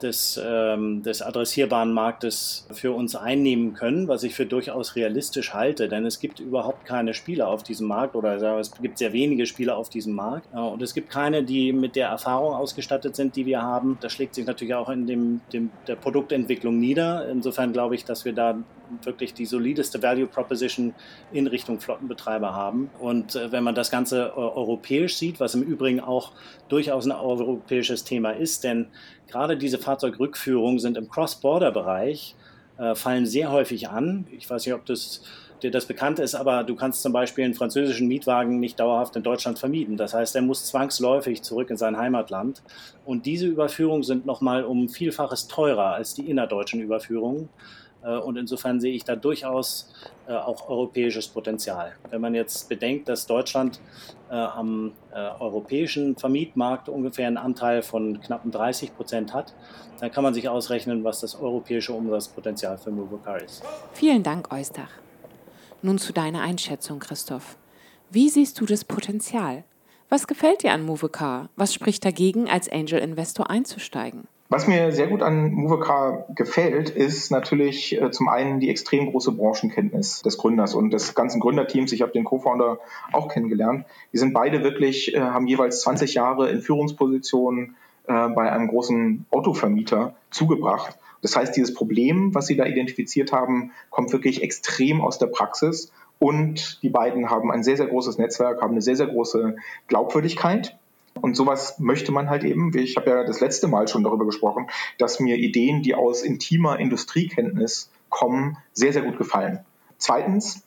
des, 0.04 0.39
ähm, 0.44 1.02
des 1.02 1.22
adressierbaren 1.22 1.92
Marktes 1.92 2.68
für 2.72 2.92
uns 2.92 3.16
einnehmen 3.16 3.74
können, 3.74 4.08
was 4.08 4.24
ich 4.24 4.36
für 4.36 4.46
durchaus 4.46 4.96
realistisch 4.96 5.54
halte, 5.54 5.88
denn 5.88 6.06
es 6.06 6.20
gibt 6.20 6.39
überhaupt 6.39 6.86
keine 6.86 7.13
Spieler 7.13 7.48
auf 7.48 7.63
diesem 7.63 7.88
Markt 7.88 8.16
oder 8.16 8.60
es 8.60 8.72
gibt 8.74 8.98
sehr 8.98 9.13
wenige 9.13 9.46
Spieler 9.46 9.78
auf 9.78 9.89
diesem 9.89 10.13
Markt 10.13 10.48
äh, 10.54 10.60
und 10.60 10.82
es 10.82 10.94
gibt 10.94 11.10
keine, 11.10 11.44
die 11.44 11.74
mit 11.74 11.96
der 11.96 12.10
Erfahrung 12.10 12.54
ausgestattet 12.54 13.16
sind, 13.16 13.36
die 13.36 13.46
wir 13.46 13.62
haben. 13.62 13.98
Das 14.02 14.12
schlägt 14.12 14.36
sich 14.36 14.46
natürlich 14.46 14.76
auch 14.76 14.89
in 14.89 15.08
dem, 15.08 15.42
dem, 15.52 15.72
der 15.88 15.96
Produktentwicklung 15.96 16.80
nieder. 16.80 17.28
Insofern 17.30 17.74
glaube 17.74 17.96
ich, 17.96 18.06
dass 18.06 18.26
wir 18.26 18.34
da 18.34 18.58
wirklich 19.02 19.34
die 19.34 19.46
solideste 19.46 20.02
Value 20.02 20.28
Proposition 20.28 20.94
in 21.32 21.48
Richtung 21.48 21.80
Flottenbetreiber 21.80 22.54
haben. 22.54 22.89
Und 23.00 23.36
äh, 23.36 23.52
wenn 23.52 23.63
man 23.63 23.76
das 23.76 23.92
Ganze 23.92 24.28
äh, 24.28 24.39
europäisch 24.39 25.16
sieht, 25.16 25.39
was 25.39 25.56
im 25.56 25.63
Übrigen 25.63 26.00
auch 26.00 26.34
durchaus 26.70 27.06
ein 27.06 27.12
europäisches 27.12 28.04
Thema 28.04 28.32
ist, 28.32 28.63
denn 28.63 28.88
gerade 29.28 29.58
diese 29.58 29.78
Fahrzeugrückführungen 29.78 30.80
sind 30.80 30.98
im 30.98 31.10
Cross-Border-Bereich, 31.10 32.36
äh, 32.78 32.96
fallen 32.96 33.26
sehr 33.26 33.52
häufig 33.52 33.90
an. 33.90 34.28
Ich 34.32 34.50
weiß 34.50 34.66
nicht, 34.66 34.76
ob 34.76 34.86
das 34.86 35.22
dir 35.64 35.72
das 35.72 35.86
bekannt 35.86 36.20
ist, 36.20 36.36
aber 36.36 36.64
du 36.64 36.76
kannst 36.76 37.02
zum 37.02 37.14
Beispiel 37.14 37.46
einen 37.46 37.54
französischen 37.54 38.08
Mietwagen 38.08 38.60
nicht 38.60 38.80
dauerhaft 38.80 39.16
in 39.16 39.24
Deutschland 39.24 39.58
vermieten. 39.58 39.98
Das 39.98 40.14
heißt, 40.14 40.36
er 40.36 40.42
muss 40.42 40.66
zwangsläufig 40.66 41.42
zurück 41.42 41.70
in 41.70 41.78
sein 41.78 41.98
Heimatland. 41.98 42.62
Und 43.06 43.26
diese 43.26 43.48
Überführungen 43.48 44.04
sind 44.04 44.26
nochmal 44.26 44.66
um 44.66 44.90
Vielfaches 44.90 45.48
teurer 45.48 45.94
als 45.94 46.14
die 46.14 46.30
innerdeutschen 46.30 46.82
Überführungen. 46.82 47.50
Äh, 48.04 48.18
und 48.18 48.38
insofern 48.38 48.80
sehe 48.80 48.94
ich 48.94 49.04
da 49.04 49.16
durchaus 49.16 49.92
äh, 50.28 50.34
auch 50.34 50.70
europäisches 50.70 51.28
Potenzial. 51.28 51.94
Wenn 52.10 52.22
man 52.22 52.36
jetzt 52.36 52.70
bedenkt, 52.70 53.10
dass 53.10 53.26
Deutschland 53.26 53.80
äh, 54.30 54.36
am 54.36 54.94
europäischen 55.39 56.16
Vermietmarkt 56.16 56.89
ungefähr 56.89 57.28
einen 57.28 57.38
Anteil 57.38 57.84
von 57.84 58.20
knapp 58.20 58.42
30 58.50 58.96
Prozent 58.96 59.34
hat, 59.34 59.54
dann 60.00 60.12
kann 60.12 60.24
man 60.24 60.34
sich 60.34 60.50
ausrechnen, 60.50 61.04
was 61.04 61.22
das 61.22 61.39
europäische 61.39 61.94
Umsatzpotenzial 61.94 62.78
für 62.78 62.89
Movocar 62.92 63.42
ist. 63.42 63.63
Vielen 63.94 64.24
Dank, 64.24 64.52
Eustach. 64.52 64.89
Nun 65.84 66.00
zu 66.00 66.13
deiner 66.13 66.42
Einschätzung, 66.42 67.00
Christoph. 67.00 67.58
Wie 68.10 68.30
siehst 68.30 68.60
du 68.60 68.66
das 68.66 68.86
Potenzial? 68.86 69.63
Was 70.10 70.28
gefällt 70.28 70.63
dir 70.63 70.74
an 70.74 70.84
Movecar? 70.84 71.50
Was 71.56 71.74
spricht 71.74 72.04
dagegen, 72.06 72.50
als 72.50 72.72
Angel-Investor 72.72 73.50
einzusteigen? 73.50 74.28
Was 74.54 74.68
mir 74.68 74.92
sehr 74.92 75.08
gut 75.08 75.24
an 75.24 75.52
Movecar 75.52 76.28
gefällt, 76.36 76.92
ist 76.92 77.32
natürlich 77.32 78.00
äh, 78.00 78.12
zum 78.12 78.30
einen 78.30 78.60
die 78.60 78.70
extrem 78.70 79.10
große 79.10 79.32
Branchenkenntnis 79.32 80.22
des 80.22 80.38
Gründers 80.38 80.76
und 80.76 80.92
des 80.92 81.16
ganzen 81.16 81.39
Gründerteams. 81.39 81.92
Ich 81.92 82.04
habe 82.04 82.12
den 82.12 82.24
Co-Founder 82.24 82.78
auch 83.13 83.30
kennengelernt. 83.30 83.88
Die 84.13 84.20
sind 84.20 84.32
beide 84.32 84.63
wirklich, 84.63 85.16
äh, 85.16 85.22
haben 85.22 85.48
jeweils 85.48 85.82
20 85.82 86.13
Jahre 86.13 86.52
in 86.52 86.62
Führungspositionen 86.62 87.76
äh, 88.06 88.30
bei 88.30 88.52
einem 88.52 88.68
großen 88.68 89.26
Autovermieter 89.32 90.13
zugebracht. 90.30 91.00
Das 91.24 91.36
heißt, 91.36 91.56
dieses 91.58 91.74
Problem, 91.74 92.36
was 92.36 92.46
sie 92.46 92.56
da 92.56 92.68
identifiziert 92.68 93.32
haben, 93.32 93.72
kommt 93.89 94.13
wirklich 94.13 94.44
extrem 94.44 95.02
aus 95.02 95.18
der 95.18 95.28
Praxis. 95.28 95.92
Und 96.20 96.84
die 96.84 96.89
beiden 96.89 97.32
haben 97.32 97.52
ein 97.52 97.63
sehr, 97.63 97.78
sehr 97.78 97.88
großes 97.88 98.20
Netzwerk, 98.20 98.62
haben 98.62 98.74
eine 98.74 98.84
sehr, 98.84 98.98
sehr 98.98 99.08
große 99.08 99.56
Glaubwürdigkeit 99.88 100.78
und 101.21 101.36
sowas 101.36 101.80
möchte 101.80 102.12
man 102.12 102.30
halt 102.30 102.43
eben, 102.43 102.76
ich 102.78 102.97
habe 102.97 103.10
ja 103.10 103.23
das 103.23 103.39
letzte 103.39 103.67
Mal 103.67 103.88
schon 103.88 104.04
darüber 104.04 104.26
gesprochen, 104.26 104.67
dass 104.97 105.19
mir 105.19 105.38
Ideen, 105.38 105.82
die 105.82 105.95
aus 105.95 106.23
intimer 106.23 106.80
Industriekenntnis 106.80 107.91
kommen, 108.10 108.58
sehr, 108.73 108.93
sehr 108.93 109.04
gut 109.04 109.17
gefallen. 109.17 109.60
Zweitens, 109.97 110.63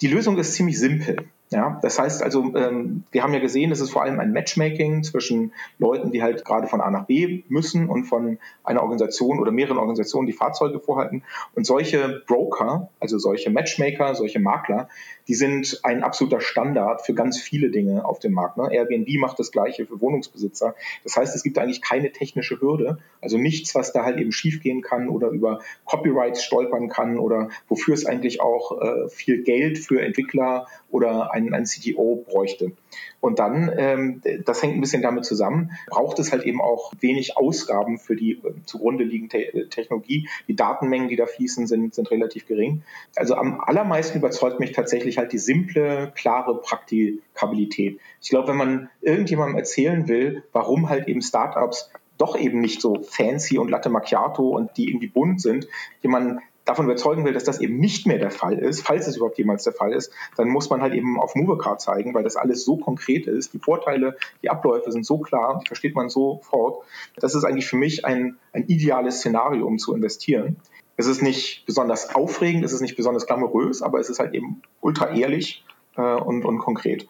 die 0.00 0.08
Lösung 0.08 0.36
ist 0.38 0.54
ziemlich 0.54 0.78
simpel. 0.78 1.28
Ja, 1.52 1.78
das 1.82 1.98
heißt 1.98 2.22
also, 2.22 2.54
ähm, 2.56 3.04
wir 3.10 3.22
haben 3.22 3.34
ja 3.34 3.38
gesehen, 3.38 3.72
es 3.72 3.80
ist 3.80 3.90
vor 3.90 4.02
allem 4.02 4.18
ein 4.20 4.32
Matchmaking 4.32 5.02
zwischen 5.02 5.52
Leuten, 5.78 6.10
die 6.10 6.22
halt 6.22 6.46
gerade 6.46 6.66
von 6.66 6.80
A 6.80 6.90
nach 6.90 7.04
B 7.04 7.44
müssen 7.48 7.90
und 7.90 8.04
von 8.04 8.38
einer 8.64 8.82
Organisation 8.82 9.38
oder 9.38 9.52
mehreren 9.52 9.76
Organisationen, 9.76 10.26
die 10.26 10.32
Fahrzeuge 10.32 10.80
vorhalten. 10.80 11.24
Und 11.54 11.66
solche 11.66 12.22
Broker, 12.26 12.88
also 13.00 13.18
solche 13.18 13.50
Matchmaker, 13.50 14.14
solche 14.14 14.40
Makler, 14.40 14.88
die 15.28 15.34
sind 15.34 15.80
ein 15.82 16.02
absoluter 16.02 16.40
Standard 16.40 17.04
für 17.04 17.12
ganz 17.12 17.38
viele 17.38 17.70
Dinge 17.70 18.04
auf 18.04 18.18
dem 18.18 18.32
Markt. 18.32 18.56
Ne? 18.56 18.68
Airbnb 18.72 19.08
macht 19.18 19.38
das 19.38 19.52
Gleiche 19.52 19.86
für 19.86 20.00
Wohnungsbesitzer. 20.00 20.74
Das 21.04 21.16
heißt, 21.16 21.36
es 21.36 21.42
gibt 21.42 21.58
eigentlich 21.58 21.82
keine 21.82 22.12
technische 22.12 22.60
Hürde, 22.60 22.98
also 23.20 23.36
nichts, 23.36 23.74
was 23.74 23.92
da 23.92 24.04
halt 24.04 24.18
eben 24.18 24.32
schiefgehen 24.32 24.80
kann 24.80 25.10
oder 25.10 25.28
über 25.28 25.60
Copyrights 25.84 26.42
stolpern 26.42 26.88
kann 26.88 27.18
oder 27.18 27.50
wofür 27.68 27.94
es 27.94 28.06
eigentlich 28.06 28.40
auch 28.40 28.80
äh, 28.80 29.08
viel 29.10 29.42
Geld 29.42 29.78
für 29.78 30.00
Entwickler 30.00 30.66
oder 30.92 31.32
ein, 31.32 31.52
ein 31.52 31.64
CTO 31.64 32.24
bräuchte. 32.28 32.72
Und 33.20 33.38
dann, 33.38 33.72
ähm, 33.76 34.22
das 34.44 34.62
hängt 34.62 34.74
ein 34.74 34.80
bisschen 34.80 35.02
damit 35.02 35.24
zusammen, 35.24 35.72
braucht 35.88 36.18
es 36.18 36.32
halt 36.32 36.44
eben 36.44 36.60
auch 36.60 36.92
wenig 37.00 37.36
Ausgaben 37.36 37.98
für 37.98 38.14
die 38.14 38.32
äh, 38.32 38.52
zugrunde 38.66 39.04
liegende 39.04 39.50
Te 39.52 39.68
Technologie. 39.68 40.28
Die 40.48 40.56
Datenmengen, 40.56 41.08
die 41.08 41.16
da 41.16 41.26
fließen, 41.26 41.66
sind, 41.66 41.94
sind 41.94 42.10
relativ 42.10 42.46
gering. 42.46 42.82
Also 43.16 43.34
am 43.34 43.60
allermeisten 43.60 44.18
überzeugt 44.18 44.60
mich 44.60 44.72
tatsächlich 44.72 45.18
halt 45.18 45.32
die 45.32 45.38
simple, 45.38 46.12
klare 46.14 46.60
Praktikabilität. 46.60 47.98
Ich 48.20 48.28
glaube, 48.28 48.48
wenn 48.48 48.56
man 48.56 48.90
irgendjemandem 49.00 49.56
erzählen 49.56 50.08
will, 50.08 50.44
warum 50.52 50.88
halt 50.88 51.08
eben 51.08 51.22
Startups 51.22 51.90
doch 52.18 52.38
eben 52.38 52.60
nicht 52.60 52.80
so 52.80 53.02
fancy 53.02 53.58
und 53.58 53.70
Latte 53.70 53.88
Macchiato 53.88 54.48
und 54.48 54.76
die 54.76 54.88
irgendwie 54.88 55.08
bunt 55.08 55.40
sind, 55.40 55.66
jemanden 56.02 56.40
davon 56.64 56.84
überzeugen 56.84 57.24
will, 57.24 57.32
dass 57.32 57.44
das 57.44 57.60
eben 57.60 57.78
nicht 57.78 58.06
mehr 58.06 58.18
der 58.18 58.30
Fall 58.30 58.58
ist, 58.58 58.86
falls 58.86 59.06
es 59.06 59.16
überhaupt 59.16 59.38
jemals 59.38 59.64
der 59.64 59.72
Fall 59.72 59.92
ist, 59.92 60.12
dann 60.36 60.48
muss 60.48 60.70
man 60.70 60.80
halt 60.80 60.94
eben 60.94 61.20
auf 61.20 61.34
Movecard 61.34 61.80
zeigen, 61.80 62.14
weil 62.14 62.22
das 62.22 62.36
alles 62.36 62.64
so 62.64 62.76
konkret 62.76 63.26
ist. 63.26 63.52
Die 63.52 63.58
Vorteile, 63.58 64.16
die 64.42 64.50
Abläufe 64.50 64.92
sind 64.92 65.04
so 65.04 65.18
klar, 65.18 65.60
die 65.62 65.66
versteht 65.66 65.94
man 65.94 66.08
sofort. 66.08 66.84
Das 67.16 67.34
ist 67.34 67.44
eigentlich 67.44 67.66
für 67.66 67.76
mich 67.76 68.04
ein, 68.04 68.36
ein 68.52 68.66
ideales 68.66 69.18
Szenario, 69.18 69.66
um 69.66 69.78
zu 69.78 69.94
investieren. 69.94 70.56
Es 70.96 71.06
ist 71.06 71.22
nicht 71.22 71.64
besonders 71.66 72.14
aufregend, 72.14 72.64
es 72.64 72.72
ist 72.72 72.80
nicht 72.80 72.96
besonders 72.96 73.26
glamourös, 73.26 73.82
aber 73.82 73.98
es 73.98 74.10
ist 74.10 74.20
halt 74.20 74.34
eben 74.34 74.62
ultra 74.80 75.14
ehrlich 75.14 75.64
äh, 75.96 76.02
und, 76.02 76.44
und 76.44 76.58
konkret. 76.58 77.08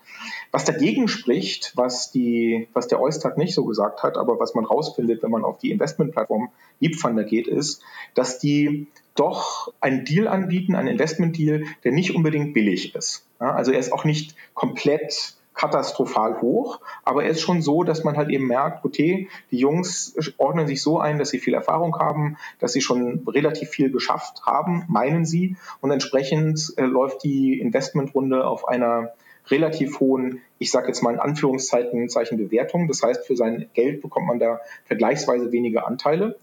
Was 0.51 0.65
dagegen 0.65 1.09
spricht, 1.09 1.73
was, 1.77 2.11
die, 2.11 2.69
was 2.73 2.89
der 2.89 3.01
Eustag 3.01 3.39
nicht 3.39 3.55
so 3.55 3.65
gesagt 3.65 4.03
hat, 4.03 4.17
aber 4.17 4.39
was 4.39 4.55
man 4.55 4.65
rausfindet, 4.65 5.23
wenn 5.23 5.31
man 5.31 5.45
auf 5.45 5.59
die 5.59 5.71
Investmentplattform 5.71 6.51
Leapfunder 6.81 7.25
geht, 7.25 7.49
ist, 7.49 7.83
dass 8.15 8.39
die 8.39 8.87
doch 9.15 9.73
einen 9.81 10.05
Deal 10.05 10.29
anbieten, 10.29 10.75
einen 10.75 10.89
Investment-Deal, 10.89 11.65
der 11.85 11.93
nicht 11.93 12.15
unbedingt 12.15 12.55
billig 12.55 12.95
ist. 12.95 13.27
Ja, 13.41 13.53
also 13.55 13.73
er 13.73 13.79
ist 13.79 13.93
auch 13.93 14.05
nicht 14.05 14.35
komplett 14.55 15.37
katastrophal 15.55 16.41
hoch, 16.41 16.81
aber 17.05 17.25
er 17.25 17.31
ist 17.31 17.43
schon 17.43 17.61
so, 17.61 17.85
dass 17.85 18.05
man 18.05 18.17
halt 18.17 18.31
eben 18.31 18.47
merkt, 18.47 18.85
okay, 18.85 19.29
die 19.51 19.59
Jungs 19.59 20.15
ordnen 20.39 20.67
sich 20.67 20.83
so 20.83 20.99
ein, 20.99 21.19
dass 21.19 21.31
sie 21.31 21.39
viel 21.39 21.55
Erfahrung 21.55 21.99
haben, 21.99 22.39
dass 22.59 22.73
sie 22.73 22.81
schon 22.81 23.23
relativ 23.27 23.69
viel 23.69 23.91
geschafft 23.91 24.47
haben, 24.47 24.85
meinen 24.89 25.27
sie, 25.27 25.57
und 25.81 25.91
entsprechend 25.91 26.73
äh, 26.79 26.85
läuft 26.85 27.23
die 27.23 27.61
Investmentrunde 27.61 28.47
auf 28.47 28.67
einer 28.67 29.13
relativ 29.49 30.01
hohen, 30.01 30.41
ich 30.59 30.71
sage 30.71 30.89
jetzt 30.89 31.03
mal 31.03 31.15
in 31.15 31.21
Anführungszeichen 31.21 32.09
Zeichen 32.09 32.39
Bewertung. 32.39 32.89
Das 32.89 33.03
heißt, 33.03 33.27
für 33.27 33.37
sein 33.37 33.69
Geld 33.75 34.01
bekommt 34.01 34.29
man 34.29 34.39
da 34.39 34.61
vergleichsweise 34.87 35.53
wenige 35.53 35.85
Anteile. 35.87 36.39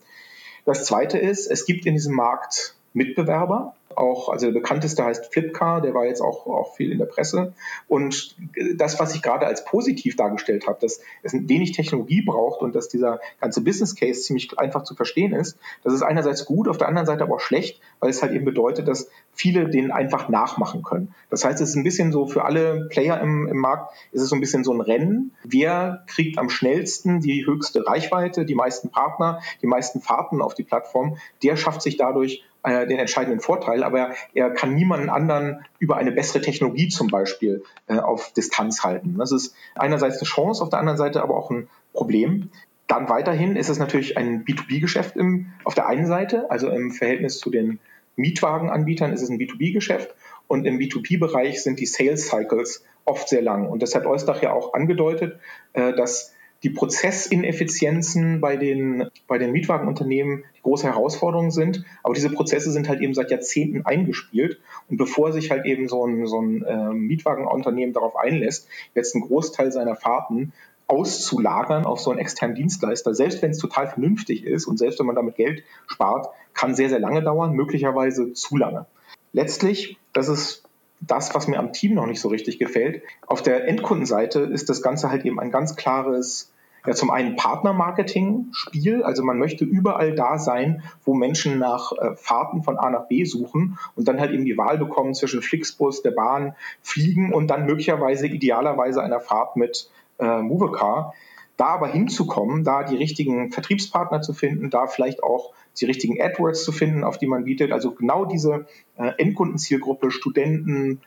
Das 0.69 0.85
Zweite 0.85 1.17
ist, 1.17 1.47
es 1.47 1.65
gibt 1.65 1.87
in 1.87 1.95
diesem 1.95 2.13
Markt 2.13 2.75
Mitbewerber. 2.93 3.75
Auch, 3.95 4.29
also 4.29 4.45
der 4.45 4.53
bekannteste 4.53 5.03
heißt 5.03 5.33
Flipkar, 5.33 5.81
der 5.81 5.93
war 5.93 6.05
jetzt 6.05 6.21
auch, 6.21 6.45
auch 6.45 6.75
viel 6.75 6.91
in 6.91 6.99
der 6.99 7.05
Presse. 7.05 7.53
Und 7.87 8.35
das, 8.75 8.99
was 8.99 9.15
ich 9.15 9.21
gerade 9.21 9.47
als 9.47 9.65
positiv 9.65 10.15
dargestellt 10.15 10.67
habe, 10.67 10.77
dass 10.79 11.01
es 11.23 11.33
wenig 11.33 11.71
Technologie 11.73 12.21
braucht 12.21 12.61
und 12.61 12.75
dass 12.75 12.87
dieser 12.87 13.19
ganze 13.41 13.61
Business 13.61 13.95
Case 13.95 14.21
ziemlich 14.21 14.57
einfach 14.57 14.83
zu 14.83 14.95
verstehen 14.95 15.33
ist, 15.33 15.57
das 15.83 15.93
ist 15.93 16.03
einerseits 16.03 16.45
gut, 16.45 16.67
auf 16.67 16.77
der 16.77 16.87
anderen 16.87 17.07
Seite 17.07 17.23
aber 17.23 17.35
auch 17.35 17.39
schlecht, 17.41 17.81
weil 17.99 18.09
es 18.09 18.21
halt 18.21 18.31
eben 18.33 18.45
bedeutet, 18.45 18.87
dass 18.87 19.09
viele 19.33 19.69
den 19.69 19.91
einfach 19.91 20.29
nachmachen 20.29 20.83
können. 20.83 21.13
Das 21.29 21.43
heißt, 21.43 21.59
es 21.59 21.69
ist 21.69 21.75
ein 21.75 21.83
bisschen 21.83 22.11
so 22.11 22.27
für 22.27 22.45
alle 22.45 22.87
Player 22.89 23.19
im, 23.19 23.47
im 23.47 23.57
Markt, 23.57 23.93
ist 24.11 24.21
es 24.21 24.29
so 24.29 24.35
ein 24.35 24.41
bisschen 24.41 24.63
so 24.63 24.71
ein 24.71 24.81
Rennen. 24.81 25.31
Wer 25.43 26.03
kriegt 26.07 26.37
am 26.37 26.49
schnellsten 26.49 27.21
die 27.21 27.45
höchste 27.45 27.85
Reichweite, 27.85 28.45
die 28.45 28.55
meisten 28.55 28.89
Partner, 28.89 29.41
die 29.61 29.67
meisten 29.67 29.99
Fahrten 29.99 30.41
auf 30.41 30.53
die 30.53 30.63
Plattform, 30.63 31.17
der 31.43 31.57
schafft 31.57 31.81
sich 31.81 31.97
dadurch 31.97 32.43
äh, 32.63 32.87
den 32.87 32.99
entscheidenden 32.99 33.39
Vorteil, 33.39 33.83
aber 33.83 34.13
er 34.33 34.51
kann 34.51 34.75
niemanden 34.75 35.09
anderen 35.09 35.65
über 35.79 35.97
eine 35.97 36.11
bessere 36.11 36.41
Technologie 36.41 36.89
zum 36.89 37.07
Beispiel 37.07 37.63
äh, 37.87 37.97
auf 37.97 38.33
Distanz 38.33 38.83
halten. 38.83 39.15
Das 39.17 39.31
ist 39.31 39.55
einerseits 39.75 40.17
eine 40.17 40.27
Chance, 40.27 40.63
auf 40.63 40.69
der 40.69 40.79
anderen 40.79 40.97
Seite 40.97 41.21
aber 41.21 41.37
auch 41.37 41.51
ein 41.51 41.69
Problem. 41.93 42.49
Dann 42.87 43.07
weiterhin 43.07 43.55
ist 43.55 43.69
es 43.69 43.77
natürlich 43.77 44.17
ein 44.17 44.45
B2B-Geschäft 44.45 45.15
auf 45.63 45.75
der 45.75 45.87
einen 45.87 46.07
Seite, 46.07 46.49
also 46.49 46.69
im 46.69 46.91
Verhältnis 46.91 47.37
zu 47.37 47.51
den 47.51 47.79
Mietwagenanbietern 48.15 49.13
ist 49.13 49.21
es 49.21 49.29
ein 49.29 49.39
B2B-Geschäft 49.39 50.13
und 50.47 50.65
im 50.65 50.77
B2B-Bereich 50.77 51.63
sind 51.63 51.79
die 51.79 51.85
Sales 51.85 52.27
Cycles 52.27 52.83
oft 53.05 53.29
sehr 53.29 53.41
lang. 53.41 53.67
Und 53.67 53.81
das 53.81 53.95
hat 53.95 54.05
Eustach 54.05 54.41
ja 54.41 54.51
auch 54.51 54.73
angedeutet, 54.73 55.39
äh, 55.73 55.93
dass 55.93 56.35
die 56.63 56.69
Prozessineffizienzen 56.69 58.41
bei 58.41 58.57
den, 58.57 59.09
bei 59.27 59.37
den 59.37 59.51
Mietwagenunternehmen 59.51 60.43
die 60.57 60.61
große 60.61 60.87
Herausforderung 60.87 61.51
sind. 61.51 61.85
Aber 62.03 62.13
diese 62.13 62.29
Prozesse 62.29 62.71
sind 62.71 62.89
halt 62.89 63.01
eben 63.01 63.13
seit 63.13 63.31
Jahrzehnten 63.31 63.85
eingespielt. 63.85 64.59
Und 64.89 64.97
bevor 64.97 65.31
sich 65.31 65.51
halt 65.51 65.65
eben 65.65 65.87
so 65.87 66.05
ein, 66.05 66.27
so 66.27 66.41
ein 66.41 66.63
äh, 66.63 66.93
Mietwagenunternehmen 66.93 67.93
darauf 67.93 68.15
einlässt, 68.17 68.67
jetzt 68.93 69.15
einen 69.15 69.23
Großteil 69.25 69.71
seiner 69.71 69.95
Fahrten 69.95 70.51
auszulagern 70.87 71.85
auf 71.85 71.99
so 71.99 72.09
einen 72.09 72.19
externen 72.19 72.55
Dienstleister, 72.55 73.13
selbst 73.13 73.41
wenn 73.41 73.51
es 73.51 73.59
total 73.59 73.87
vernünftig 73.87 74.43
ist 74.43 74.65
und 74.65 74.77
selbst 74.77 74.99
wenn 74.99 75.05
man 75.05 75.15
damit 75.15 75.35
Geld 75.35 75.63
spart, 75.85 76.29
kann 76.55 76.73
sehr, 76.73 76.89
sehr 76.89 76.99
lange 76.99 77.21
dauern, 77.21 77.53
möglicherweise 77.53 78.33
zu 78.33 78.57
lange. 78.57 78.87
Letztlich, 79.31 79.97
das 80.13 80.29
ist 80.29 80.63
das, 81.01 81.33
was 81.33 81.47
mir 81.47 81.59
am 81.59 81.73
Team 81.73 81.93
noch 81.95 82.05
nicht 82.05 82.21
so 82.21 82.29
richtig 82.29 82.59
gefällt. 82.59 83.01
Auf 83.25 83.41
der 83.41 83.67
Endkundenseite 83.67 84.41
ist 84.41 84.69
das 84.69 84.81
Ganze 84.81 85.09
halt 85.09 85.25
eben 85.25 85.39
ein 85.39 85.51
ganz 85.51 85.75
klares, 85.75 86.51
ja, 86.85 86.93
zum 86.93 87.09
einen 87.09 87.35
Partnermarketing-Spiel, 87.35 89.03
also 89.03 89.23
man 89.23 89.37
möchte 89.37 89.65
überall 89.65 90.15
da 90.15 90.37
sein, 90.37 90.83
wo 91.03 91.13
Menschen 91.13 91.59
nach 91.59 91.91
äh, 91.93 92.15
Fahrten 92.15 92.63
von 92.63 92.77
A 92.77 92.89
nach 92.89 93.07
B 93.07 93.25
suchen 93.25 93.77
und 93.95 94.07
dann 94.07 94.19
halt 94.19 94.31
eben 94.31 94.45
die 94.45 94.57
Wahl 94.57 94.77
bekommen 94.77 95.13
zwischen 95.13 95.41
Flixbus, 95.41 96.01
der 96.01 96.11
Bahn, 96.11 96.55
Fliegen 96.81 97.33
und 97.33 97.47
dann 97.47 97.65
möglicherweise 97.65 98.27
idealerweise 98.27 99.01
einer 99.01 99.19
Fahrt 99.19 99.55
mit 99.55 99.89
äh, 100.19 100.41
Movecar. 100.41 101.13
Da 101.57 101.67
aber 101.67 101.89
hinzukommen, 101.89 102.63
da 102.63 102.83
die 102.83 102.95
richtigen 102.95 103.51
Vertriebspartner 103.51 104.21
zu 104.21 104.31
finden, 104.31 104.69
da 104.69 104.87
vielleicht 104.87 105.23
auch 105.23 105.53
die 105.77 105.85
richtigen 105.85 106.21
AdWords 106.21 106.63
zu 106.63 106.71
finden, 106.71 107.03
auf 107.03 107.17
die 107.17 107.27
man 107.27 107.43
bietet. 107.45 107.71
Also 107.71 107.91
genau 107.91 108.25
diese 108.25 108.65
äh, 108.97 109.11
Endkundenzielgruppe, 109.17 110.11
Studenten, 110.11 111.01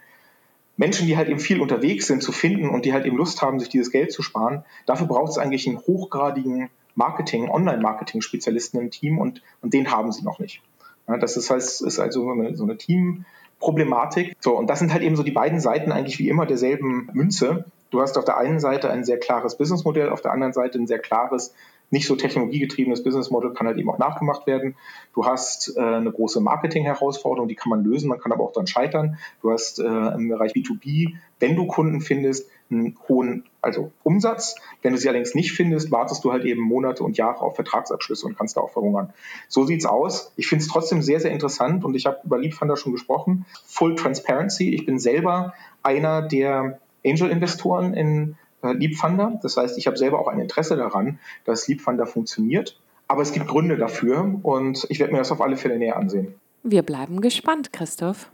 Menschen, 0.76 1.06
die 1.06 1.16
halt 1.16 1.28
eben 1.28 1.38
viel 1.38 1.60
unterwegs 1.60 2.06
sind, 2.06 2.22
zu 2.22 2.32
finden 2.32 2.68
und 2.68 2.84
die 2.84 2.92
halt 2.92 3.04
eben 3.06 3.16
Lust 3.16 3.42
haben, 3.42 3.60
sich 3.60 3.68
dieses 3.68 3.90
Geld 3.90 4.12
zu 4.12 4.22
sparen. 4.22 4.64
Dafür 4.86 5.06
braucht 5.06 5.30
es 5.30 5.38
eigentlich 5.38 5.68
einen 5.68 5.78
hochgradigen 5.78 6.70
Marketing, 6.94 7.48
Online-Marketing-Spezialisten 7.48 8.80
im 8.80 8.90
Team 8.90 9.18
und, 9.18 9.42
und 9.60 9.74
den 9.74 9.90
haben 9.90 10.12
sie 10.12 10.24
noch 10.24 10.38
nicht. 10.38 10.62
Ja, 11.08 11.18
das 11.18 11.36
ist, 11.36 11.50
halt, 11.50 11.62
ist 11.62 11.98
also 11.98 12.22
so 12.22 12.30
eine, 12.30 12.56
so 12.56 12.64
eine 12.64 12.76
Teamproblematik. 12.76 14.36
So, 14.40 14.56
und 14.56 14.68
das 14.68 14.78
sind 14.78 14.92
halt 14.92 15.02
eben 15.02 15.16
so 15.16 15.22
die 15.22 15.32
beiden 15.32 15.60
Seiten 15.60 15.92
eigentlich 15.92 16.18
wie 16.18 16.28
immer 16.28 16.46
derselben 16.46 17.08
Münze. 17.12 17.64
Du 17.90 18.00
hast 18.00 18.16
auf 18.16 18.24
der 18.24 18.38
einen 18.38 18.60
Seite 18.60 18.90
ein 18.90 19.04
sehr 19.04 19.18
klares 19.18 19.56
Businessmodell, 19.58 20.08
auf 20.08 20.22
der 20.22 20.32
anderen 20.32 20.52
Seite 20.52 20.78
ein 20.78 20.86
sehr 20.86 20.98
klares, 20.98 21.54
nicht 21.92 22.06
so 22.06 22.16
technologiegetriebenes 22.16 23.04
Businessmodell 23.04 23.52
kann 23.52 23.66
halt 23.66 23.78
eben 23.78 23.90
auch 23.90 23.98
nachgemacht 23.98 24.46
werden. 24.46 24.76
Du 25.14 25.26
hast 25.26 25.76
äh, 25.76 25.80
eine 25.80 26.10
große 26.10 26.40
Marketing-Herausforderung, 26.40 27.48
die 27.48 27.54
kann 27.54 27.70
man 27.70 27.84
lösen, 27.84 28.08
man 28.08 28.18
kann 28.18 28.32
aber 28.32 28.44
auch 28.44 28.52
dann 28.52 28.66
scheitern. 28.66 29.18
Du 29.42 29.52
hast 29.52 29.78
äh, 29.78 29.84
im 29.84 30.28
Bereich 30.28 30.52
B2B, 30.52 31.14
wenn 31.38 31.54
du 31.54 31.66
Kunden 31.66 32.00
findest, 32.00 32.48
einen 32.70 32.96
hohen 33.08 33.44
also 33.60 33.92
Umsatz. 34.02 34.56
Wenn 34.80 34.92
du 34.92 34.98
sie 34.98 35.08
allerdings 35.08 35.34
nicht 35.34 35.52
findest, 35.52 35.92
wartest 35.92 36.24
du 36.24 36.32
halt 36.32 36.44
eben 36.44 36.62
Monate 36.62 37.04
und 37.04 37.16
Jahre 37.18 37.40
auf 37.42 37.54
Vertragsabschlüsse 37.54 38.26
und 38.26 38.36
kannst 38.36 38.56
da 38.56 38.62
auch 38.62 38.70
verhungern. 38.70 39.12
So 39.48 39.64
sieht's 39.64 39.84
aus. 39.84 40.32
Ich 40.36 40.48
finde 40.48 40.64
es 40.64 40.70
trotzdem 40.70 41.02
sehr, 41.02 41.20
sehr 41.20 41.30
interessant 41.30 41.84
und 41.84 41.94
ich 41.94 42.06
habe 42.06 42.18
über 42.24 42.38
Leapfunder 42.38 42.76
schon 42.76 42.92
gesprochen. 42.92 43.44
Full 43.66 43.94
Transparency. 43.96 44.74
Ich 44.74 44.86
bin 44.86 44.98
selber 44.98 45.52
einer 45.82 46.22
der 46.22 46.80
Angel-Investoren 47.04 47.94
in 47.94 48.36
äh, 48.62 48.72
Leapfunder. 48.72 49.38
Das 49.42 49.56
heißt, 49.56 49.78
ich 49.78 49.86
habe 49.86 49.96
selber 49.96 50.18
auch 50.18 50.28
ein 50.28 50.38
Interesse 50.38 50.76
daran, 50.76 51.18
dass 51.44 51.68
Leapfunder 51.68 52.06
funktioniert. 52.06 52.78
Aber 53.08 53.22
es 53.22 53.32
gibt 53.32 53.46
Gründe 53.48 53.76
dafür 53.76 54.38
und 54.42 54.86
ich 54.88 54.98
werde 54.98 55.12
mir 55.12 55.18
das 55.18 55.32
auf 55.32 55.40
alle 55.40 55.56
Fälle 55.56 55.78
näher 55.78 55.96
ansehen. 55.96 56.34
Wir 56.62 56.82
bleiben 56.82 57.20
gespannt, 57.20 57.72
Christoph. 57.72 58.30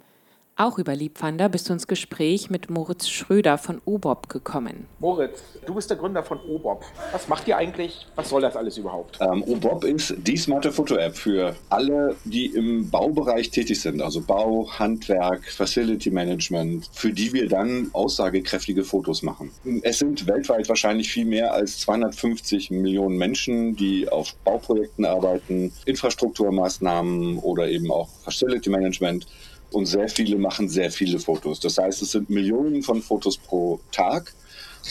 Auch 0.60 0.76
über 0.76 0.96
Liebwander 0.96 1.48
bist 1.48 1.68
du 1.68 1.72
ins 1.72 1.86
Gespräch 1.86 2.50
mit 2.50 2.68
Moritz 2.68 3.08
Schröder 3.08 3.58
von 3.58 3.80
OBOB 3.84 4.28
gekommen. 4.28 4.88
Moritz, 4.98 5.40
du 5.64 5.72
bist 5.72 5.88
der 5.88 5.96
Gründer 5.96 6.24
von 6.24 6.40
OBOB. 6.40 6.84
Was 7.12 7.28
macht 7.28 7.46
ihr 7.46 7.56
eigentlich? 7.56 8.08
Was 8.16 8.30
soll 8.30 8.42
das 8.42 8.56
alles 8.56 8.76
überhaupt? 8.76 9.20
Ähm, 9.20 9.44
OBOB 9.44 9.84
ist 9.84 10.16
die 10.18 10.36
smarte 10.36 10.72
Foto-App 10.72 11.16
für 11.16 11.54
alle, 11.68 12.16
die 12.24 12.46
im 12.46 12.90
Baubereich 12.90 13.52
tätig 13.52 13.80
sind, 13.80 14.02
also 14.02 14.20
Bau, 14.20 14.68
Handwerk, 14.76 15.48
Facility 15.48 16.10
Management, 16.10 16.90
für 16.92 17.12
die 17.12 17.32
wir 17.32 17.48
dann 17.48 17.90
aussagekräftige 17.92 18.82
Fotos 18.82 19.22
machen. 19.22 19.52
Es 19.82 20.00
sind 20.00 20.26
weltweit 20.26 20.68
wahrscheinlich 20.68 21.08
viel 21.08 21.26
mehr 21.26 21.54
als 21.54 21.78
250 21.78 22.72
Millionen 22.72 23.16
Menschen, 23.16 23.76
die 23.76 24.08
auf 24.08 24.34
Bauprojekten 24.42 25.04
arbeiten, 25.04 25.72
Infrastrukturmaßnahmen 25.84 27.38
oder 27.38 27.68
eben 27.68 27.92
auch 27.92 28.08
Facility 28.24 28.70
Management 28.70 29.24
und 29.70 29.86
sehr 29.86 30.08
viele 30.08 30.36
machen 30.36 30.68
sehr 30.68 30.90
viele 30.90 31.18
Fotos. 31.18 31.60
Das 31.60 31.78
heißt, 31.78 32.02
es 32.02 32.12
sind 32.12 32.30
Millionen 32.30 32.82
von 32.82 33.02
Fotos 33.02 33.36
pro 33.36 33.80
Tag. 33.92 34.34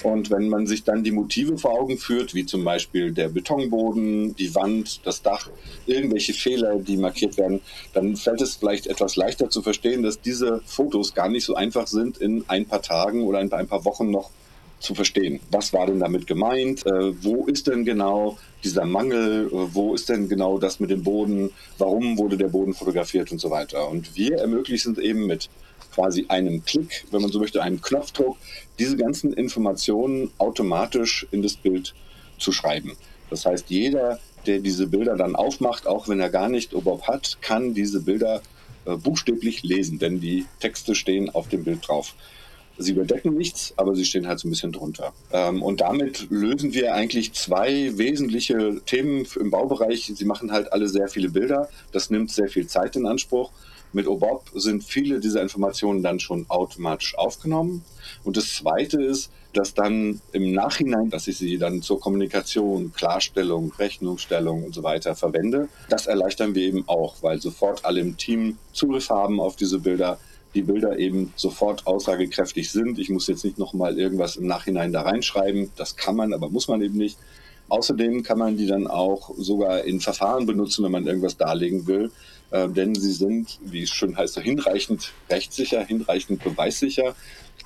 Und 0.04 0.30
wenn 0.30 0.50
man 0.50 0.68
sich 0.68 0.84
dann 0.84 1.04
die 1.04 1.12
Motive 1.12 1.58
vor 1.58 1.72
Augen 1.72 1.98
führt, 1.98 2.36
wie 2.36 2.46
zum 2.46 2.64
Beispiel 2.64 3.12
der 3.12 3.30
Betonboden, 3.30 4.36
die 4.36 4.54
Wand, 4.54 5.02
das 5.06 5.24
Dach, 5.24 5.50
irgendwelche 5.88 6.34
Fehler, 6.34 6.78
die 6.78 6.98
markiert 6.98 7.38
werden, 7.38 7.62
dann 7.94 8.16
fällt 8.16 8.42
es 8.42 8.58
vielleicht 8.58 8.86
etwas 8.88 9.16
leichter 9.16 9.50
zu 9.50 9.62
verstehen, 9.62 10.04
dass 10.04 10.22
diese 10.22 10.62
Fotos 10.66 11.16
gar 11.16 11.30
nicht 11.30 11.46
so 11.46 11.56
einfach 11.56 11.88
sind, 11.88 12.18
in 12.18 12.44
ein 12.48 12.66
paar 12.66 12.82
Tagen 12.82 13.24
oder 13.24 13.42
in 13.42 13.52
ein 13.52 13.68
paar 13.68 13.86
Wochen 13.86 14.12
noch 14.12 14.30
zu 14.80 14.94
verstehen. 14.94 15.40
Was 15.52 15.74
war 15.74 15.88
denn 15.88 16.00
damit 16.00 16.28
gemeint? 16.28 16.86
Äh, 16.86 17.24
wo 17.24 17.46
ist 17.46 17.68
denn 17.68 17.84
genau 17.86 18.38
dieser 18.64 18.86
Mangel? 18.86 19.48
Äh, 19.48 19.74
wo 19.74 19.94
ist 19.94 20.10
denn 20.10 20.30
genau 20.30 20.60
das 20.60 20.80
mit 20.80 20.92
dem 20.92 21.04
Boden? 21.04 21.52
Warum 21.78 22.18
wurde 22.18 22.38
der 22.38 22.50
Boden 22.50 22.74
fotografiert 22.74 23.32
und 23.32 23.40
so 23.40 23.50
weiter? 23.50 23.90
Und 23.90 24.16
wir 24.16 24.38
ermöglichen 24.38 25.00
eben 25.00 25.26
mit 25.26 25.50
quasi 25.94 26.26
einem 26.28 26.64
Klick, 26.64 27.06
wenn 27.12 27.22
man 27.22 27.32
so 27.32 27.40
möchte, 27.40 27.64
einem 27.64 27.82
Knopfdruck, 27.82 28.38
diese 28.78 28.98
ganzen 28.98 29.34
Informationen 29.34 30.30
automatisch 30.38 31.26
in 31.32 31.42
das 31.42 31.56
Bild 31.56 31.96
zu 32.38 32.52
schreiben. 32.52 32.96
Das 33.32 33.46
heißt, 33.46 33.70
jeder, 33.70 34.20
der 34.46 34.60
diese 34.60 34.88
Bilder 34.88 35.16
dann 35.16 35.36
aufmacht, 35.36 35.88
auch 35.88 36.08
wenn 36.08 36.20
er 36.20 36.30
gar 36.30 36.50
nicht 36.50 36.74
OBOB 36.76 37.08
hat, 37.08 37.38
kann 37.42 37.74
diese 37.74 38.02
Bilder 38.02 38.42
äh, 38.86 38.96
buchstäblich 38.96 39.64
lesen, 39.64 39.98
denn 40.00 40.22
die 40.22 40.46
Texte 40.60 40.94
stehen 40.96 41.30
auf 41.30 41.50
dem 41.50 41.64
Bild 41.64 41.88
drauf. 41.88 42.14
Sie 42.78 42.92
überdecken 42.92 43.36
nichts, 43.36 43.74
aber 43.78 43.96
sie 43.96 44.06
stehen 44.06 44.28
halt 44.28 44.40
so 44.40 44.48
ein 44.48 44.52
bisschen 44.52 44.72
drunter. 44.72 45.14
Ähm, 45.32 45.64
und 45.64 45.82
damit 45.82 46.28
lösen 46.30 46.74
wir 46.74 46.94
eigentlich 46.94 47.34
zwei 47.34 47.98
wesentliche 47.98 48.82
Themen 48.86 49.26
im 49.40 49.50
Baubereich. 49.50 50.12
Sie 50.14 50.26
machen 50.26 50.52
halt 50.52 50.72
alle 50.72 50.88
sehr 50.88 51.08
viele 51.08 51.30
Bilder. 51.30 51.70
Das 51.92 52.10
nimmt 52.10 52.32
sehr 52.32 52.50
viel 52.50 52.68
Zeit 52.68 52.96
in 52.96 53.08
Anspruch. 53.08 53.52
Mit 53.94 54.08
OBOB 54.08 54.50
sind 54.54 54.84
viele 54.84 55.20
dieser 55.20 55.42
Informationen 55.42 56.04
dann 56.04 56.20
schon 56.20 56.46
automatisch 56.50 57.18
aufgenommen. 57.18 57.84
Und 58.24 58.38
das 58.38 58.54
Zweite 58.56 59.02
ist, 59.02 59.32
dass 59.54 59.74
dann 59.74 60.22
im 60.34 60.52
Nachhinein, 60.52 61.10
dass 61.10 61.28
ich 61.28 61.38
sie 61.38 61.58
dann 61.58 61.82
zur 61.82 62.00
Kommunikation, 62.00 62.94
Klarstellung, 62.94 63.74
Rechnungsstellung 63.80 64.66
und 64.66 64.76
so 64.76 64.84
weiter 64.84 65.16
verwende. 65.16 65.68
Das 65.90 66.06
erleichtern 66.06 66.54
wir 66.54 66.64
eben 66.64 66.88
auch, 66.88 67.16
weil 67.22 67.42
sofort 67.42 67.86
alle 67.86 68.02
im 68.02 68.18
Team 68.18 68.58
Zugriff 68.74 69.10
haben 69.10 69.40
auf 69.40 69.56
diese 69.56 69.80
Bilder, 69.80 70.20
die 70.58 70.64
Bilder 70.64 70.98
eben 70.98 71.34
sofort 71.36 71.86
aussagekräftig 71.86 72.72
sind. 72.72 72.98
Ich 72.98 73.10
muss 73.10 73.28
jetzt 73.28 73.46
nicht 73.46 73.60
nochmal 73.60 74.00
irgendwas 74.00 74.38
im 74.38 74.48
Nachhinein 74.48 74.92
da 74.92 75.02
reinschreiben. 75.02 75.72
Das 75.76 75.96
kann 75.96 76.16
man, 76.16 76.34
aber 76.34 76.50
muss 76.50 76.68
man 76.68 76.82
eben 76.82 76.98
nicht. 76.98 77.18
Außerdem 77.70 78.24
kann 78.24 78.40
man 78.40 78.58
die 78.58 78.66
dann 78.66 78.88
auch 78.88 79.32
sogar 79.38 79.84
in 79.84 80.00
Verfahren 80.00 80.48
benutzen, 80.48 80.84
wenn 80.84 80.92
man 80.92 81.06
irgendwas 81.06 81.38
darlegen 81.38 81.86
will. 81.86 82.12
Äh, 82.50 82.70
denn 82.70 82.96
sie 82.96 83.12
sind, 83.12 83.60
wie 83.62 83.84
es 83.84 83.92
schon 83.92 84.18
heißt, 84.18 84.40
hinreichend 84.40 85.14
rechtssicher, 85.30 85.84
hinreichend 85.84 86.44
beweissicher. 86.44 87.16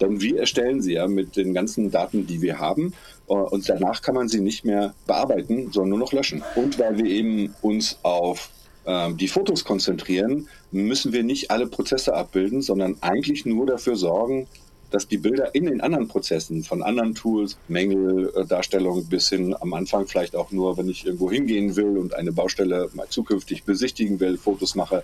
Denn 0.02 0.20
wir 0.20 0.40
erstellen 0.40 0.82
sie 0.82 0.94
ja 0.94 1.08
mit 1.08 1.38
den 1.38 1.54
ganzen 1.54 1.92
Daten, 1.92 2.28
die 2.28 2.42
wir 2.42 2.60
haben. 2.60 2.94
Und 3.28 3.70
danach 3.70 4.02
kann 4.02 4.16
man 4.16 4.28
sie 4.28 4.42
nicht 4.42 4.66
mehr 4.66 4.94
bearbeiten, 5.08 5.72
sondern 5.72 5.90
nur 5.92 6.00
noch 6.00 6.12
löschen. 6.12 6.44
Und 6.56 6.80
weil 6.80 6.98
wir 6.98 7.06
eben 7.06 7.56
uns 7.62 8.00
auf 8.02 8.50
die 8.86 9.28
Fotos 9.28 9.64
konzentrieren, 9.64 10.48
müssen 10.72 11.14
wir 11.14 11.24
nicht 11.24 11.52
alle 11.52 11.68
Prozesse 11.68 12.16
abbilden, 12.16 12.64
sondern 12.64 12.98
eigentlich 13.02 13.46
nur 13.46 13.68
dafür 13.68 13.96
sorgen, 13.96 14.48
dass 14.92 15.08
die 15.08 15.18
Bilder 15.18 15.56
in 15.56 15.66
den 15.66 15.82
anderen 15.82 16.08
Prozessen 16.08 16.64
von 16.64 16.84
anderen 16.84 17.16
Tools, 17.16 17.58
Mängeldarstellung 17.70 19.06
bis 19.06 19.30
hin 19.30 19.56
am 19.60 19.74
Anfang 19.74 20.06
vielleicht 20.06 20.36
auch 20.36 20.52
nur, 20.52 20.78
wenn 20.78 20.90
ich 20.90 21.06
irgendwo 21.06 21.32
hingehen 21.32 21.76
will 21.76 21.98
und 21.98 22.14
eine 22.14 22.32
Baustelle 22.32 22.90
mal 22.94 23.08
zukünftig 23.08 23.64
besichtigen 23.64 24.20
will, 24.20 24.38
Fotos 24.38 24.76
mache. 24.76 25.04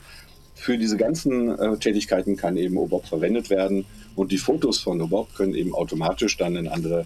Für 0.53 0.77
diese 0.77 0.97
ganzen 0.97 1.57
äh, 1.57 1.77
Tätigkeiten 1.77 2.35
kann 2.35 2.57
eben 2.57 2.77
OBOB 2.77 3.05
verwendet 3.05 3.49
werden 3.49 3.85
und 4.15 4.31
die 4.31 4.37
Fotos 4.37 4.79
von 4.79 5.01
OBOB 5.01 5.33
können 5.35 5.55
eben 5.55 5.73
automatisch 5.73 6.35
dann 6.35 6.55
in 6.55 6.67
andere 6.67 7.05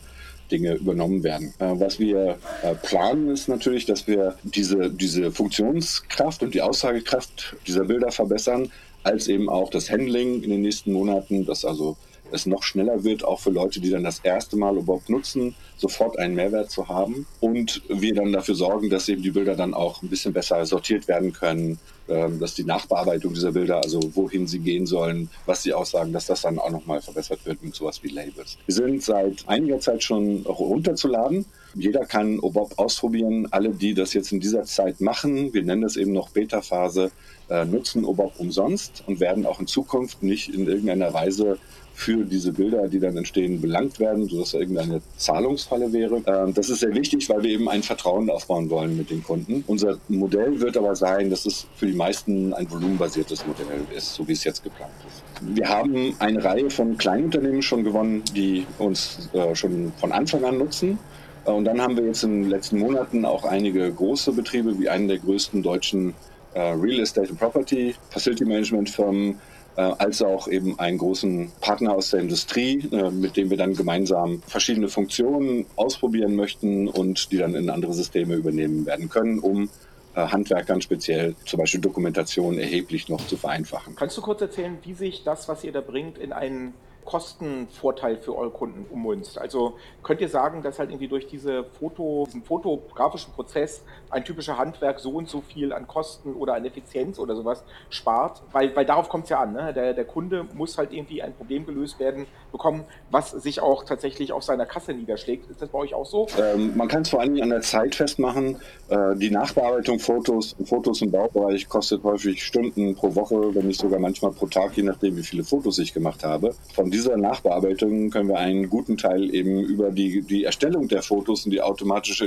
Dinge 0.51 0.73
übernommen 0.73 1.23
werden. 1.23 1.53
Äh, 1.59 1.79
was 1.79 1.99
wir 1.99 2.37
äh, 2.63 2.75
planen, 2.75 3.29
ist 3.29 3.47
natürlich, 3.47 3.85
dass 3.85 4.07
wir 4.07 4.35
diese, 4.43 4.89
diese 4.89 5.31
Funktionskraft 5.31 6.43
und 6.43 6.53
die 6.53 6.61
Aussagekraft 6.61 7.55
dieser 7.67 7.85
Bilder 7.85 8.11
verbessern, 8.11 8.71
als 9.03 9.27
eben 9.27 9.49
auch 9.49 9.69
das 9.69 9.89
Handling 9.89 10.43
in 10.43 10.49
den 10.49 10.61
nächsten 10.61 10.91
Monaten, 10.91 11.45
dass 11.45 11.65
also 11.65 11.97
es 12.31 12.45
noch 12.45 12.63
schneller 12.63 13.03
wird, 13.03 13.23
auch 13.23 13.39
für 13.39 13.49
Leute, 13.49 13.79
die 13.79 13.89
dann 13.89 14.03
das 14.03 14.19
erste 14.19 14.57
Mal 14.57 14.77
überhaupt 14.77 15.09
nutzen, 15.09 15.55
sofort 15.77 16.17
einen 16.19 16.35
Mehrwert 16.35 16.71
zu 16.71 16.87
haben. 16.87 17.25
Und 17.39 17.81
wir 17.89 18.13
dann 18.13 18.31
dafür 18.31 18.55
sorgen, 18.55 18.89
dass 18.89 19.09
eben 19.09 19.21
die 19.21 19.31
Bilder 19.31 19.55
dann 19.55 19.73
auch 19.73 20.01
ein 20.01 20.09
bisschen 20.09 20.33
besser 20.33 20.65
sortiert 20.65 21.07
werden 21.07 21.33
können, 21.33 21.79
ähm, 22.07 22.39
dass 22.39 22.55
die 22.55 22.63
Nachbearbeitung 22.63 23.33
dieser 23.33 23.51
Bilder, 23.51 23.77
also 23.77 23.99
wohin 24.15 24.45
sie 24.47 24.59
gehen 24.59 24.85
sollen, 24.85 25.29
was 25.45 25.63
sie 25.63 25.73
aussagen, 25.73 26.11
dass 26.11 26.25
das 26.25 26.41
dann 26.41 26.59
auch 26.59 26.69
nochmal 26.69 27.01
verbessert 27.01 27.39
wird 27.45 27.63
mit 27.63 27.73
sowas 27.73 28.03
wie 28.03 28.09
Labels. 28.09 28.57
Wir 28.65 28.75
sind 28.75 29.03
seit 29.03 29.47
einiger 29.47 29.79
Zeit 29.79 30.03
schon 30.03 30.41
runterzuladen. 30.45 31.45
Jeder 31.73 32.05
kann 32.05 32.39
OBOB 32.39 32.77
ausprobieren. 32.77 33.47
Alle, 33.51 33.69
die 33.69 33.93
das 33.93 34.13
jetzt 34.13 34.31
in 34.31 34.39
dieser 34.39 34.63
Zeit 34.63 34.99
machen, 34.99 35.53
wir 35.53 35.63
nennen 35.63 35.83
das 35.83 35.95
eben 35.95 36.11
noch 36.11 36.29
Beta-Phase, 36.29 37.11
äh, 37.49 37.65
nutzen 37.65 38.03
OBOB 38.03 38.39
umsonst 38.39 39.03
und 39.07 39.19
werden 39.19 39.45
auch 39.45 39.59
in 39.59 39.67
Zukunft 39.67 40.21
nicht 40.23 40.53
in 40.53 40.67
irgendeiner 40.67 41.13
Weise 41.13 41.59
für 41.93 42.25
diese 42.25 42.51
Bilder, 42.51 42.87
die 42.87 42.99
dann 42.99 43.15
entstehen, 43.17 43.61
belangt 43.61 43.99
werden, 43.99 44.27
sodass 44.27 44.51
da 44.51 44.59
irgendeine 44.59 45.01
Zahlungsfalle 45.17 45.91
wäre. 45.93 46.21
Ähm, 46.25 46.53
das 46.53 46.69
ist 46.69 46.79
sehr 46.79 46.93
wichtig, 46.95 47.29
weil 47.29 47.43
wir 47.43 47.51
eben 47.51 47.69
ein 47.69 47.83
Vertrauen 47.83 48.29
aufbauen 48.29 48.69
wollen 48.69 48.97
mit 48.97 49.09
den 49.09 49.23
Kunden. 49.23 49.63
Unser 49.67 49.97
Modell 50.07 50.59
wird 50.59 50.77
aber 50.77 50.95
sein, 50.95 51.29
dass 51.29 51.45
es 51.45 51.67
für 51.75 51.85
die 51.85 51.93
meisten 51.93 52.53
ein 52.53 52.69
volumenbasiertes 52.69 53.45
Modell 53.45 53.85
ist, 53.95 54.15
so 54.15 54.27
wie 54.27 54.33
es 54.33 54.43
jetzt 54.43 54.63
geplant 54.63 54.91
ist. 55.07 55.55
Wir 55.55 55.67
haben 55.69 56.15
eine 56.19 56.43
Reihe 56.43 56.69
von 56.69 56.97
Kleinunternehmen 56.97 57.61
schon 57.61 57.83
gewonnen, 57.83 58.23
die 58.35 58.65
uns 58.77 59.29
äh, 59.33 59.53
schon 59.55 59.91
von 59.99 60.11
Anfang 60.11 60.43
an 60.45 60.57
nutzen. 60.57 60.97
Äh, 61.45 61.51
und 61.51 61.65
dann 61.65 61.81
haben 61.81 61.97
wir 61.97 62.05
jetzt 62.05 62.23
in 62.23 62.43
den 62.43 62.49
letzten 62.49 62.79
Monaten 62.79 63.25
auch 63.25 63.43
einige 63.45 63.91
große 63.91 64.31
Betriebe, 64.33 64.77
wie 64.79 64.89
einen 64.89 65.07
der 65.07 65.19
größten 65.19 65.61
deutschen 65.61 66.13
äh, 66.53 66.59
Real 66.61 66.99
Estate 66.99 67.29
and 67.29 67.39
Property 67.39 67.95
Facility 68.09 68.45
Management 68.45 68.89
Firmen, 68.89 69.39
als 69.79 70.21
auch 70.21 70.47
eben 70.47 70.77
einen 70.79 70.97
großen 70.97 71.51
Partner 71.61 71.93
aus 71.93 72.11
der 72.11 72.19
Industrie, 72.19 72.87
äh, 72.91 73.09
mit 73.09 73.37
dem 73.37 73.49
wir 73.49 73.57
dann 73.57 73.73
gemeinsam 73.75 74.41
verschiedene 74.47 74.89
Funktionen 74.89 75.65
ausprobieren 75.75 76.35
möchten 76.35 76.87
und 76.87 77.31
die 77.31 77.37
dann 77.37 77.55
in 77.55 77.69
andere 77.69 77.93
Systeme 77.93 78.35
übernehmen 78.35 78.85
werden 78.85 79.09
können, 79.09 79.39
um 79.39 79.69
äh, 80.13 80.27
Handwerkern 80.27 80.81
speziell 80.81 81.35
zum 81.45 81.59
Beispiel 81.59 81.79
Dokumentation 81.79 82.59
erheblich 82.59 83.07
noch 83.07 83.25
zu 83.27 83.37
vereinfachen. 83.37 83.95
Kannst 83.95 84.17
du 84.17 84.21
kurz 84.21 84.41
erzählen, 84.41 84.77
wie 84.83 84.93
sich 84.93 85.23
das, 85.23 85.47
was 85.47 85.63
ihr 85.63 85.71
da 85.71 85.81
bringt, 85.81 86.17
in 86.17 86.33
einen 86.33 86.73
Kostenvorteil 87.05 88.17
für 88.17 88.35
eure 88.35 88.51
Kunden 88.51 88.85
ummünzt. 88.89 89.37
Also 89.37 89.77
könnt 90.03 90.21
ihr 90.21 90.29
sagen, 90.29 90.61
dass 90.61 90.79
halt 90.79 90.89
irgendwie 90.89 91.07
durch 91.07 91.27
diese 91.27 91.63
Foto, 91.63 92.25
diesen 92.27 92.43
fotografischen 92.43 93.33
Prozess 93.33 93.83
ein 94.11 94.23
typischer 94.23 94.57
Handwerk 94.57 94.99
so 94.99 95.11
und 95.11 95.29
so 95.29 95.41
viel 95.41 95.73
an 95.73 95.87
Kosten 95.87 96.33
oder 96.33 96.53
an 96.55 96.65
Effizienz 96.65 97.19
oder 97.19 97.35
sowas 97.35 97.63
spart, 97.89 98.41
weil, 98.51 98.75
weil 98.75 98.85
darauf 98.85 99.09
kommt 99.09 99.25
es 99.25 99.29
ja 99.29 99.39
an. 99.39 99.53
Ne? 99.53 99.73
Der, 99.73 99.93
der 99.93 100.05
Kunde 100.05 100.45
muss 100.53 100.77
halt 100.77 100.91
irgendwie 100.91 101.21
ein 101.21 101.33
Problem 101.33 101.65
gelöst 101.65 101.99
werden 101.99 102.25
bekommen, 102.51 102.83
was 103.09 103.31
sich 103.31 103.61
auch 103.61 103.83
tatsächlich 103.85 104.33
auf 104.33 104.43
seiner 104.43 104.65
Kasse 104.65 104.93
niederschlägt. 104.93 105.49
Ist 105.49 105.61
das 105.61 105.69
bei 105.69 105.79
euch 105.79 105.93
auch 105.93 106.05
so? 106.05 106.27
Ähm, 106.37 106.75
man 106.75 106.87
kann 106.87 107.03
es 107.03 107.09
vor 107.09 107.21
allem 107.21 107.41
an 107.41 107.49
der 107.49 107.61
Zeit 107.61 107.95
festmachen. 107.95 108.57
Äh, 108.89 109.15
die 109.15 109.31
Nachbearbeitung 109.31 109.99
Fotos, 109.99 110.55
Fotos 110.65 111.01
im 111.01 111.11
Baubereich 111.11 111.69
kostet 111.69 112.03
häufig 112.03 112.43
Stunden 112.43 112.95
pro 112.95 113.15
Woche, 113.15 113.55
wenn 113.55 113.67
nicht 113.67 113.79
sogar 113.79 113.99
manchmal 113.99 114.31
pro 114.31 114.47
Tag, 114.47 114.75
je 114.75 114.83
nachdem, 114.83 115.15
wie 115.17 115.23
viele 115.23 115.43
Fotos 115.43 115.79
ich 115.79 115.93
gemacht 115.93 116.23
habe. 116.23 116.53
Von 116.73 116.91
dieser 116.91 117.17
Nachbearbeitung 117.17 118.09
können 118.09 118.29
wir 118.29 118.37
einen 118.37 118.69
guten 118.69 118.97
Teil 118.97 119.33
eben 119.33 119.59
über 119.61 119.91
die, 119.91 120.21
die 120.21 120.43
Erstellung 120.43 120.87
der 120.87 121.01
Fotos 121.01 121.45
und 121.45 121.51
die 121.51 121.61
automatische 121.61 122.25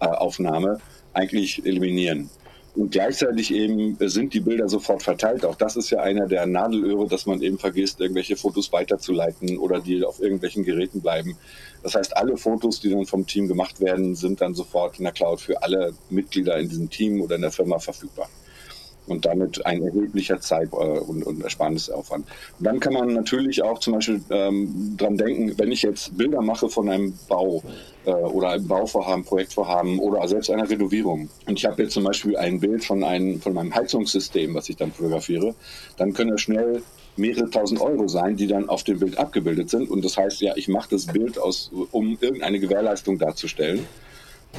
Informationsaufnahme 0.00 0.80
eigentlich 1.12 1.64
eliminieren. 1.64 2.30
Und 2.76 2.92
gleichzeitig 2.92 3.52
eben 3.52 3.96
sind 4.00 4.32
die 4.32 4.40
Bilder 4.40 4.68
sofort 4.68 5.02
verteilt. 5.02 5.44
Auch 5.44 5.56
das 5.56 5.74
ist 5.74 5.90
ja 5.90 6.00
einer 6.00 6.28
der 6.28 6.46
Nadelöhre, 6.46 7.08
dass 7.08 7.26
man 7.26 7.42
eben 7.42 7.58
vergisst, 7.58 8.00
irgendwelche 8.00 8.36
Fotos 8.36 8.72
weiterzuleiten 8.72 9.58
oder 9.58 9.80
die 9.80 10.04
auf 10.04 10.20
irgendwelchen 10.20 10.62
Geräten 10.62 11.00
bleiben. 11.00 11.36
Das 11.82 11.96
heißt, 11.96 12.16
alle 12.16 12.36
Fotos, 12.36 12.80
die 12.80 12.90
dann 12.90 13.06
vom 13.06 13.26
Team 13.26 13.48
gemacht 13.48 13.80
werden, 13.80 14.14
sind 14.14 14.40
dann 14.40 14.54
sofort 14.54 14.98
in 14.98 15.04
der 15.04 15.12
Cloud 15.12 15.40
für 15.40 15.60
alle 15.64 15.94
Mitglieder 16.10 16.58
in 16.58 16.68
diesem 16.68 16.88
Team 16.88 17.20
oder 17.20 17.34
in 17.34 17.42
der 17.42 17.50
Firma 17.50 17.80
verfügbar 17.80 18.28
und 19.06 19.24
damit 19.24 19.64
ein 19.66 19.82
erheblicher 19.82 20.40
Zeit- 20.40 20.72
äh, 20.72 20.76
und, 20.76 21.22
und 21.24 21.42
Ersparnisaufwand. 21.42 22.26
Und 22.58 22.64
dann 22.64 22.80
kann 22.80 22.92
man 22.92 23.12
natürlich 23.12 23.62
auch 23.62 23.78
zum 23.78 23.94
Beispiel 23.94 24.20
ähm, 24.30 24.94
dran 24.96 25.16
denken, 25.16 25.54
wenn 25.58 25.72
ich 25.72 25.82
jetzt 25.82 26.16
Bilder 26.16 26.42
mache 26.42 26.68
von 26.68 26.88
einem 26.88 27.14
Bau 27.28 27.62
äh, 28.04 28.10
oder 28.10 28.50
einem 28.50 28.66
Bauvorhaben, 28.66 29.24
Projektvorhaben 29.24 29.98
oder 29.98 30.26
selbst 30.28 30.50
einer 30.50 30.68
Renovierung 30.68 31.28
und 31.46 31.58
ich 31.58 31.66
habe 31.66 31.82
jetzt 31.82 31.94
zum 31.94 32.04
Beispiel 32.04 32.36
ein 32.36 32.60
Bild 32.60 32.84
von, 32.84 33.04
einem, 33.04 33.40
von 33.40 33.52
meinem 33.52 33.74
Heizungssystem, 33.74 34.54
was 34.54 34.68
ich 34.68 34.76
dann 34.76 34.92
fotografiere, 34.92 35.54
dann 35.96 36.12
können 36.12 36.30
das 36.30 36.40
schnell 36.40 36.82
mehrere 37.16 37.50
tausend 37.50 37.80
Euro 37.80 38.08
sein, 38.08 38.36
die 38.36 38.46
dann 38.46 38.68
auf 38.68 38.84
dem 38.84 38.98
Bild 38.98 39.18
abgebildet 39.18 39.68
sind. 39.68 39.90
Und 39.90 40.04
das 40.04 40.16
heißt 40.16 40.40
ja, 40.40 40.56
ich 40.56 40.68
mache 40.68 40.90
das 40.90 41.06
Bild 41.06 41.38
aus, 41.38 41.70
um 41.90 42.16
irgendeine 42.20 42.60
Gewährleistung 42.60 43.18
darzustellen 43.18 43.86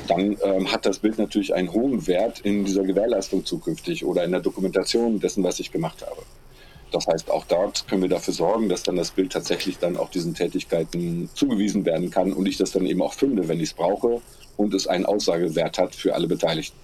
dann 0.08 0.38
ähm, 0.44 0.72
hat 0.72 0.86
das 0.86 1.00
Bild 1.00 1.18
natürlich 1.18 1.54
einen 1.54 1.72
hohen 1.72 2.08
Wert 2.08 2.40
in 2.42 2.66
dieser 2.66 2.84
Gewährleistung 2.84 3.46
zukünftig 3.46 4.06
oder 4.06 4.24
in 4.24 4.32
der 4.32 4.42
Dokumentation 4.42 5.20
dessen, 5.20 5.44
was 5.44 5.60
ich 5.60 5.72
gemacht 5.72 6.06
habe. 6.06 6.22
Das 6.92 7.08
heißt, 7.08 7.32
auch 7.32 7.46
dort 7.46 7.88
können 7.88 8.02
wir 8.02 8.10
dafür 8.10 8.34
sorgen, 8.34 8.68
dass 8.68 8.84
dann 8.84 8.98
das 8.98 9.12
Bild 9.12 9.32
tatsächlich 9.32 9.78
dann 9.78 9.96
auch 9.96 10.10
diesen 10.10 10.34
Tätigkeiten 10.34 11.30
zugewiesen 11.34 11.86
werden 11.86 12.10
kann 12.10 12.34
und 12.34 12.48
ich 12.48 12.58
das 12.58 12.72
dann 12.72 12.86
eben 12.86 13.02
auch 13.02 13.14
finde, 13.14 13.48
wenn 13.48 13.60
ich 13.60 13.70
es 13.70 13.74
brauche 13.74 14.22
und 14.58 14.74
es 14.74 14.88
einen 14.88 15.06
Aussagewert 15.06 15.78
hat 15.78 15.96
für 15.96 16.14
alle 16.14 16.28
Beteiligten. 16.28 16.78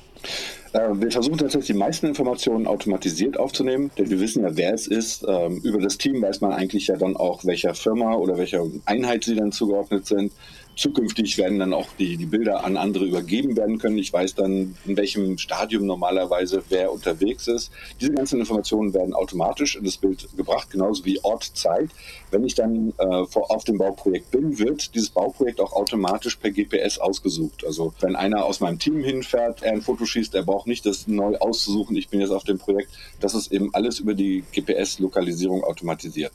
Äh, 0.74 0.90
wir 0.94 1.12
versuchen 1.12 1.38
tatsächlich 1.38 1.68
die 1.68 1.74
meisten 1.74 2.08
Informationen 2.08 2.68
automatisiert 2.68 3.38
aufzunehmen, 3.38 3.92
denn 3.98 4.10
wir 4.10 4.20
wissen 4.20 4.44
ja, 4.44 4.56
wer 4.56 4.74
es 4.74 4.88
ist. 4.88 5.26
Ähm, 5.28 5.58
über 5.64 5.80
das 5.80 5.98
Team 5.98 6.22
weiß 6.22 6.42
man 6.42 6.54
eigentlich 6.54 6.88
ja 6.88 6.96
dann 6.96 7.16
auch, 7.16 7.46
welcher 7.46 7.74
Firma 7.74 8.16
oder 8.16 8.38
welcher 8.38 8.66
Einheit 8.86 9.26
sie 9.26 9.36
dann 9.36 9.52
zugeordnet 9.52 10.08
sind. 10.08 10.32
Zukünftig 10.78 11.40
werden 11.40 11.58
dann 11.58 11.74
auch 11.74 11.88
die, 11.98 12.18
die 12.18 12.28
Bilder 12.28 12.64
an 12.64 12.78
andere 12.78 13.06
übergeben 13.06 13.58
werden 13.58 13.80
können. 13.80 13.98
Ich 13.98 14.14
weiß 14.14 14.36
dann, 14.36 14.78
in 14.86 14.96
welchem 14.96 15.40
Stadium 15.40 15.88
normalerweise 15.88 16.62
wer 16.70 16.92
unterwegs 16.92 17.48
ist. 17.48 17.72
Diese 18.00 18.14
ganzen 18.14 18.40
Informationen 18.40 18.94
werden 18.94 19.16
automatisch 19.16 19.76
in 19.76 19.86
das 19.86 19.98
Bild 19.98 20.28
gebracht, 20.38 20.70
genauso 20.70 21.04
wie 21.04 21.20
Ort, 21.24 21.46
Zeit. 21.56 21.90
Wenn 22.30 22.46
ich 22.46 22.54
dann 22.54 22.94
äh, 23.00 23.26
vor, 23.26 23.50
auf 23.50 23.64
dem 23.64 23.80
Bauprojekt 23.80 24.30
bin, 24.30 24.60
wird 24.60 24.94
dieses 24.94 25.10
Bauprojekt 25.10 25.60
auch 25.60 25.74
automatisch 25.74 26.36
per 26.36 26.52
GPS 26.52 27.00
ausgesucht. 27.00 27.66
Also 27.66 27.96
wenn 28.00 28.16
einer 28.16 28.46
aus 28.46 28.60
meinem 28.60 28.78
Team 28.78 29.04
hinfährt, 29.04 29.64
er 29.64 29.72
ein 29.72 29.82
Foto 29.82 30.06
schießt, 30.06 30.36
er 30.36 30.44
braucht 30.44 30.68
nicht 30.68 30.86
das 30.86 31.08
neu 31.08 31.38
auszusuchen, 31.38 31.96
ich 31.96 32.10
bin 32.10 32.20
jetzt 32.20 32.30
auf 32.30 32.44
dem 32.44 32.60
Projekt. 32.60 32.92
Das 33.20 33.34
ist 33.34 33.52
eben 33.52 33.74
alles 33.74 33.98
über 33.98 34.14
die 34.14 34.44
GPS-Lokalisierung 34.54 35.64
automatisiert. 35.64 36.34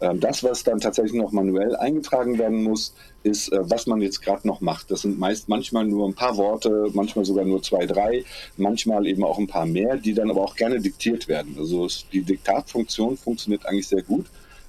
Ähm, 0.00 0.20
das, 0.20 0.42
was 0.42 0.64
dann 0.64 0.80
tatsächlich 0.80 1.14
noch 1.14 1.32
manuell 1.32 1.76
eingetragen 1.76 2.38
werden 2.38 2.62
muss, 2.62 2.94
ist, 3.22 3.52
äh, 3.52 3.58
was 3.62 3.86
man 3.86 4.00
jetzt 4.00 4.22
gerade 4.22 4.46
noch 4.46 4.60
macht. 4.60 4.90
Das 4.90 5.02
sind 5.02 5.18
meist 5.18 5.48
manchmal 5.48 5.84
nur 5.84 6.08
ein 6.08 6.14
paar 6.14 6.36
Worte, 6.36 6.88
manchmal 6.92 7.24
sogar 7.24 7.44
nur 7.44 7.62
zwei, 7.62 7.86
drei, 7.86 8.24
manchmal 8.56 9.06
eben 9.06 9.24
auch 9.24 9.38
ein 9.38 9.46
paar 9.46 9.66
mehr, 9.66 9.96
die 9.96 10.14
dann 10.14 10.30
aber 10.30 10.42
auch 10.42 10.56
gerne 10.56 10.80
diktiert 10.80 11.28
werden. 11.28 11.56
Also 11.58 11.88
die 12.12 12.22
Diktatfunktion 12.22 13.16
funktioniert 13.16 13.66
eigentlich 13.66 13.88
sehr 13.88 14.02
gut, 14.02 14.26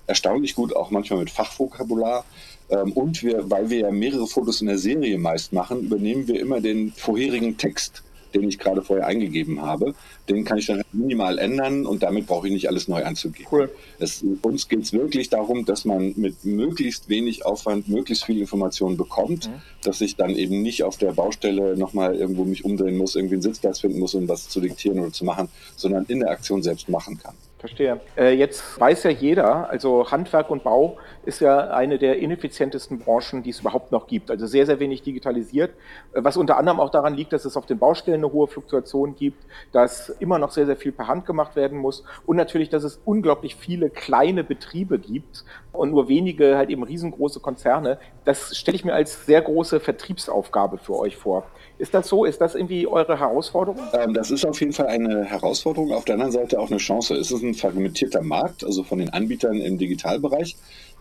erstaunlich 0.07 0.55
gut, 0.55 0.75
auch 0.75 0.91
manchmal 0.91 1.19
mit 1.19 1.31
Fachvokabular. 1.31 2.25
Ähm, 2.69 2.91
und 2.93 3.23
wir, 3.23 3.49
weil 3.49 3.69
wir 3.69 3.79
ja 3.79 3.91
mehrere 3.91 4.27
Fotos 4.27 4.61
in 4.61 4.67
der 4.67 4.77
Serie 4.77 5.17
meist 5.17 5.53
machen, 5.53 5.81
übernehmen 5.81 6.27
wir 6.27 6.39
immer 6.39 6.61
den 6.61 6.91
vorherigen 6.91 7.57
Text 7.57 8.03
den 8.35 8.49
ich 8.49 8.59
gerade 8.59 8.81
vorher 8.81 9.07
eingegeben 9.07 9.61
habe. 9.61 9.95
Den 10.29 10.43
kann 10.43 10.57
ich 10.57 10.67
dann 10.67 10.81
minimal 10.91 11.37
ändern 11.39 11.85
und 11.85 12.03
damit 12.03 12.27
brauche 12.27 12.47
ich 12.47 12.53
nicht 12.53 12.67
alles 12.67 12.87
neu 12.87 13.03
anzugeben. 13.03 13.47
Cool. 13.51 13.71
Es, 13.99 14.23
uns 14.41 14.67
geht 14.67 14.81
es 14.81 14.93
wirklich 14.93 15.29
darum, 15.29 15.65
dass 15.65 15.85
man 15.85 16.13
mit 16.15 16.43
möglichst 16.45 17.09
wenig 17.09 17.45
Aufwand 17.45 17.87
möglichst 17.87 18.25
viele 18.25 18.41
Informationen 18.41 18.97
bekommt, 18.97 19.47
mhm. 19.47 19.61
dass 19.83 20.01
ich 20.01 20.15
dann 20.15 20.35
eben 20.35 20.61
nicht 20.61 20.83
auf 20.83 20.97
der 20.97 21.13
Baustelle 21.13 21.77
nochmal 21.77 22.15
irgendwo 22.15 22.43
mich 22.43 22.65
umdrehen 22.65 22.97
muss, 22.97 23.15
irgendwie 23.15 23.35
einen 23.35 23.41
Sitzplatz 23.41 23.79
finden 23.79 23.99
muss, 23.99 24.13
um 24.15 24.27
was 24.27 24.49
zu 24.49 24.59
diktieren 24.59 24.99
oder 24.99 25.11
zu 25.11 25.25
machen, 25.25 25.49
sondern 25.75 26.05
in 26.05 26.19
der 26.19 26.31
Aktion 26.31 26.61
selbst 26.63 26.89
machen 26.89 27.17
kann. 27.17 27.35
Verstehe. 27.57 28.01
Äh, 28.17 28.33
jetzt 28.33 28.79
weiß 28.79 29.03
ja 29.03 29.11
jeder, 29.11 29.69
also 29.69 30.11
Handwerk 30.11 30.49
und 30.49 30.63
Bau 30.63 30.97
ist 31.23 31.39
ja 31.39 31.71
eine 31.71 31.97
der 31.97 32.19
ineffizientesten 32.19 32.99
Branchen, 32.99 33.43
die 33.43 33.49
es 33.49 33.61
überhaupt 33.61 33.93
noch 33.93 34.07
gibt. 34.07 34.29
Also 34.29 34.45
sehr, 34.45 34.65
sehr 34.65 34.79
wenig 34.81 35.03
digitalisiert, 35.03 35.71
äh, 36.13 36.21
was 36.21 36.35
unter 36.35 36.57
anderem 36.57 36.81
auch 36.81 36.89
daran 36.89 37.15
liegt, 37.15 37.31
dass 37.31 37.45
es 37.45 37.55
auf 37.55 37.65
den 37.65 37.79
Baustellen 37.79 38.23
eine 38.23 38.31
hohe 38.31 38.47
Fluktuation 38.47 39.15
gibt, 39.15 39.41
dass 39.71 40.09
immer 40.09 40.37
noch 40.37 40.51
sehr, 40.51 40.65
sehr 40.65 40.75
viel 40.75 40.91
per 40.91 41.07
Hand 41.07 41.25
gemacht 41.25 41.55
werden 41.55 41.79
muss 41.79 42.03
und 42.25 42.35
natürlich, 42.35 42.69
dass 42.69 42.83
es 42.83 42.99
unglaublich 43.05 43.55
viele 43.55 43.89
kleine 43.89 44.43
Betriebe 44.43 44.99
gibt 44.99 45.45
und 45.71 45.91
nur 45.91 46.09
wenige 46.09 46.57
halt 46.57 46.69
eben 46.69 46.83
riesengroße 46.83 47.39
Konzerne. 47.39 47.99
Das 48.25 48.55
stelle 48.55 48.75
ich 48.75 48.83
mir 48.83 48.93
als 48.93 49.25
sehr 49.25 49.41
große 49.41 49.79
Vertriebsaufgabe 49.79 50.77
für 50.77 50.97
euch 50.97 51.15
vor. 51.15 51.45
Ist 51.77 51.93
das 51.93 52.07
so? 52.07 52.23
Ist 52.25 52.39
das 52.39 52.55
irgendwie 52.55 52.87
eure 52.87 53.19
Herausforderung? 53.19 53.81
Ähm, 53.93 54.13
das 54.13 54.31
ist 54.31 54.45
auf 54.45 54.59
jeden 54.61 54.71
Fall 54.71 54.87
eine 54.87 55.25
Herausforderung. 55.25 55.91
Auf 55.91 56.05
der 56.05 56.13
anderen 56.13 56.31
Seite 56.31 56.59
auch 56.59 56.69
eine 56.69 56.77
Chance. 56.77 57.15
Es 57.15 57.31
ist 57.31 57.43
ein 57.49 57.53
fragmentierter 57.55 58.21
Markt, 58.21 58.63
also 58.63 58.83
von 58.83 58.99
den 58.99 59.09
Anbietern 59.09 59.61
im 59.61 59.77
Digitalbereich, 59.77 60.55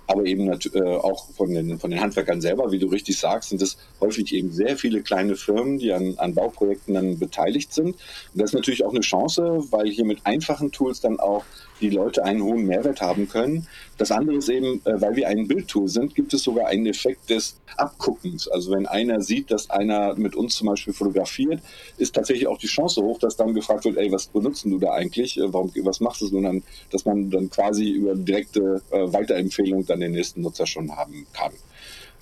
aber 0.06 0.26
eben 0.26 0.48
äh, 0.48 0.82
auch 0.96 1.30
von 1.30 1.52
den, 1.52 1.78
von 1.78 1.90
den 1.90 2.00
Handwerkern 2.00 2.40
selber, 2.40 2.70
wie 2.70 2.78
du 2.78 2.88
richtig 2.88 3.18
sagst, 3.18 3.50
sind 3.50 3.62
es 3.62 3.76
häufig 4.00 4.34
eben 4.34 4.52
sehr 4.52 4.76
viele 4.76 5.02
kleine 5.02 5.36
Firmen, 5.36 5.78
die 5.78 5.92
an, 5.92 6.14
an 6.18 6.34
Bauprojekten 6.34 6.94
dann 6.94 7.18
beteiligt 7.18 7.72
sind. 7.72 7.88
Und 7.88 7.96
das 8.34 8.50
ist 8.50 8.54
natürlich 8.54 8.84
auch 8.84 8.92
eine 8.92 9.00
Chance, 9.00 9.64
weil 9.70 9.88
hier 9.88 10.04
mit 10.04 10.24
einfachen 10.24 10.72
Tools 10.72 11.00
dann 11.00 11.18
auch 11.20 11.44
die 11.80 11.90
Leute 11.90 12.24
einen 12.24 12.42
hohen 12.42 12.66
Mehrwert 12.66 13.00
haben 13.00 13.28
können. 13.28 13.66
Das 13.98 14.10
andere 14.10 14.36
ist 14.36 14.48
eben, 14.48 14.80
äh, 14.84 15.00
weil 15.00 15.16
wir 15.16 15.28
ein 15.28 15.46
Bildtool 15.46 15.88
sind, 15.88 16.14
gibt 16.14 16.34
es 16.34 16.42
sogar 16.42 16.66
einen 16.66 16.86
Effekt 16.86 17.30
des 17.30 17.56
Abguckens. 17.76 18.48
Also 18.48 18.72
wenn 18.72 18.86
einer 18.86 19.20
sieht, 19.20 19.50
dass 19.50 19.70
einer 19.70 20.14
mit 20.14 20.34
uns 20.34 20.56
zum 20.56 20.68
Beispiel 20.68 20.92
fotografiert, 20.92 21.60
ist 21.98 22.14
tatsächlich 22.14 22.46
auch 22.46 22.58
die 22.58 22.66
Chance 22.66 23.02
hoch, 23.02 23.18
dass 23.18 23.36
dann 23.36 23.54
gefragt 23.54 23.84
wird, 23.84 23.96
ey, 23.96 24.10
was 24.10 24.26
benutzen 24.26 24.70
du 24.70 24.78
da 24.78 24.92
eigentlich? 24.92 25.38
Äh, 25.38 25.52
warum, 25.52 25.72
was 25.82 26.00
machst 26.00 26.22
du? 26.22 26.36
Und 26.36 26.44
dann, 26.44 26.62
dass 26.90 27.04
man 27.04 27.30
dann 27.30 27.50
quasi 27.50 27.90
über 27.90 28.14
direkte 28.14 28.82
äh, 28.90 29.12
Weiterempfehlung 29.12 29.86
dann 29.86 30.00
den 30.00 30.12
nächsten 30.12 30.42
Nutzer 30.42 30.66
schon 30.66 30.94
haben 30.96 31.26
kann. 31.32 31.52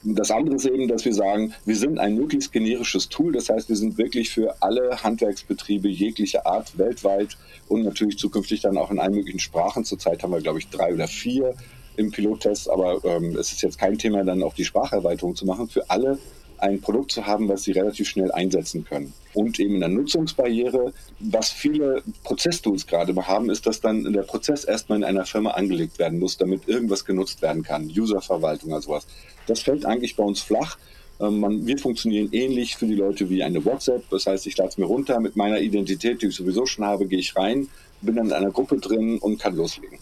Das 0.05 0.33
andere 0.33 0.57
ist 0.57 0.67
eben, 0.67 0.89
dass 0.89 1.05
wir 1.05 1.15
sagen, 1.15 1.55
wir 1.65 1.77
sind 1.77 1.99
ein 1.99 2.17
möglichst 2.17 2.53
generisches 2.53 3.09
Tool. 3.09 3.33
Das 3.33 3.49
heißt, 3.49 3.69
wir 3.69 3.77
sind 3.77 3.99
wirklich 3.99 4.31
für 4.31 4.57
alle 4.61 5.03
Handwerksbetriebe 5.03 5.89
jeglicher 5.89 6.45
Art 6.45 6.77
weltweit 6.77 7.37
und 7.69 7.85
natürlich 7.85 8.19
zukünftig 8.19 8.63
dann 8.63 8.77
auch 8.79 8.91
in 8.91 8.99
allen 8.99 9.15
möglichen 9.15 9.39
Sprachen. 9.39 9.85
Zurzeit 9.85 10.23
haben 10.23 10.33
wir, 10.33 10.41
glaube 10.41 10.59
ich, 10.59 10.69
drei 10.69 10.93
oder 10.93 11.07
vier 11.07 11.55
im 11.97 12.11
Pilottest, 12.11 12.69
aber 12.69 13.05
ähm, 13.05 13.37
es 13.37 13.53
ist 13.53 13.63
jetzt 13.63 13.79
kein 13.79 13.97
Thema, 13.97 14.25
dann 14.25 14.43
auch 14.43 14.55
die 14.55 14.65
Spracherweiterung 14.65 15.37
zu 15.37 15.47
machen. 15.47 15.69
Für 15.69 15.89
alle 15.89 16.19
ein 16.63 16.81
Produkt 16.81 17.11
zu 17.11 17.27
haben, 17.27 17.49
was 17.49 17.65
sie 17.65 17.73
relativ 17.73 18.09
schnell 18.09 18.31
einsetzen 18.31 18.85
können. 18.85 19.13
Und 19.35 19.59
eben 19.59 19.75
in 19.75 19.81
der 19.81 19.89
Nutzungsbarriere, 19.89 20.93
was 21.19 21.51
viele 21.51 22.03
Prozesstools 22.23 22.87
gerade 22.87 23.15
haben, 23.27 23.51
ist, 23.51 23.67
dass 23.67 23.81
dann 23.81 24.13
der 24.13 24.23
Prozess 24.23 24.65
erstmal 24.65 24.99
in 24.99 25.05
einer 25.05 25.27
Firma 25.27 25.51
angelegt 25.51 25.99
werden 25.99 26.21
muss, 26.21 26.37
damit 26.37 26.69
irgendwas 26.69 27.05
genutzt 27.05 27.43
werden 27.43 27.65
kann. 27.65 27.87
Userverwaltung 27.87 28.71
oder 28.71 28.81
sowas. 28.81 29.07
Das 29.49 29.61
fällt 29.61 29.85
eigentlich 29.85 30.15
bei 30.15 30.23
uns 30.23 30.41
flach. 30.41 30.79
Ähm, 31.21 31.41
man, 31.41 31.67
wir 31.67 31.79
funktionieren 31.79 32.29
ähnlich 32.31 32.77
für 32.77 32.87
die 32.87 32.95
Leute 32.95 33.29
wie 33.29 33.43
eine 33.43 33.65
WhatsApp. 33.65 34.09
Das 34.11 34.27
heißt, 34.27 34.47
ich 34.47 34.57
lade 34.57 34.71
es 34.71 34.79
mir 34.79 34.87
runter 34.87 35.19
mit 35.19 35.35
meiner 35.35 35.59
Identität, 35.59 36.23
die 36.23 36.27
ich 36.27 36.37
sowieso 36.37 36.65
schon 36.67 36.85
habe, 36.85 37.07
gehe 37.07 37.19
ich 37.19 37.35
rein, 37.35 37.69
bin 38.03 38.15
dann 38.15 38.27
in 38.27 38.33
einer 38.33 38.53
Gruppe 38.53 38.79
drin 38.79 39.19
und 39.19 39.41
kann 39.41 39.57
loslegen. 39.57 39.99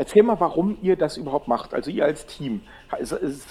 Erzähl 0.00 0.22
mal, 0.22 0.40
warum 0.40 0.78
ihr 0.80 0.96
das 0.96 1.18
überhaupt 1.18 1.46
macht, 1.46 1.74
also 1.74 1.90
ihr 1.90 2.06
als 2.06 2.24
Team. 2.24 2.62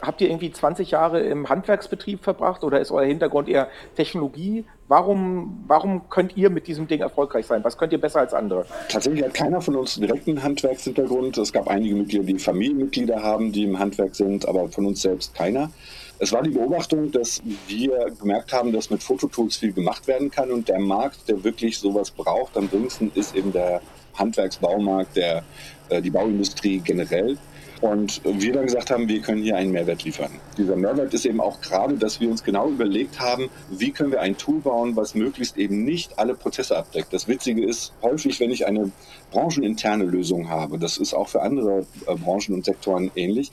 Habt 0.02 0.20
ihr 0.20 0.30
irgendwie 0.30 0.52
20 0.52 0.90
Jahre 0.90 1.20
im 1.20 1.48
Handwerksbetrieb 1.48 2.24
verbracht 2.24 2.64
oder 2.64 2.80
ist 2.80 2.90
euer 2.90 3.06
Hintergrund 3.06 3.48
eher 3.48 3.68
Technologie? 3.96 4.66
Warum, 4.88 5.64
warum 5.68 6.10
könnt 6.10 6.36
ihr 6.38 6.50
mit 6.50 6.66
diesem 6.66 6.88
Ding 6.88 7.02
erfolgreich 7.02 7.46
sein? 7.46 7.64
Was 7.64 7.78
könnt 7.78 7.94
ihr 7.94 8.02
besser 8.02 8.22
als 8.22 8.34
andere? 8.34 8.66
Tatsächlich 8.90 9.24
hat 9.24 9.36
keiner 9.36 9.62
von 9.62 9.76
uns 9.76 9.94
direkt 9.94 10.28
einen 10.28 10.42
Handwerkshintergrund. 10.42 11.38
Es 11.38 11.54
gab 11.54 11.68
einige 11.68 11.94
Mitglieder, 11.94 12.24
die 12.24 12.40
Familienmitglieder 12.40 13.22
haben, 13.22 13.52
die 13.52 13.66
im 13.66 13.78
Handwerk 13.78 14.16
sind, 14.16 14.48
aber 14.48 14.70
von 14.70 14.88
uns 14.88 15.04
selbst 15.04 15.36
keiner. 15.36 15.70
Es 16.18 16.34
war 16.34 16.42
die 16.42 16.50
Beobachtung, 16.50 17.12
dass 17.12 17.44
wir 17.68 18.08
gemerkt 18.20 18.54
haben, 18.54 18.74
dass 18.74 18.90
mit 18.90 19.04
Fototools 19.04 19.58
viel 19.58 19.72
gemacht 19.72 20.08
werden 20.08 20.32
kann 20.32 20.50
und 20.50 20.68
der 20.68 20.80
Markt, 20.80 21.30
der 21.30 21.44
wirklich 21.44 21.78
sowas 21.78 22.10
braucht, 22.10 22.58
am 22.58 22.68
dringendsten 22.68 23.12
ist 23.14 23.36
eben 23.36 23.54
der 23.54 23.82
Handwerksbaumarkt, 24.16 25.16
der, 25.16 25.44
die 25.90 26.10
Bauindustrie 26.10 26.80
generell. 26.80 27.38
Und 27.82 28.22
wir 28.26 28.52
dann 28.52 28.66
gesagt 28.66 28.92
haben, 28.92 29.08
wir 29.08 29.22
können 29.22 29.42
hier 29.42 29.56
einen 29.56 29.72
Mehrwert 29.72 30.04
liefern. 30.04 30.32
Dieser 30.58 30.76
Mehrwert 30.76 31.14
ist 31.14 31.26
eben 31.26 31.40
auch 31.40 31.62
gerade, 31.62 31.96
dass 31.96 32.20
wir 32.20 32.30
uns 32.30 32.44
genau 32.44 32.68
überlegt 32.68 33.22
haben, 33.22 33.50
wie 33.70 33.92
können 33.92 34.12
wir 34.12 34.20
ein 34.20 34.38
Tool 34.38 34.60
bauen, 34.60 34.98
was 34.98 35.16
möglichst 35.16 35.58
eben 35.58 35.86
nicht 35.86 36.20
alle 36.20 36.36
Prozesse 36.36 36.78
abdeckt. 36.78 37.14
Das 37.14 37.30
Witzige 37.30 37.64
ist, 37.64 37.94
häufig, 38.02 38.42
wenn 38.42 38.52
ich 38.52 38.68
eine 38.68 38.92
brancheninterne 39.32 40.04
Lösung 40.04 40.50
habe, 40.50 40.78
das 40.78 40.98
ist 40.98 41.14
auch 41.14 41.30
für 41.30 41.42
andere 41.42 41.86
äh, 42.06 42.16
Branchen 42.16 42.54
und 42.54 42.66
Sektoren 42.66 43.12
ähnlich, 43.16 43.50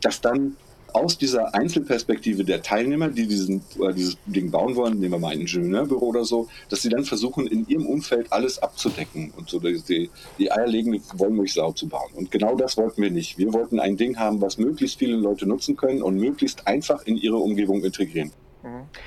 dass 0.00 0.22
dann 0.22 0.56
aus 0.98 1.18
dieser 1.18 1.54
Einzelperspektive 1.54 2.44
der 2.44 2.62
Teilnehmer, 2.62 3.08
die 3.08 3.26
diesen, 3.26 3.62
äh, 3.80 3.92
dieses 3.94 4.16
Ding 4.26 4.50
bauen 4.50 4.76
wollen, 4.76 4.98
nehmen 4.98 5.12
wir 5.12 5.18
mal 5.18 5.32
ein 5.32 5.40
Ingenieurbüro 5.40 6.06
oder 6.06 6.24
so, 6.24 6.48
dass 6.68 6.82
sie 6.82 6.88
dann 6.88 7.04
versuchen, 7.04 7.46
in 7.46 7.66
ihrem 7.68 7.86
Umfeld 7.86 8.32
alles 8.32 8.58
abzudecken 8.62 9.32
und 9.36 9.48
so 9.48 9.58
die, 9.60 10.10
die 10.38 10.52
eierlegende 10.52 11.00
Wollmilchsau 11.14 11.72
zu 11.72 11.88
bauen. 11.88 12.10
Und 12.14 12.30
genau 12.30 12.56
das 12.56 12.76
wollten 12.76 13.02
wir 13.02 13.10
nicht. 13.10 13.38
Wir 13.38 13.52
wollten 13.52 13.80
ein 13.80 13.96
Ding 13.96 14.18
haben, 14.18 14.40
was 14.40 14.58
möglichst 14.58 14.98
viele 14.98 15.16
Leute 15.16 15.46
nutzen 15.46 15.76
können 15.76 16.02
und 16.02 16.16
möglichst 16.16 16.66
einfach 16.66 17.06
in 17.06 17.16
ihre 17.16 17.36
Umgebung 17.36 17.82
integrieren. 17.82 18.32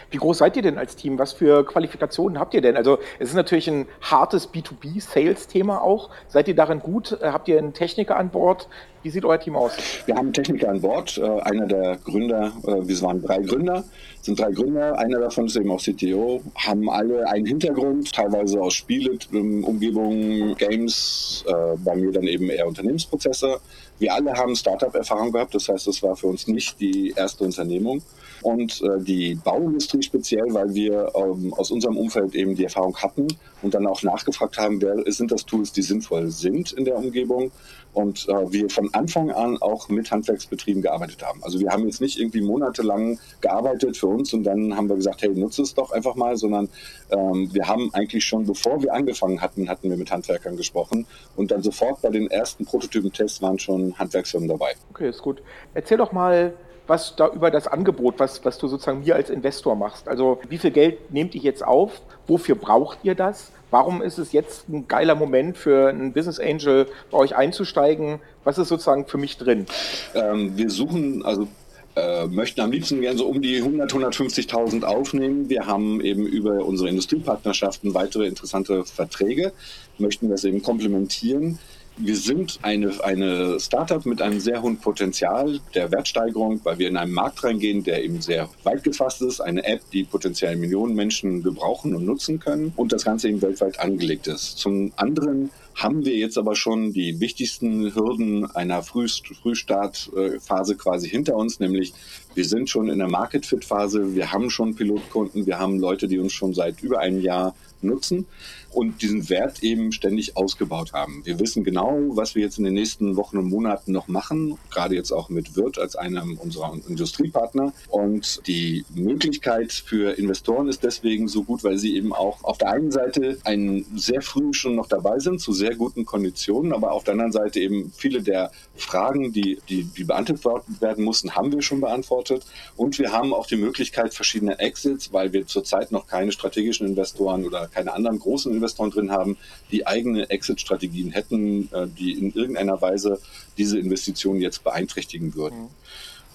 Wie 0.10 0.18
groß 0.18 0.38
seid 0.38 0.56
ihr 0.56 0.62
denn 0.62 0.78
als 0.78 0.96
Team? 0.96 1.20
Was 1.20 1.34
für 1.34 1.66
Qualifikationen 1.66 2.40
habt 2.40 2.54
ihr 2.54 2.62
denn? 2.62 2.78
Also 2.78 3.00
es 3.20 3.30
ist 3.30 3.36
natürlich 3.36 3.70
ein 3.70 3.86
hartes 4.02 4.50
B2B-Sales-Thema 4.50 5.82
auch. 5.82 6.10
Seid 6.30 6.48
ihr 6.48 6.56
darin 6.56 6.80
gut? 6.80 7.18
Äh, 7.22 7.32
habt 7.32 7.48
ihr 7.50 7.58
einen 7.58 7.74
Techniker 7.74 8.18
an 8.18 8.30
Bord? 8.30 8.70
Wie 9.04 9.10
sieht 9.10 9.26
euer 9.26 9.40
Team 9.40 9.56
aus? 9.56 9.74
Wir 10.06 10.16
haben 10.16 10.28
einen 10.28 10.34
Techniker 10.34 10.70
an 10.70 10.80
Bord. 10.80 11.18
Äh, 11.18 11.42
einer 11.42 11.66
der 11.66 11.98
Gründer, 11.98 12.54
äh, 12.64 12.88
wir 12.88 13.02
waren 13.02 13.22
drei 13.22 13.40
Gründer, 13.40 13.84
sind 14.22 14.40
drei 14.40 14.52
Gründer. 14.52 14.98
Einer 14.98 15.20
davon 15.20 15.48
ist 15.48 15.58
eben 15.58 15.72
auch 15.72 15.82
CTO. 15.82 16.42
Haben 16.56 16.90
alle 16.90 17.28
einen 17.28 17.46
Hintergrund, 17.46 18.14
teilweise 18.14 18.62
aus 18.62 18.74
Spiele, 18.74 19.18
Umgebungen, 19.32 20.56
Games. 20.56 21.44
Bei 21.84 21.96
mir 21.96 22.12
dann 22.12 22.24
eben 22.24 22.50
eher 22.50 22.68
Unternehmensprozesse. 22.68 23.60
Wir 24.00 24.14
alle 24.14 24.34
haben 24.34 24.56
Startup-Erfahrung 24.56 25.32
gehabt. 25.32 25.56
Das 25.56 25.68
heißt, 25.68 25.88
das 25.88 26.02
war 26.04 26.16
für 26.16 26.28
uns 26.28 26.48
nicht 26.48 26.80
die 26.80 27.14
erste 27.16 27.44
Unternehmung 27.44 28.02
und 28.44 28.82
äh, 28.82 29.00
die 29.00 29.36
Bauindustrie 29.36 30.02
speziell, 30.02 30.46
weil 30.50 30.74
wir 30.74 31.12
ähm, 31.16 31.54
aus 31.54 31.72
unserem 31.72 31.98
Umfeld 31.98 32.36
eben 32.36 32.56
die 32.56 32.64
Erfahrung 32.64 32.96
hatten 32.98 33.28
und 33.62 33.74
dann 33.74 33.88
auch 33.88 34.04
nachgefragt 34.04 34.58
haben, 34.58 34.82
wer 34.82 35.04
sind 35.12 35.32
das 35.32 35.46
Tools, 35.46 35.72
die 35.72 35.82
sinnvoll 35.82 36.30
sind 36.30 36.72
in 36.74 36.86
der 36.86 36.98
Umgebung 36.98 37.52
und 37.94 38.28
äh, 38.30 38.52
wir 38.52 38.70
von 38.70 38.94
Anfang 38.94 39.32
an 39.32 39.58
auch 39.62 39.90
mit 39.90 40.12
Handwerksbetrieben 40.12 40.82
gearbeitet 40.82 41.24
haben. 41.24 41.44
Also 41.44 41.60
wir 41.60 41.70
haben 41.72 41.86
jetzt 41.86 42.02
nicht 42.02 42.20
irgendwie 42.20 42.42
monatelang 42.42 43.20
gearbeitet 43.42 43.98
für 43.98 44.08
uns 44.08 44.34
und 44.34 44.44
dann 44.44 44.76
haben 44.76 44.88
wir 44.90 44.96
gesagt, 44.96 45.22
hey, 45.22 45.30
nutze 45.30 45.62
es 45.62 45.74
doch 45.74 45.92
einfach 45.92 46.16
mal, 46.16 46.38
sondern 46.38 46.70
ähm, 47.10 47.50
wir 47.54 47.68
haben 47.68 47.94
eigentlich 47.94 48.26
schon, 48.26 48.46
bevor 48.46 48.82
wir 48.82 48.94
angefangen 48.94 49.42
hatten, 49.42 49.70
hatten 49.70 49.90
wir 49.90 49.98
mit 49.98 50.12
Handwerkern 50.12 50.58
gesprochen 50.58 51.06
und 51.36 51.52
dann 51.52 51.62
sofort 51.62 52.02
bei 52.02 52.10
den 52.10 52.30
ersten 52.30 52.66
Prototypentests 52.66 53.42
waren 53.42 53.60
schon 53.60 53.98
Handwerksfirmen 53.98 54.48
dabei. 54.48 54.74
Okay, 54.92 55.10
ist 55.10 55.22
gut. 55.22 55.42
Erzähl 55.74 55.98
doch 55.98 56.12
mal, 56.12 56.54
was 56.92 57.16
da 57.16 57.30
über 57.30 57.52
das 57.52 57.68
Angebot, 57.68 58.16
was, 58.18 58.44
was 58.44 58.58
du 58.58 58.68
sozusagen 58.68 59.06
mir 59.06 59.16
als 59.16 59.30
Investor 59.30 59.76
machst. 59.78 60.10
Also 60.10 60.42
wie 60.50 60.58
viel 60.58 60.72
Geld 60.72 61.10
nehmt 61.10 61.34
ihr 61.36 61.42
jetzt 61.42 61.66
auf? 61.66 62.02
Wofür 62.28 62.56
braucht 62.56 62.98
ihr 63.04 63.16
das? 63.16 63.54
Warum 63.70 64.02
ist 64.02 64.18
es 64.18 64.34
jetzt 64.34 64.68
ein 64.68 64.90
geiler 64.90 65.16
Moment 65.16 65.58
für 65.58 65.88
einen 65.88 66.12
Business 66.12 66.38
Angel 66.38 66.88
bei 67.10 67.18
euch 67.18 67.34
einzusteigen? 67.34 68.20
Was 68.44 68.58
ist 68.58 68.68
sozusagen 68.68 69.06
für 69.06 69.18
mich 69.18 69.38
drin? 69.38 69.68
Ähm, 70.14 70.58
wir 70.58 70.70
suchen, 70.70 71.24
also 71.24 71.48
äh, 71.96 72.28
möchten 72.28 72.60
am 72.60 72.74
liebsten 72.74 73.00
gerne 73.00 73.18
so 73.18 73.26
um 73.26 73.42
die 73.42 73.60
100, 73.60 73.90
150.000 73.94 74.84
aufnehmen. 74.84 75.48
Wir 75.48 75.68
haben 75.68 76.02
eben 76.02 76.26
über 76.26 76.66
unsere 76.66 76.90
Industriepartnerschaften 76.90 77.94
weitere 77.94 78.28
interessante 78.28 78.84
Verträge, 78.84 79.54
möchten 79.98 80.30
das 80.30 80.44
eben 80.44 80.62
komplementieren. 80.62 81.58
Wir 81.98 82.16
sind 82.16 82.60
eine, 82.62 83.04
eine 83.04 83.60
Startup 83.60 84.06
mit 84.06 84.22
einem 84.22 84.40
sehr 84.40 84.62
hohen 84.62 84.78
Potenzial 84.78 85.60
der 85.76 85.92
Wertsteigerung, 85.92 86.62
weil 86.64 86.80
wir 86.80 86.88
in 86.88 86.98
einen 86.98 87.12
Markt 87.12 87.44
reingehen, 87.44 87.84
der 87.84 88.04
eben 88.04 88.22
sehr 88.22 88.50
weit 88.64 88.84
gefasst 88.84 89.22
ist. 89.22 89.42
Eine 89.42 89.66
App, 89.66 89.82
die 89.92 90.04
potenziell 90.04 90.56
Millionen 90.56 90.96
Menschen 90.96 91.44
gebrauchen 91.44 91.94
und 91.96 92.06
nutzen 92.06 92.40
können 92.40 92.74
und 92.76 92.94
das 92.94 93.04
Ganze 93.04 93.30
eben 93.30 93.42
weltweit 93.42 93.80
angelegt 93.80 94.28
ist. 94.28 94.58
Zum 94.58 94.94
anderen 94.96 95.52
haben 95.76 96.06
wir 96.06 96.16
jetzt 96.16 96.38
aber 96.38 96.56
schon 96.56 96.94
die 96.94 97.20
wichtigsten 97.20 97.94
Hürden 97.94 98.50
einer 98.56 98.84
Früh 98.84 99.08
Frühstartphase 99.08 100.76
quasi 100.76 101.10
hinter 101.10 101.36
uns, 101.36 101.60
nämlich 101.60 101.94
wir 102.36 102.46
sind 102.46 102.70
schon 102.70 102.90
in 102.90 103.00
der 103.00 103.10
Market-Fit-Phase, 103.10 104.16
wir 104.16 104.32
haben 104.32 104.50
schon 104.50 104.76
Pilotkunden, 104.76 105.46
wir 105.46 105.60
haben 105.60 105.80
Leute, 105.80 106.08
die 106.08 106.20
uns 106.20 106.34
schon 106.34 106.54
seit 106.54 106.82
über 106.82 107.00
einem 107.00 107.22
Jahr 107.22 107.56
nutzen 107.82 108.28
und 108.74 109.02
diesen 109.02 109.30
Wert 109.30 109.64
eben 109.64 109.92
ständig 109.92 110.38
ausgebaut 110.38 110.94
haben. 110.94 111.22
Wir 111.26 111.40
wissen 111.40 111.64
genau, 111.64 111.98
was 112.10 112.36
wir 112.36 112.44
jetzt 112.44 112.58
in 112.58 112.64
den 112.64 112.74
nächsten 112.74 113.16
Wochen 113.16 113.38
und 113.38 113.50
Monaten 113.50 113.92
noch 113.92 114.08
machen, 114.08 114.58
gerade 114.70 114.96
jetzt 114.96 115.12
auch 115.12 115.30
mit 115.30 115.56
Wirt 115.56 115.78
als 115.78 115.96
einem 115.96 116.38
unserer 116.38 116.74
Industriepartner. 116.88 117.74
Und 117.90 118.42
die 118.48 118.86
Möglichkeit 118.94 119.72
für 119.72 120.18
Investoren 120.18 120.68
ist 120.68 120.84
deswegen 120.84 121.28
so 121.28 121.44
gut, 121.44 121.64
weil 121.64 121.78
sie 121.78 121.96
eben 121.96 122.14
auch 122.14 122.44
auf 122.44 122.58
der 122.58 122.72
einen 122.72 122.92
Seite 122.92 123.38
einen 123.44 123.86
sehr 123.96 124.22
früh 124.22 124.54
schon 124.54 124.76
noch 124.76 124.88
dabei 124.88 125.20
sind, 125.20 125.42
zu 125.42 125.54
sehr 125.54 125.76
guten 125.76 126.06
Konditionen, 126.06 126.74
aber 126.74 126.92
auf 126.92 127.04
der 127.04 127.14
anderen 127.14 127.32
Seite 127.32 127.60
eben 127.60 127.92
viele 127.96 128.22
der 128.22 128.52
Fragen, 128.76 129.32
die, 129.32 129.60
die, 129.70 129.84
die 129.84 130.04
beantwortet 130.04 130.82
werden 130.82 131.04
mussten, 131.04 131.36
haben 131.36 131.52
wir 131.52 131.62
schon 131.62 131.82
beantwortet. 131.82 132.46
Und 132.76 133.00
wir 133.00 133.12
haben 133.12 133.34
auch 133.34 133.48
die 133.48 133.58
Möglichkeit 133.58 134.14
verschiedener 134.14 134.60
Exits, 134.60 135.12
weil 135.14 135.34
wir 135.34 135.46
zurzeit 135.46 135.92
noch 135.92 136.08
keine 136.08 136.32
strategischen 136.32 136.88
Investoren 136.88 137.46
oder 137.46 137.68
keine 137.68 137.94
anderen 137.94 138.20
großen 138.20 138.52
Investoren 138.62 138.92
drin 138.92 139.12
haben, 139.12 139.38
die 139.72 139.88
eigene 139.88 140.30
Exit-Strategien 140.30 141.12
hätten, 141.12 141.70
äh, 141.74 141.88
die 141.88 142.14
in 142.14 142.34
irgendeiner 142.34 142.82
Weise 142.82 143.20
diese 143.58 143.80
Investitionen 143.80 144.42
jetzt 144.42 144.64
beeinträchtigen 144.64 145.36
würden. 145.36 145.64
Mhm. 145.64 145.68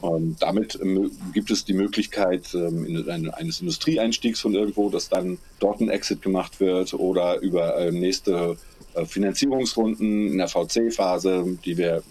Und 0.01 0.43
damit 0.43 0.79
ähm, 0.81 1.11
gibt 1.33 1.51
es 1.51 1.65
die 1.65 1.73
Möglichkeit 1.73 2.55
ähm, 2.55 2.85
in 2.85 3.09
eine, 3.09 3.37
eines 3.37 3.61
Industrieeinstiegs 3.61 4.41
von 4.41 4.55
irgendwo, 4.55 4.91
dass 4.91 5.09
dann 5.09 5.39
dort 5.59 5.81
ein 5.81 5.89
Exit 5.89 6.21
gemacht 6.21 6.61
wird 6.61 6.93
oder 6.95 7.41
über 7.41 7.79
äh, 7.79 7.91
nächste 7.91 8.59
äh, 8.95 9.07
Finanzierungsrunden 9.07 10.29
in 10.29 10.39
der 10.39 10.49
VC-Phase, 10.49 11.59
die 11.65 11.79
wir 11.79 12.03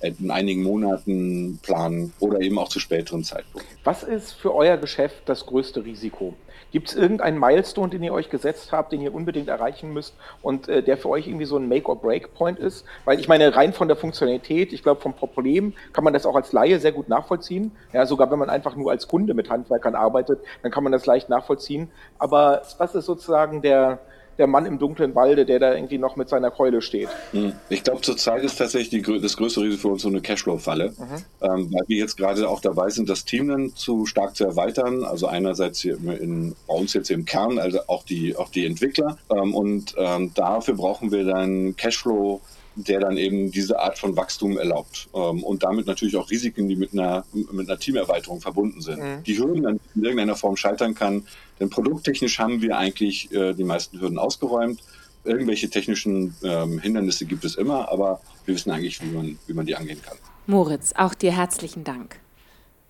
in 0.00 0.32
einigen 0.32 0.64
Monaten 0.64 1.60
planen 1.62 2.12
oder 2.18 2.40
eben 2.40 2.58
auch 2.58 2.68
zu 2.68 2.80
späteren 2.80 3.22
Zeitpunkten. 3.22 3.76
Was 3.84 4.02
ist 4.02 4.32
für 4.32 4.52
euer 4.52 4.76
Geschäft 4.76 5.22
das 5.26 5.46
größte 5.46 5.84
Risiko? 5.84 6.34
Gibt 6.72 6.88
es 6.88 6.94
irgendeinen 6.94 7.38
Milestone, 7.38 7.90
den 7.90 8.02
ihr 8.02 8.14
euch 8.14 8.30
gesetzt 8.30 8.72
habt, 8.72 8.92
den 8.92 9.02
ihr 9.02 9.14
unbedingt 9.14 9.48
erreichen 9.48 9.92
müsst 9.92 10.14
und 10.40 10.68
äh, 10.68 10.82
der 10.82 10.96
für 10.96 11.10
euch 11.10 11.28
irgendwie 11.28 11.44
so 11.44 11.58
ein 11.58 11.68
Make-or-Break-Point 11.68 12.58
ist? 12.58 12.86
Weil 13.04 13.20
ich 13.20 13.28
meine, 13.28 13.54
rein 13.54 13.74
von 13.74 13.88
der 13.88 13.96
Funktionalität, 13.96 14.72
ich 14.72 14.82
glaube 14.82 15.02
vom 15.02 15.12
Problem 15.12 15.74
kann 15.92 16.02
man 16.02 16.14
das 16.14 16.24
auch 16.24 16.34
als 16.34 16.52
Laie 16.52 16.80
sehr 16.80 16.92
gut 16.92 17.10
nachvollziehen. 17.10 17.72
Ja, 17.92 18.06
sogar 18.06 18.30
wenn 18.30 18.38
man 18.38 18.48
einfach 18.48 18.74
nur 18.74 18.90
als 18.90 19.06
Kunde 19.06 19.34
mit 19.34 19.50
Handwerkern 19.50 19.94
arbeitet, 19.94 20.40
dann 20.62 20.72
kann 20.72 20.82
man 20.82 20.92
das 20.92 21.04
leicht 21.04 21.28
nachvollziehen. 21.28 21.90
Aber 22.18 22.62
was 22.78 22.94
ist 22.94 23.04
sozusagen 23.04 23.60
der, 23.60 23.98
der 24.42 24.48
Mann 24.48 24.66
im 24.66 24.80
dunklen 24.80 25.14
Walde, 25.14 25.46
der 25.46 25.60
da 25.60 25.72
irgendwie 25.72 25.98
noch 25.98 26.16
mit 26.16 26.28
seiner 26.28 26.50
Keule 26.50 26.82
steht. 26.82 27.08
Hm. 27.30 27.52
Ich 27.68 27.84
glaube, 27.84 28.00
zurzeit 28.00 28.42
ist 28.42 28.56
tatsächlich 28.56 29.04
die, 29.04 29.20
das 29.20 29.36
größte 29.36 29.60
Risiko 29.60 29.82
für 29.82 29.88
uns 29.88 30.02
so 30.02 30.08
eine 30.08 30.20
Cashflow-Falle, 30.20 30.90
mhm. 30.90 31.24
ähm, 31.42 31.72
weil 31.72 31.84
wir 31.86 31.96
jetzt 31.96 32.16
gerade 32.16 32.48
auch 32.48 32.60
dabei 32.60 32.90
sind, 32.90 33.08
das 33.08 33.24
Team 33.24 33.46
dann 33.46 33.76
zu 33.76 34.04
stark 34.04 34.34
zu 34.34 34.44
erweitern. 34.44 35.04
Also 35.04 35.28
einerseits 35.28 35.80
hier 35.80 35.94
in, 35.94 36.56
bei 36.66 36.74
uns 36.74 36.92
jetzt 36.92 37.08
im 37.12 37.24
Kern, 37.24 37.60
also 37.60 37.78
auch 37.86 38.04
die, 38.04 38.34
auch 38.34 38.50
die 38.50 38.66
Entwickler. 38.66 39.16
Ähm, 39.30 39.54
und 39.54 39.94
ähm, 39.96 40.32
dafür 40.34 40.74
brauchen 40.74 41.12
wir 41.12 41.24
dann 41.24 41.76
Cashflow 41.76 42.40
der 42.74 43.00
dann 43.00 43.16
eben 43.16 43.50
diese 43.50 43.78
Art 43.78 43.98
von 43.98 44.16
Wachstum 44.16 44.58
erlaubt 44.58 45.08
ähm, 45.14 45.42
und 45.42 45.62
damit 45.62 45.86
natürlich 45.86 46.16
auch 46.16 46.30
Risiken, 46.30 46.68
die 46.68 46.76
mit 46.76 46.92
einer, 46.92 47.24
mit 47.32 47.68
einer 47.68 47.78
Teamerweiterung 47.78 48.40
verbunden 48.40 48.80
sind. 48.80 48.98
Mhm. 48.98 49.22
Die 49.24 49.38
Hürden 49.38 49.66
an 49.66 49.80
in 49.94 50.04
irgendeiner 50.04 50.36
Form 50.36 50.56
scheitern 50.56 50.94
kann, 50.94 51.26
denn 51.60 51.70
produkttechnisch 51.70 52.38
haben 52.38 52.62
wir 52.62 52.78
eigentlich 52.78 53.32
äh, 53.32 53.54
die 53.54 53.64
meisten 53.64 54.00
Hürden 54.00 54.18
ausgeräumt. 54.18 54.80
Irgendwelche 55.24 55.70
technischen 55.70 56.34
ähm, 56.42 56.78
Hindernisse 56.80 57.26
gibt 57.26 57.44
es 57.44 57.54
immer, 57.54 57.90
aber 57.90 58.20
wir 58.44 58.54
wissen 58.54 58.70
eigentlich, 58.70 59.00
wie 59.02 59.14
man, 59.14 59.38
wie 59.46 59.52
man 59.52 59.66
die 59.66 59.76
angehen 59.76 60.00
kann. 60.02 60.16
Moritz, 60.46 60.92
auch 60.96 61.14
dir 61.14 61.36
herzlichen 61.36 61.84
Dank. 61.84 62.18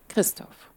Christoph, 0.09 0.70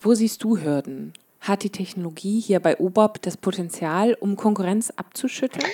wo 0.00 0.14
siehst 0.14 0.42
du 0.42 0.58
Hürden? 0.58 1.12
Hat 1.40 1.64
die 1.64 1.70
Technologie 1.70 2.40
hier 2.40 2.60
bei 2.60 2.78
OBOB 2.78 3.20
das 3.20 3.36
Potenzial, 3.36 4.14
um 4.14 4.36
Konkurrenz 4.36 4.90
abzuschütteln? 4.90 5.66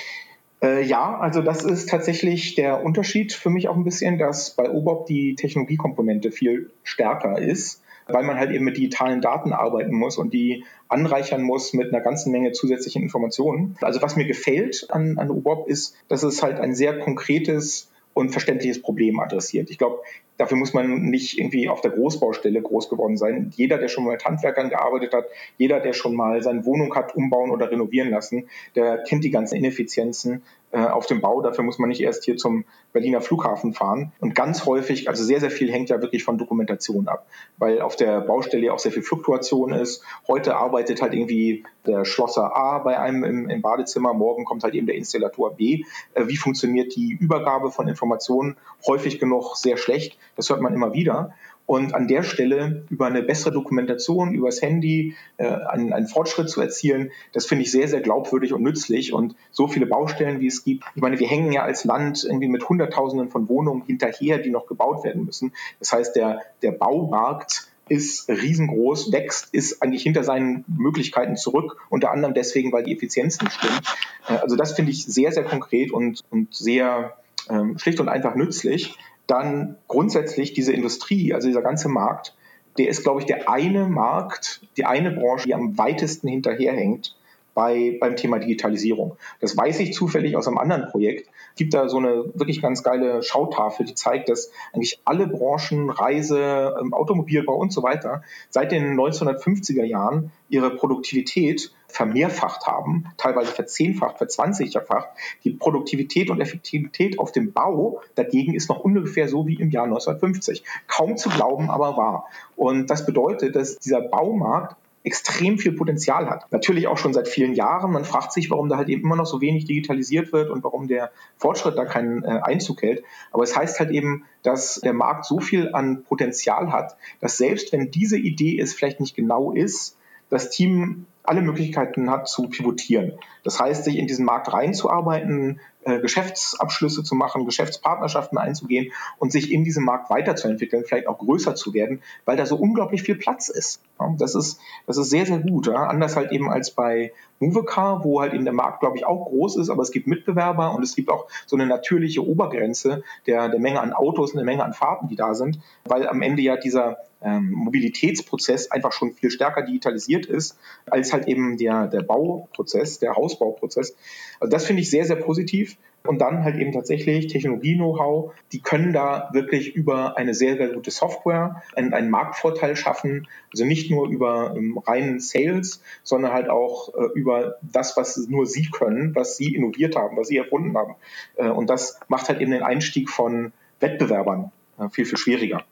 Äh, 0.63 0.85
ja, 0.85 1.19
also 1.19 1.41
das 1.41 1.65
ist 1.65 1.89
tatsächlich 1.89 2.55
der 2.55 2.85
Unterschied 2.85 3.33
für 3.33 3.51
mich 3.51 3.69
auch 3.69 3.77
ein 3.77 3.85
bisschen, 3.85 4.19
dass 4.19 4.51
bei 4.51 4.69
OBOB 4.69 5.07
die 5.07 5.35
Technologiekomponente 5.37 6.33
viel 6.33 6.71
stärker 6.83 7.39
ist, 7.39 7.83
weil 8.07 8.25
man 8.25 8.39
halt 8.39 8.51
eben 8.51 8.65
mit 8.65 8.77
digitalen 8.77 9.21
Daten 9.21 9.53
arbeiten 9.53 9.95
muss 9.95 10.19
und 10.19 10.33
die 10.33 10.65
anreichern 10.89 11.43
muss 11.43 11.75
mit 11.75 11.93
einer 11.93 12.03
ganzen 12.03 12.33
Menge 12.33 12.53
zusätzlichen 12.53 13.03
Informationen. 13.03 13.77
Also 13.83 14.03
was 14.03 14.17
mir 14.17 14.27
gefällt 14.27 14.89
an, 14.91 15.19
an 15.19 15.31
OBOB 15.31 15.69
ist, 15.69 15.95
dass 16.09 16.23
es 16.23 16.43
halt 16.43 16.59
ein 16.59 16.75
sehr 16.75 16.99
konkretes 16.99 17.91
und 18.15 18.31
verständliches 18.31 18.83
Problem 18.83 19.21
adressiert. 19.21 19.71
Ich 19.71 19.79
glaube, 19.79 20.01
Dafür 20.39 20.57
muss 20.57 20.73
man 20.73 21.03
nicht 21.03 21.39
irgendwie 21.39 21.69
auf 21.69 21.81
der 21.81 21.91
Großbaustelle 21.91 22.63
groß 22.63 22.89
geworden 22.89 23.17
sein. 23.17 23.53
Jeder, 23.55 23.77
der 23.79 23.89
schon 23.89 24.05
mal 24.05 24.13
mit 24.13 24.25
Handwerkern 24.25 24.71
gearbeitet 24.71 25.13
hat, 25.13 25.27
jeder, 25.59 25.81
der 25.81 25.93
schon 25.93 26.15
mal 26.15 26.43
seine 26.43 26.65
Wohnung 26.65 26.95
hat 26.95 27.15
umbauen 27.15 27.51
oder 27.51 27.71
renovieren 27.71 28.11
lassen, 28.11 28.49
der 28.75 28.99
kennt 28.99 29.25
die 29.25 29.31
ganzen 29.31 29.57
Ineffizienzen 29.57 30.43
äh, 30.71 30.81
auf 30.81 31.07
dem 31.07 31.21
Bau. 31.21 31.41
Dafür 31.41 31.65
muss 31.65 31.79
man 31.79 31.89
nicht 31.89 32.03
erst 32.03 32.25
hier 32.25 32.37
zum 32.37 32.65
Berliner 32.93 33.21
Flughafen 33.21 33.73
fahren. 33.73 34.13
Und 34.21 34.35
ganz 34.35 34.67
häufig, 34.67 35.09
also 35.09 35.25
sehr, 35.25 35.41
sehr 35.41 35.51
viel 35.51 35.73
hängt 35.73 35.89
ja 35.89 36.03
wirklich 36.03 36.25
von 36.25 36.39
Dokumentation 36.39 37.09
ab, 37.09 37.27
weil 37.57 37.81
auf 37.81 37.97
der 37.97 38.21
Baustelle 38.21 38.67
ja 38.67 38.73
auch 38.73 38.79
sehr 38.79 38.93
viel 38.93 39.03
Fluktuation 39.03 39.73
ist. 39.73 40.05
Heute 40.27 40.57
arbeitet 40.57 41.01
halt 41.01 41.15
irgendwie 41.15 41.65
der 41.87 42.05
Schlosser 42.05 42.55
A 42.55 42.79
bei 42.79 42.99
einem 42.99 43.25
im, 43.25 43.49
im 43.49 43.63
Badezimmer, 43.63 44.13
morgen 44.13 44.45
kommt 44.45 44.63
halt 44.63 44.75
eben 44.75 44.87
der 44.87 44.97
Installator 44.97 45.55
B. 45.55 45.85
Äh, 46.15 46.27
wie 46.27 46.37
funktioniert 46.37 46.95
die 46.95 47.17
Übergabe 47.19 47.71
von 47.71 47.89
Informationen? 47.89 48.57
Häufig 48.87 49.19
genug 49.19 49.57
sehr 49.57 49.79
schlecht. 49.79 50.19
Das 50.39 50.51
hört 50.51 50.63
man 50.63 50.73
immer 50.73 50.95
wieder. 50.95 51.35
Und 51.67 51.95
an 51.95 52.09
der 52.09 52.23
Stelle 52.23 52.87
über 52.89 53.07
eine 53.07 53.23
bessere 53.23 53.53
Dokumentation, 53.53 54.33
übers 54.33 54.63
Handy, 54.63 55.17
äh, 55.37 55.47
einen, 55.47 55.93
einen 55.93 56.07
Fortschritt 56.07 56.49
zu 56.49 56.63
erzielen, 56.63 57.11
das 57.33 57.45
finde 57.45 57.65
ich 57.65 57.73
sehr, 57.73 57.89
sehr 57.89 58.01
glaubwürdig 58.01 58.55
und 58.55 58.63
nützlich. 58.63 59.13
Und 59.13 59.35
so 59.51 59.67
viele 59.67 59.85
Baustellen, 59.85 60.41
wie 60.41 60.47
es 60.47 60.65
gibt. 60.65 60.85
Ich 60.95 61.03
meine, 61.03 61.19
wir 61.19 61.27
hängen 61.27 61.53
ja 61.53 61.65
als 61.65 61.85
Land 61.85 62.25
irgendwie 62.25 62.49
mit 62.49 62.67
Hunderttausenden 62.67 63.31
von 63.31 63.49
Wohnungen 63.49 63.83
hinterher, 63.83 64.39
die 64.39 64.51
noch 64.51 64.67
gebaut 64.67 65.05
werden 65.05 65.27
müssen. 65.27 65.53
Das 65.81 65.93
heißt, 65.93 66.17
der, 66.17 66.41
der 66.63 66.71
Baumarkt 66.71 67.69
ist 67.89 68.29
riesengroß, 68.29 69.13
wächst, 69.13 69.53
ist 69.53 69.83
eigentlich 69.83 70.05
hinter 70.05 70.23
seinen 70.23 70.65
Möglichkeiten 70.69 71.37
zurück, 71.37 71.77
unter 71.91 72.13
anderem 72.13 72.33
deswegen, 72.33 72.71
weil 72.71 72.85
die 72.85 72.95
Effizienz 72.95 73.43
nicht 73.43 73.55
stimmt. 73.55 73.83
Äh, 74.29 74.35
also 74.35 74.55
das 74.55 74.73
finde 74.73 74.93
ich 74.93 75.05
sehr, 75.05 75.33
sehr 75.33 75.45
konkret 75.45 75.91
und, 75.91 76.23
und 76.31 76.55
sehr 76.55 77.17
ähm, 77.51 77.77
schlicht 77.79 77.99
und 77.99 78.09
einfach 78.09 78.37
nützlich 78.37 78.97
dann 79.29 79.77
grundsätzlich 79.87 80.55
diese 80.55 80.73
Industrie, 80.73 81.33
also 81.33 81.47
dieser 81.47 81.63
ganze 81.63 81.89
Markt, 81.89 82.35
der 82.79 82.89
ist, 82.89 83.03
glaube 83.05 83.21
ich, 83.21 83.27
der 83.27 83.49
eine 83.49 83.87
Markt, 83.87 84.63
die 84.77 84.85
eine 84.85 85.13
Branche, 85.13 85.45
die 85.47 85.55
am 85.55 85.79
weitesten 85.79 86.29
hinterherhängt 86.29 87.18
bei, 87.59 87.97
beim 87.99 88.15
Thema 88.15 88.39
Digitalisierung. 88.39 89.17
Das 89.41 89.57
weiß 89.57 89.81
ich 89.81 89.93
zufällig 89.93 90.37
aus 90.37 90.47
einem 90.47 90.59
anderen 90.59 90.87
Projekt. 90.87 91.29
Es 91.51 91.57
gibt 91.57 91.75
da 91.75 91.89
so 91.89 91.97
eine 91.97 92.27
wirklich 92.35 92.63
ganz 92.63 92.85
geile 92.85 93.25
Schautafel, 93.25 93.85
die 93.85 93.95
zeigt, 93.95 94.29
dass 94.29 94.53
eigentlich 94.73 95.01
alle 95.05 95.27
Branchen, 95.27 95.91
Reise, 95.91 96.77
ähm, 96.81 96.95
Automobilbau 96.95 97.57
und 97.57 97.73
so 97.73 97.83
weiter 97.83 98.23
seit 98.49 98.71
den 98.71 98.95
1950er 98.95 99.83
Jahren 99.83 100.31
ihre 100.49 100.71
Produktivität 100.71 101.73
vermehrfacht 101.89 102.65
haben, 102.69 103.07
teilweise 103.17 103.51
verzehnfacht, 103.51 104.19
verzwanzigfacht. 104.19 105.09
Die 105.43 105.51
Produktivität 105.51 106.31
und 106.31 106.41
Effektivität 106.41 107.19
auf 107.19 107.33
dem 107.33 107.53
Bau 107.53 108.03
dagegen 108.15 108.55
ist 108.55 108.69
noch 108.69 108.79
ungefähr 108.79 109.27
so 109.27 109.49
wie 109.49 109.55
im 109.55 109.71
Jahr 109.73 109.87
1950. 109.87 110.63
Kaum 110.87 111.17
zu 111.17 111.29
glauben, 111.29 111.71
aber 111.71 111.97
wahr. 111.97 112.27
Und 112.55 112.89
das 112.89 113.05
bedeutet, 113.05 113.57
dass 113.57 113.81
dieser 113.81 114.01
Baumarkt 114.01 114.77
extrem 115.09 115.57
viel 115.59 115.73
Potenzial 115.73 116.29
hat. 116.29 116.53
Natürlich 116.53 116.87
auch 116.87 116.99
schon 116.99 117.15
seit 117.15 117.29
vielen 117.29 117.55
Jahren. 117.55 117.93
Man 117.93 118.05
fragt 118.05 118.31
sich, 118.31 118.51
warum 118.51 118.69
da 118.69 118.77
halt 118.77 118.91
eben 118.91 119.03
immer 119.05 119.17
noch 119.17 119.25
so 119.25 119.41
wenig 119.41 119.65
digitalisiert 119.65 120.35
wird 120.35 120.51
und 120.51 120.63
warum 120.63 120.87
der 120.87 121.11
Fortschritt 121.39 121.79
da 121.79 121.87
keinen 121.87 122.25
äh, 122.25 122.41
Einzug 122.43 122.83
hält. 122.83 123.03
Aber 123.33 123.43
es 123.43 123.57
heißt 123.57 123.81
halt 123.81 123.91
eben, 123.91 124.27
dass 124.43 124.81
der 124.85 124.93
Markt 124.93 125.25
so 125.25 125.41
viel 125.41 125.75
an 125.75 126.05
Potenzial 126.05 126.71
hat, 126.73 126.99
dass 127.21 127.39
selbst 127.39 127.73
wenn 127.73 127.91
diese 127.91 128.19
Idee 128.19 128.61
es 128.61 128.75
vielleicht 128.75 129.01
nicht 129.01 129.17
genau 129.17 129.53
ist, 129.53 129.97
das 130.29 130.51
Team 130.51 131.07
alle 131.23 131.41
Möglichkeiten 131.41 132.11
hat 132.11 132.29
zu 132.29 132.49
pivotieren. 132.49 133.13
Das 133.45 133.61
heißt, 133.61 133.85
sich 133.85 133.97
in 133.97 134.07
diesen 134.07 134.27
Markt 134.27 134.53
reinzuarbeiten, 134.53 135.61
äh, 135.89 136.01
Geschäftsabschlüsse 136.01 137.03
zu 137.03 137.15
machen, 137.15 137.45
Geschäftspartnerschaften 137.45 138.39
einzugehen 138.39 138.93
und 139.19 139.33
sich 139.33 139.51
in 139.51 139.65
diesem 139.65 139.85
Markt 139.85 140.11
weiterzuentwickeln, 140.11 140.85
vielleicht 140.87 141.07
auch 141.07 141.19
größer 141.19 141.55
zu 141.55 141.75
werden, 141.75 142.03
weil 142.25 142.37
da 142.37 142.47
so 142.47 142.57
unglaublich 142.57 143.03
viel 143.03 143.17
Platz 143.17 143.49
ist. 143.49 143.81
Das 144.19 144.35
ist, 144.35 144.61
das 144.87 144.97
ist 144.97 145.11
sehr, 145.11 145.27
sehr 145.27 145.39
gut. 145.39 145.69
Anders 145.69 146.15
halt 146.15 146.31
eben 146.31 146.51
als 146.51 146.71
bei 146.71 147.13
Movecar, 147.41 148.05
wo 148.05 148.21
halt 148.21 148.33
eben 148.33 148.45
der 148.45 148.53
Markt, 148.53 148.81
glaube 148.81 148.97
ich, 148.97 149.07
auch 149.07 149.27
groß 149.27 149.57
ist, 149.57 149.71
aber 149.71 149.83
es 149.83 149.91
gibt 149.91 150.07
Mitbewerber 150.07 150.75
und 150.75 150.83
es 150.83 150.95
gibt 150.95 151.11
auch 151.11 151.27
so 151.47 151.57
eine 151.57 151.67
natürliche 151.67 152.27
Obergrenze 152.27 153.03
der, 153.27 153.49
der 153.49 153.61
Menge 153.61 153.81
an 153.81 153.93
Autos 153.93 154.33
und 154.33 154.37
der 154.37 154.45
Menge 154.45 154.65
an 154.65 154.73
Fahrten, 154.73 155.09
die 155.09 155.17
da 155.17 155.35
sind, 155.35 155.59
weil 155.85 156.07
am 156.09 156.23
Ende 156.23 156.43
ja 156.43 156.57
dieser 156.57 156.99
ähm, 157.23 157.51
Mobilitätsprozess 157.51 158.71
einfach 158.71 158.93
schon 158.93 159.13
viel 159.13 159.31
stärker 159.31 159.63
digitalisiert 159.63 160.27
ist, 160.27 160.57
als 160.87 161.13
halt 161.13 161.27
eben 161.27 161.57
der, 161.57 161.87
der 161.87 162.03
Bauprozess, 162.03 162.99
der 162.99 163.15
Hausbauprozess. 163.15 163.97
Also 164.41 164.51
das 164.51 164.67
finde 164.67 164.83
ich 164.83 164.91
sehr, 164.91 165.05
sehr 165.05 165.17
positiv. 165.17 165.77
Und 166.07 166.21
dann 166.21 166.45
halt 166.45 166.57
eben 166.57 166.73
tatsächlich 166.73 167.27
Technologie-Know-how, 167.27 168.33
die 168.53 168.61
können 168.61 168.93
da 168.93 169.31
wirklich 169.33 169.75
über 169.75 170.17
eine 170.17 170.33
sehr, 170.33 170.57
sehr 170.57 170.69
gute 170.69 170.93
Software 170.93 171.63
einen, 171.75 171.93
einen 171.93 172.09
Marktvorteil 172.09 172.77
schaffen. 172.77 173.27
Also 173.53 173.65
nicht 173.65 173.91
nur 173.91 174.09
über 174.09 174.55
ähm, 174.57 174.79
reinen 174.79 175.19
Sales, 175.19 175.83
sondern 176.05 176.33
halt 176.33 176.49
auch 176.49 176.95
äh, 176.95 177.09
über 177.15 177.57
das, 177.63 177.97
was 177.97 178.17
nur 178.29 178.47
sie 178.47 178.71
können, 178.71 179.15
was 179.17 179.37
sie 179.37 179.55
innoviert 179.55 179.97
haben, 179.97 180.17
was 180.17 180.29
sie 180.29 180.37
erfunden 180.37 180.79
haben. 180.79 180.95
Äh, 181.37 181.49
und 181.49 181.69
das 181.69 181.99
macht 182.07 182.29
halt 182.29 182.41
eben 182.41 182.53
den 182.53 182.63
Einstieg 182.63 183.11
von 183.11 183.53
Wettbewerbern 183.81 184.53
äh, 184.79 184.89
viel, 184.91 185.05
viel 185.05 185.19
schwieriger. 185.19 185.65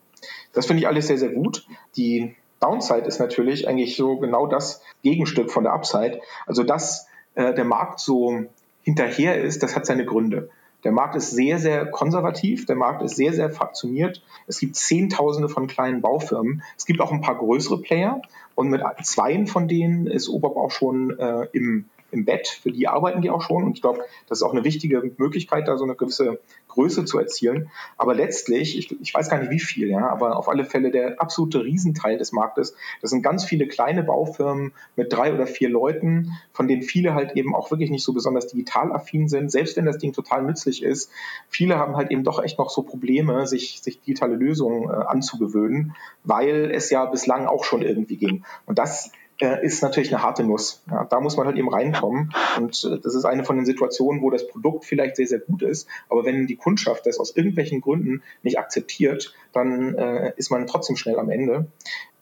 Das 0.57 0.65
finde 0.65 0.81
ich 0.81 0.89
alles 0.89 1.07
sehr, 1.07 1.19
sehr 1.19 1.29
gut. 1.29 1.67
Die 1.97 2.35
Downside 2.61 3.07
ist 3.07 3.19
natürlich 3.19 3.69
eigentlich 3.69 3.95
so 3.95 4.17
genau 4.17 4.47
das 4.47 4.83
Gegenstück 5.03 5.51
von 5.51 5.65
der 5.65 5.75
Upside. 5.75 6.23
Also 6.47 6.63
dass 6.63 7.07
äh, 7.35 7.53
der 7.53 7.67
Markt 7.67 8.01
so 8.01 8.47
hinterher 8.83 9.39
ist, 9.43 9.63
das 9.63 9.77
hat 9.77 9.85
seine 9.85 10.07
Gründe. 10.07 10.49
Der 10.83 10.93
Markt 10.93 11.15
ist 11.15 11.33
sehr, 11.33 11.59
sehr 11.59 11.85
konservativ, 11.85 12.65
der 12.65 12.77
Markt 12.77 13.03
ist 13.03 13.17
sehr, 13.17 13.35
sehr 13.35 13.51
fraktioniert. 13.51 14.23
Es 14.47 14.59
gibt 14.59 14.77
Zehntausende 14.77 15.51
von 15.51 15.67
kleinen 15.67 16.01
Baufirmen. 16.01 16.63
Es 16.79 16.87
gibt 16.87 17.03
auch 17.03 17.13
ein 17.13 17.21
paar 17.21 17.37
größere 17.37 17.83
Player 17.83 18.23
und 18.55 18.69
mit 18.71 18.81
zweien 19.03 19.47
von 19.47 19.69
denen 19.69 20.07
ist 20.07 20.31
Obab 20.31 20.57
auch 20.57 20.71
schon 20.71 21.19
äh, 21.19 21.49
im 21.53 21.85
im 22.17 22.25
Bett, 22.25 22.49
für 22.49 22.73
die 22.73 22.89
arbeiten 22.89 23.23
die 23.23 23.31
auch 23.31 23.43
schon. 23.43 23.64
Und 23.64 23.77
ich 23.77 23.83
glaube, 23.83 24.01
das 24.29 24.39
ist 24.39 24.43
auch 24.43 24.53
eine 24.53 24.64
wichtige 24.64 25.12
Möglichkeit, 25.19 25.69
da 25.69 25.77
so 25.77 25.85
eine 25.85 25.95
gewisse 25.95 26.41
Größe 26.69 27.05
zu 27.05 27.19
erzielen. 27.19 27.71
Aber 27.97 28.14
letztlich, 28.14 28.79
ich, 28.79 29.01
ich 29.01 29.14
weiß 29.14 29.31
gar 29.31 29.39
nicht 29.39 29.51
wie 29.51 29.61
viel, 29.61 29.89
ja, 29.89 30.09
aber 30.09 30.37
auf 30.37 30.49
alle 30.49 30.64
Fälle 30.64 30.91
der 30.91 31.21
absolute 31.21 31.64
Riesenteil 31.64 32.19
des 32.19 32.33
Marktes, 32.33 32.77
das 33.01 33.11
sind 33.11 33.23
ganz 33.23 33.45
viele 33.45 33.67
kleine 33.67 34.03
Baufirmen 34.03 34.73
mit 34.95 35.12
drei 35.12 35.33
oder 35.33 35.47
vier 35.47 35.69
Leuten, 35.69 36.33
von 36.53 36.69
denen 36.69 36.83
viele 36.83 37.14
halt 37.14 37.33
eben 37.37 37.55
auch 37.55 37.71
wirklich 37.71 37.91
nicht 37.91 38.05
so 38.05 38.12
besonders 38.12 38.47
digital 38.47 38.93
affin 38.93 39.29
sind, 39.29 39.51
selbst 39.51 39.77
wenn 39.77 39.87
das 39.87 39.99
Ding 39.99 40.12
total 40.12 40.43
nützlich 40.43 40.83
ist. 40.83 41.11
Viele 41.49 41.79
haben 41.79 41.97
halt 41.97 42.11
eben 42.11 42.25
doch 42.25 42.43
echt 42.43 42.59
noch 42.59 42.71
so 42.71 42.83
Probleme, 42.83 43.47
sich, 43.47 43.81
sich 43.83 44.01
digitale 44.01 44.37
Lösungen 44.37 44.89
äh, 44.89 44.93
anzugewöhnen, 44.93 45.95
weil 46.25 46.71
es 46.71 46.91
ja 46.91 47.05
bislang 47.07 47.47
auch 47.47 47.64
schon 47.64 47.83
irgendwie 47.83 48.17
ging. 48.17 48.45
Und 48.67 48.79
das 48.79 49.11
ist 49.39 49.82
natürlich 49.82 50.14
eine 50.14 50.22
harte 50.22 50.45
Nuss. 50.45 50.82
Ja, 50.91 51.05
da 51.05 51.20
muss 51.20 51.37
man 51.37 51.47
halt 51.47 51.57
eben 51.57 51.68
reinkommen. 51.68 52.32
Und 52.59 52.84
äh, 52.84 52.99
das 52.99 53.14
ist 53.14 53.24
eine 53.24 53.45
von 53.45 53.57
den 53.57 53.66
Situationen, 53.66 54.22
wo 54.22 54.30
das 54.30 54.49
Produkt 54.49 54.84
vielleicht 54.84 55.16
sehr, 55.16 55.26
sehr 55.26 55.41
gut 55.41 55.62
ist. 55.62 55.89
Aber 56.09 56.24
wenn 56.24 56.47
die 56.47 56.57
Kundschaft 56.57 57.07
das 57.07 57.18
aus 57.18 57.37
irgendwelchen 57.37 57.80
Gründen 57.80 58.22
nicht 58.43 58.59
akzeptiert, 58.59 59.34
dann 59.53 59.95
äh, 59.95 60.32
ist 60.37 60.51
man 60.51 60.66
trotzdem 60.66 60.97
schnell 60.97 61.18
am 61.18 61.30
Ende. 61.30 61.66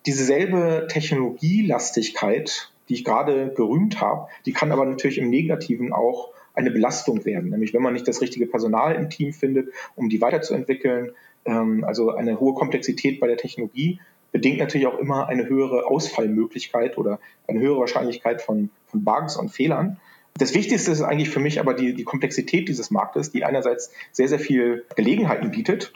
Dieselbe 0.06 0.86
Technologielastigkeit, 0.88 2.72
die 2.88 2.94
ich 2.94 3.04
gerade 3.04 3.52
gerühmt 3.54 4.00
habe, 4.00 4.28
die 4.44 4.52
kann 4.52 4.72
aber 4.72 4.84
natürlich 4.84 5.18
im 5.18 5.30
Negativen 5.30 5.92
auch 5.92 6.30
eine 6.54 6.70
Belastung 6.70 7.24
werden. 7.24 7.50
Nämlich 7.50 7.74
wenn 7.74 7.82
man 7.82 7.94
nicht 7.94 8.06
das 8.06 8.20
richtige 8.20 8.46
Personal 8.46 8.94
im 8.94 9.10
Team 9.10 9.32
findet, 9.32 9.68
um 9.96 10.08
die 10.08 10.20
weiterzuentwickeln, 10.20 11.12
ähm, 11.44 11.84
also 11.84 12.10
eine 12.10 12.40
hohe 12.40 12.54
Komplexität 12.54 13.20
bei 13.20 13.26
der 13.26 13.36
Technologie 13.36 14.00
bedingt 14.34 14.58
natürlich 14.58 14.88
auch 14.88 14.98
immer 14.98 15.28
eine 15.28 15.48
höhere 15.48 15.86
Ausfallmöglichkeit 15.86 16.98
oder 16.98 17.20
eine 17.46 17.60
höhere 17.60 17.78
Wahrscheinlichkeit 17.78 18.42
von, 18.42 18.68
von 18.88 19.04
Bugs 19.04 19.36
und 19.36 19.50
Fehlern. 19.50 20.00
Das 20.36 20.54
Wichtigste 20.54 20.90
ist 20.90 21.02
eigentlich 21.02 21.30
für 21.30 21.38
mich 21.38 21.60
aber 21.60 21.72
die, 21.72 21.94
die 21.94 22.02
Komplexität 22.02 22.68
dieses 22.68 22.90
Marktes, 22.90 23.30
die 23.30 23.44
einerseits 23.44 23.92
sehr, 24.10 24.26
sehr 24.26 24.40
viel 24.40 24.84
Gelegenheiten 24.96 25.52
bietet, 25.52 25.92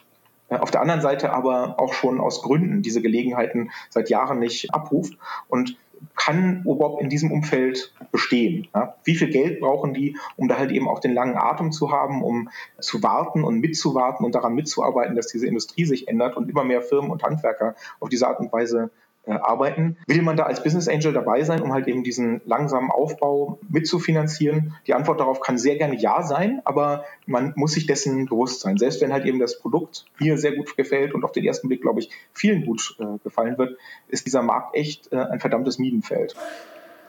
äh, 0.51 0.55
auf 0.55 0.70
der 0.70 0.82
anderen 0.82 1.01
Seite 1.01 1.32
aber 1.32 1.80
auch 1.80 1.93
schon 1.95 2.20
aus 2.20 2.41
Gründen 2.41 2.80
diese 2.80 3.03
Gelegenheiten 3.03 3.72
seit 3.91 4.09
Jahren 4.09 4.39
nicht 4.39 4.72
abruft. 4.72 5.18
Und 5.49 5.76
kann 6.16 6.62
überhaupt 6.64 7.03
in 7.03 7.09
diesem 7.09 7.30
Umfeld 7.30 7.94
bestehen? 8.12 8.68
Ja? 8.74 8.94
Wie 9.05 9.14
viel 9.14 9.30
Geld 9.30 9.61
brauchen 9.61 9.94
die, 9.94 10.16
um 10.36 10.49
da 10.49 10.59
halt 10.59 10.70
eben 10.70 10.88
auch 10.88 11.01
den 11.01 11.14
langen 11.14 11.36
Atem 11.36 11.72
zu 11.72 11.90
haben, 11.90 12.22
um 12.22 12.51
zu 12.80 13.03
warten 13.03 13.44
und 13.44 13.61
mitzuwarten 13.61 14.24
und 14.24 14.34
daran 14.34 14.55
mitzuarbeiten, 14.55 15.16
dass 15.16 15.28
diese 15.28 15.46
Industrie 15.46 15.84
sich 15.84 16.09
ändert 16.09 16.36
und 16.36 16.49
immer 16.49 16.64
mehr 16.64 16.82
Firmen 16.82 17.11
und 17.11 17.22
Handwerker 17.22 17.74
auf 18.01 18.09
diese 18.09 18.26
Art 18.28 18.40
und 18.40 18.53
Weise 18.53 18.90
arbeiten. 19.37 19.97
Will 20.07 20.22
man 20.22 20.37
da 20.37 20.45
als 20.45 20.62
Business 20.62 20.89
Angel 20.89 21.12
dabei 21.12 21.43
sein, 21.43 21.61
um 21.61 21.72
halt 21.72 21.87
eben 21.87 22.03
diesen 22.03 22.41
langsamen 22.45 22.91
Aufbau 22.91 23.59
mitzufinanzieren? 23.68 24.74
Die 24.87 24.95
Antwort 24.95 25.20
darauf 25.20 25.41
kann 25.41 25.59
sehr 25.59 25.76
gerne 25.76 25.97
ja 25.97 26.22
sein, 26.22 26.61
aber 26.64 27.05
man 27.26 27.53
muss 27.57 27.72
sich 27.72 27.87
dessen 27.87 28.26
bewusst 28.26 28.61
sein. 28.61 28.76
Selbst 28.76 29.01
wenn 29.01 29.12
halt 29.12 29.24
eben 29.24 29.39
das 29.39 29.59
Produkt 29.59 30.07
mir 30.18 30.39
sehr 30.39 30.53
gut 30.57 30.76
gefällt 30.76 31.14
und 31.14 31.24
auf 31.24 31.33
den 31.33 31.45
ersten 31.45 31.68
Blick, 31.68 31.83
glaube 31.83 32.01
ich, 32.01 32.11
vielen 32.33 32.64
gut 32.64 32.97
äh, 32.99 33.18
gefallen 33.22 33.59
wird, 33.59 33.76
ist 34.09 34.26
dieser 34.26 34.43
Markt 34.43 34.74
echt 34.74 35.12
äh, 35.12 35.16
ein 35.16 35.41
verdammtes 35.41 35.79
Minenfeld. 35.79 36.35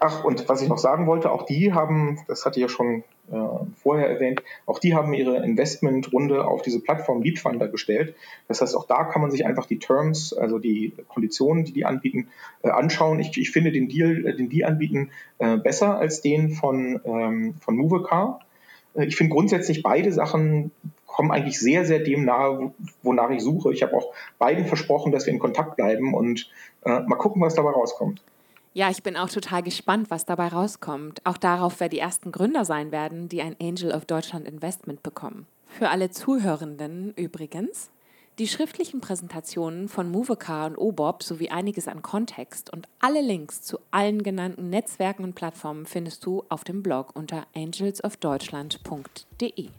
Ach, 0.02 0.24
und 0.24 0.48
was 0.48 0.62
ich 0.62 0.70
noch 0.70 0.78
sagen 0.78 1.08
wollte, 1.08 1.32
auch 1.32 1.46
die 1.46 1.74
haben, 1.74 2.20
das 2.28 2.46
hatte 2.46 2.60
ich 2.60 2.62
ja 2.62 2.70
schon 2.70 3.04
äh, 3.32 3.36
vorher 3.82 4.10
erwähnt, 4.10 4.42
auch 4.66 4.80
die 4.80 4.96
haben 4.96 5.14
ihre 5.14 5.44
Investmentrunde 5.44 6.46
auf 6.46 6.62
diese 6.62 6.80
Plattform 6.80 7.22
Leadfunder 7.22 7.68
gestellt. 7.68 8.16
Das 8.48 8.62
heißt, 8.62 8.78
auch 8.78 8.88
da 8.88 9.04
kann 9.04 9.22
man 9.22 9.30
sich 9.30 9.46
einfach 9.46 9.66
die 9.66 9.78
Terms, 9.78 10.32
also 10.34 10.58
die 10.58 10.94
Konditionen, 11.10 11.66
die 11.66 11.74
die 11.74 11.86
anbieten, 11.86 12.30
äh, 12.64 12.70
anschauen. 12.70 13.20
Ich, 13.20 13.38
ich 13.38 13.52
finde 13.52 13.74
den 13.74 13.90
Deal, 13.90 14.26
äh, 14.26 14.36
den 14.36 14.48
die 14.48 14.64
anbieten, 14.64 15.12
äh, 15.40 15.58
besser 15.58 15.98
als 15.98 16.22
den 16.22 16.52
von, 16.52 17.02
ähm, 17.04 17.56
von 17.60 17.76
Movecar. 17.76 18.40
Äh, 18.96 19.06
ich 19.06 19.18
finde 19.18 19.34
grundsätzlich 19.34 19.84
beide 19.84 20.14
Sachen 20.14 20.72
kommen 21.06 21.32
eigentlich 21.32 21.60
sehr, 21.60 21.84
sehr 21.84 22.00
dem 22.00 22.24
nahe, 22.24 22.72
wonach 23.04 23.32
ich 23.32 23.42
suche. 23.42 23.74
Ich 23.74 23.84
habe 23.84 23.98
auch 23.98 24.14
beiden 24.38 24.66
versprochen, 24.66 25.12
dass 25.12 25.26
wir 25.26 25.34
in 25.34 25.40
Kontakt 25.40 25.76
bleiben 25.76 26.14
und 26.14 26.50
äh, 26.86 27.02
mal 27.02 27.18
gucken, 27.18 27.42
was 27.42 27.56
dabei 27.56 27.72
rauskommt. 27.72 28.22
Ja, 28.74 28.90
ich 28.90 29.04
bin 29.04 29.16
auch 29.18 29.30
total 29.30 29.64
gespannt, 29.64 30.12
was 30.12 30.26
dabei 30.26 30.50
rauskommt. 30.50 31.26
Auch 31.26 31.38
darauf, 31.38 31.80
wer 31.80 31.88
die 31.90 31.98
ersten 32.00 32.32
Gründer 32.32 32.66
sein 32.66 32.92
werden, 32.92 33.28
die 33.28 33.42
ein 33.42 33.56
Angel 33.60 33.92
of 33.92 34.06
Deutschland 34.06 34.48
Investment 34.48 35.02
bekommen. 35.02 35.48
Für 35.68 35.90
alle 35.90 36.12
Zuhörenden 36.12 37.14
übrigens, 37.16 37.90
die 38.38 38.48
schriftlichen 38.48 39.02
Präsentationen 39.02 39.90
von 39.90 40.10
Movecar 40.10 40.68
und 40.68 40.78
Obob 40.78 41.24
sowie 41.24 41.50
einiges 41.50 41.90
an 41.90 42.02
Kontext 42.02 42.72
und 42.72 42.88
alle 43.00 43.22
Links 43.22 43.64
zu 43.64 43.80
allen 43.92 44.24
genannten 44.24 44.70
Netzwerken 44.70 45.26
und 45.26 45.36
Plattformen 45.36 45.86
findest 45.86 46.26
du 46.26 46.46
auf 46.48 46.64
dem 46.64 46.82
Blog 46.82 47.14
unter 47.16 47.48
angelsofdeutschland.de 47.54 49.70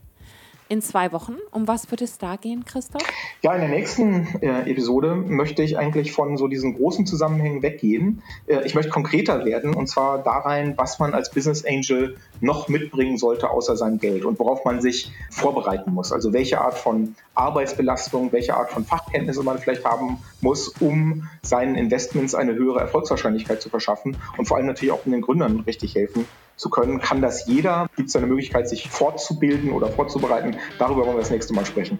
in 0.70 0.80
zwei 0.80 1.10
Wochen. 1.10 1.34
Um 1.50 1.66
was 1.66 1.90
wird 1.90 2.00
es 2.00 2.16
da 2.16 2.36
gehen, 2.36 2.64
Christoph? 2.64 3.02
Ja, 3.42 3.52
in 3.54 3.60
der 3.60 3.68
nächsten 3.68 4.28
äh, 4.40 4.70
Episode 4.70 5.16
möchte 5.16 5.64
ich 5.64 5.76
eigentlich 5.76 6.12
von 6.12 6.36
so 6.36 6.46
diesen 6.46 6.76
großen 6.76 7.06
Zusammenhängen 7.06 7.60
weggehen. 7.60 8.22
Äh, 8.46 8.64
ich 8.64 8.76
möchte 8.76 8.90
konkreter 8.90 9.44
werden 9.44 9.74
und 9.74 9.88
zwar 9.88 10.22
da 10.22 10.38
rein, 10.38 10.74
was 10.76 11.00
man 11.00 11.12
als 11.12 11.32
Business 11.32 11.64
Angel 11.64 12.16
noch 12.40 12.68
mitbringen 12.68 13.18
sollte 13.18 13.50
außer 13.50 13.76
seinem 13.76 13.98
Geld 13.98 14.24
und 14.24 14.38
worauf 14.38 14.64
man 14.64 14.80
sich 14.80 15.10
vorbereiten 15.30 15.92
muss. 15.92 16.12
Also 16.12 16.32
welche 16.32 16.60
Art 16.60 16.78
von 16.78 17.16
Arbeitsbelastung, 17.34 18.30
welche 18.30 18.56
Art 18.56 18.70
von 18.70 18.84
Fachkenntnisse 18.84 19.42
man 19.42 19.58
vielleicht 19.58 19.84
haben 19.84 20.18
muss, 20.40 20.68
um 20.80 21.28
seinen 21.42 21.74
Investments 21.74 22.36
eine 22.36 22.54
höhere 22.54 22.78
Erfolgswahrscheinlichkeit 22.78 23.60
zu 23.60 23.70
verschaffen 23.70 24.16
und 24.38 24.46
vor 24.46 24.56
allem 24.56 24.66
natürlich 24.66 24.92
auch 24.92 25.02
den 25.04 25.20
Gründern 25.20 25.60
richtig 25.66 25.96
helfen 25.96 26.26
zu 26.60 26.70
können. 26.70 27.00
Kann 27.00 27.22
das 27.22 27.46
jeder? 27.46 27.88
Gibt 27.96 28.10
es 28.10 28.16
eine 28.16 28.26
Möglichkeit, 28.26 28.68
sich 28.68 28.86
fortzubilden 28.88 29.72
oder 29.72 29.88
vorzubereiten? 29.88 30.56
Darüber 30.78 31.06
wollen 31.06 31.16
wir 31.16 31.20
das 31.20 31.30
nächste 31.30 31.54
Mal 31.54 31.64
sprechen. 31.64 31.98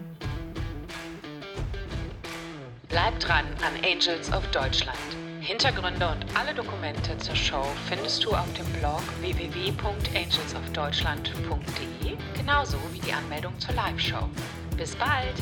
Bleibt 2.87 3.27
dran 3.27 3.45
an 3.65 3.73
Angels 3.83 4.31
of 4.31 4.45
Deutschland. 4.51 4.95
Hintergründe 5.39 6.07
und 6.07 6.23
alle 6.39 6.53
Dokumente 6.53 7.17
zur 7.17 7.35
Show 7.35 7.65
findest 7.89 8.23
du 8.23 8.29
auf 8.29 8.53
dem 8.53 8.67
Blog 8.79 9.01
www.angelsofdeutschland.de, 9.21 12.15
genauso 12.37 12.77
wie 12.91 12.99
die 12.99 13.11
Anmeldung 13.11 13.59
zur 13.59 13.73
Live-Show. 13.73 14.29
Bis 14.77 14.95
bald! 14.95 15.33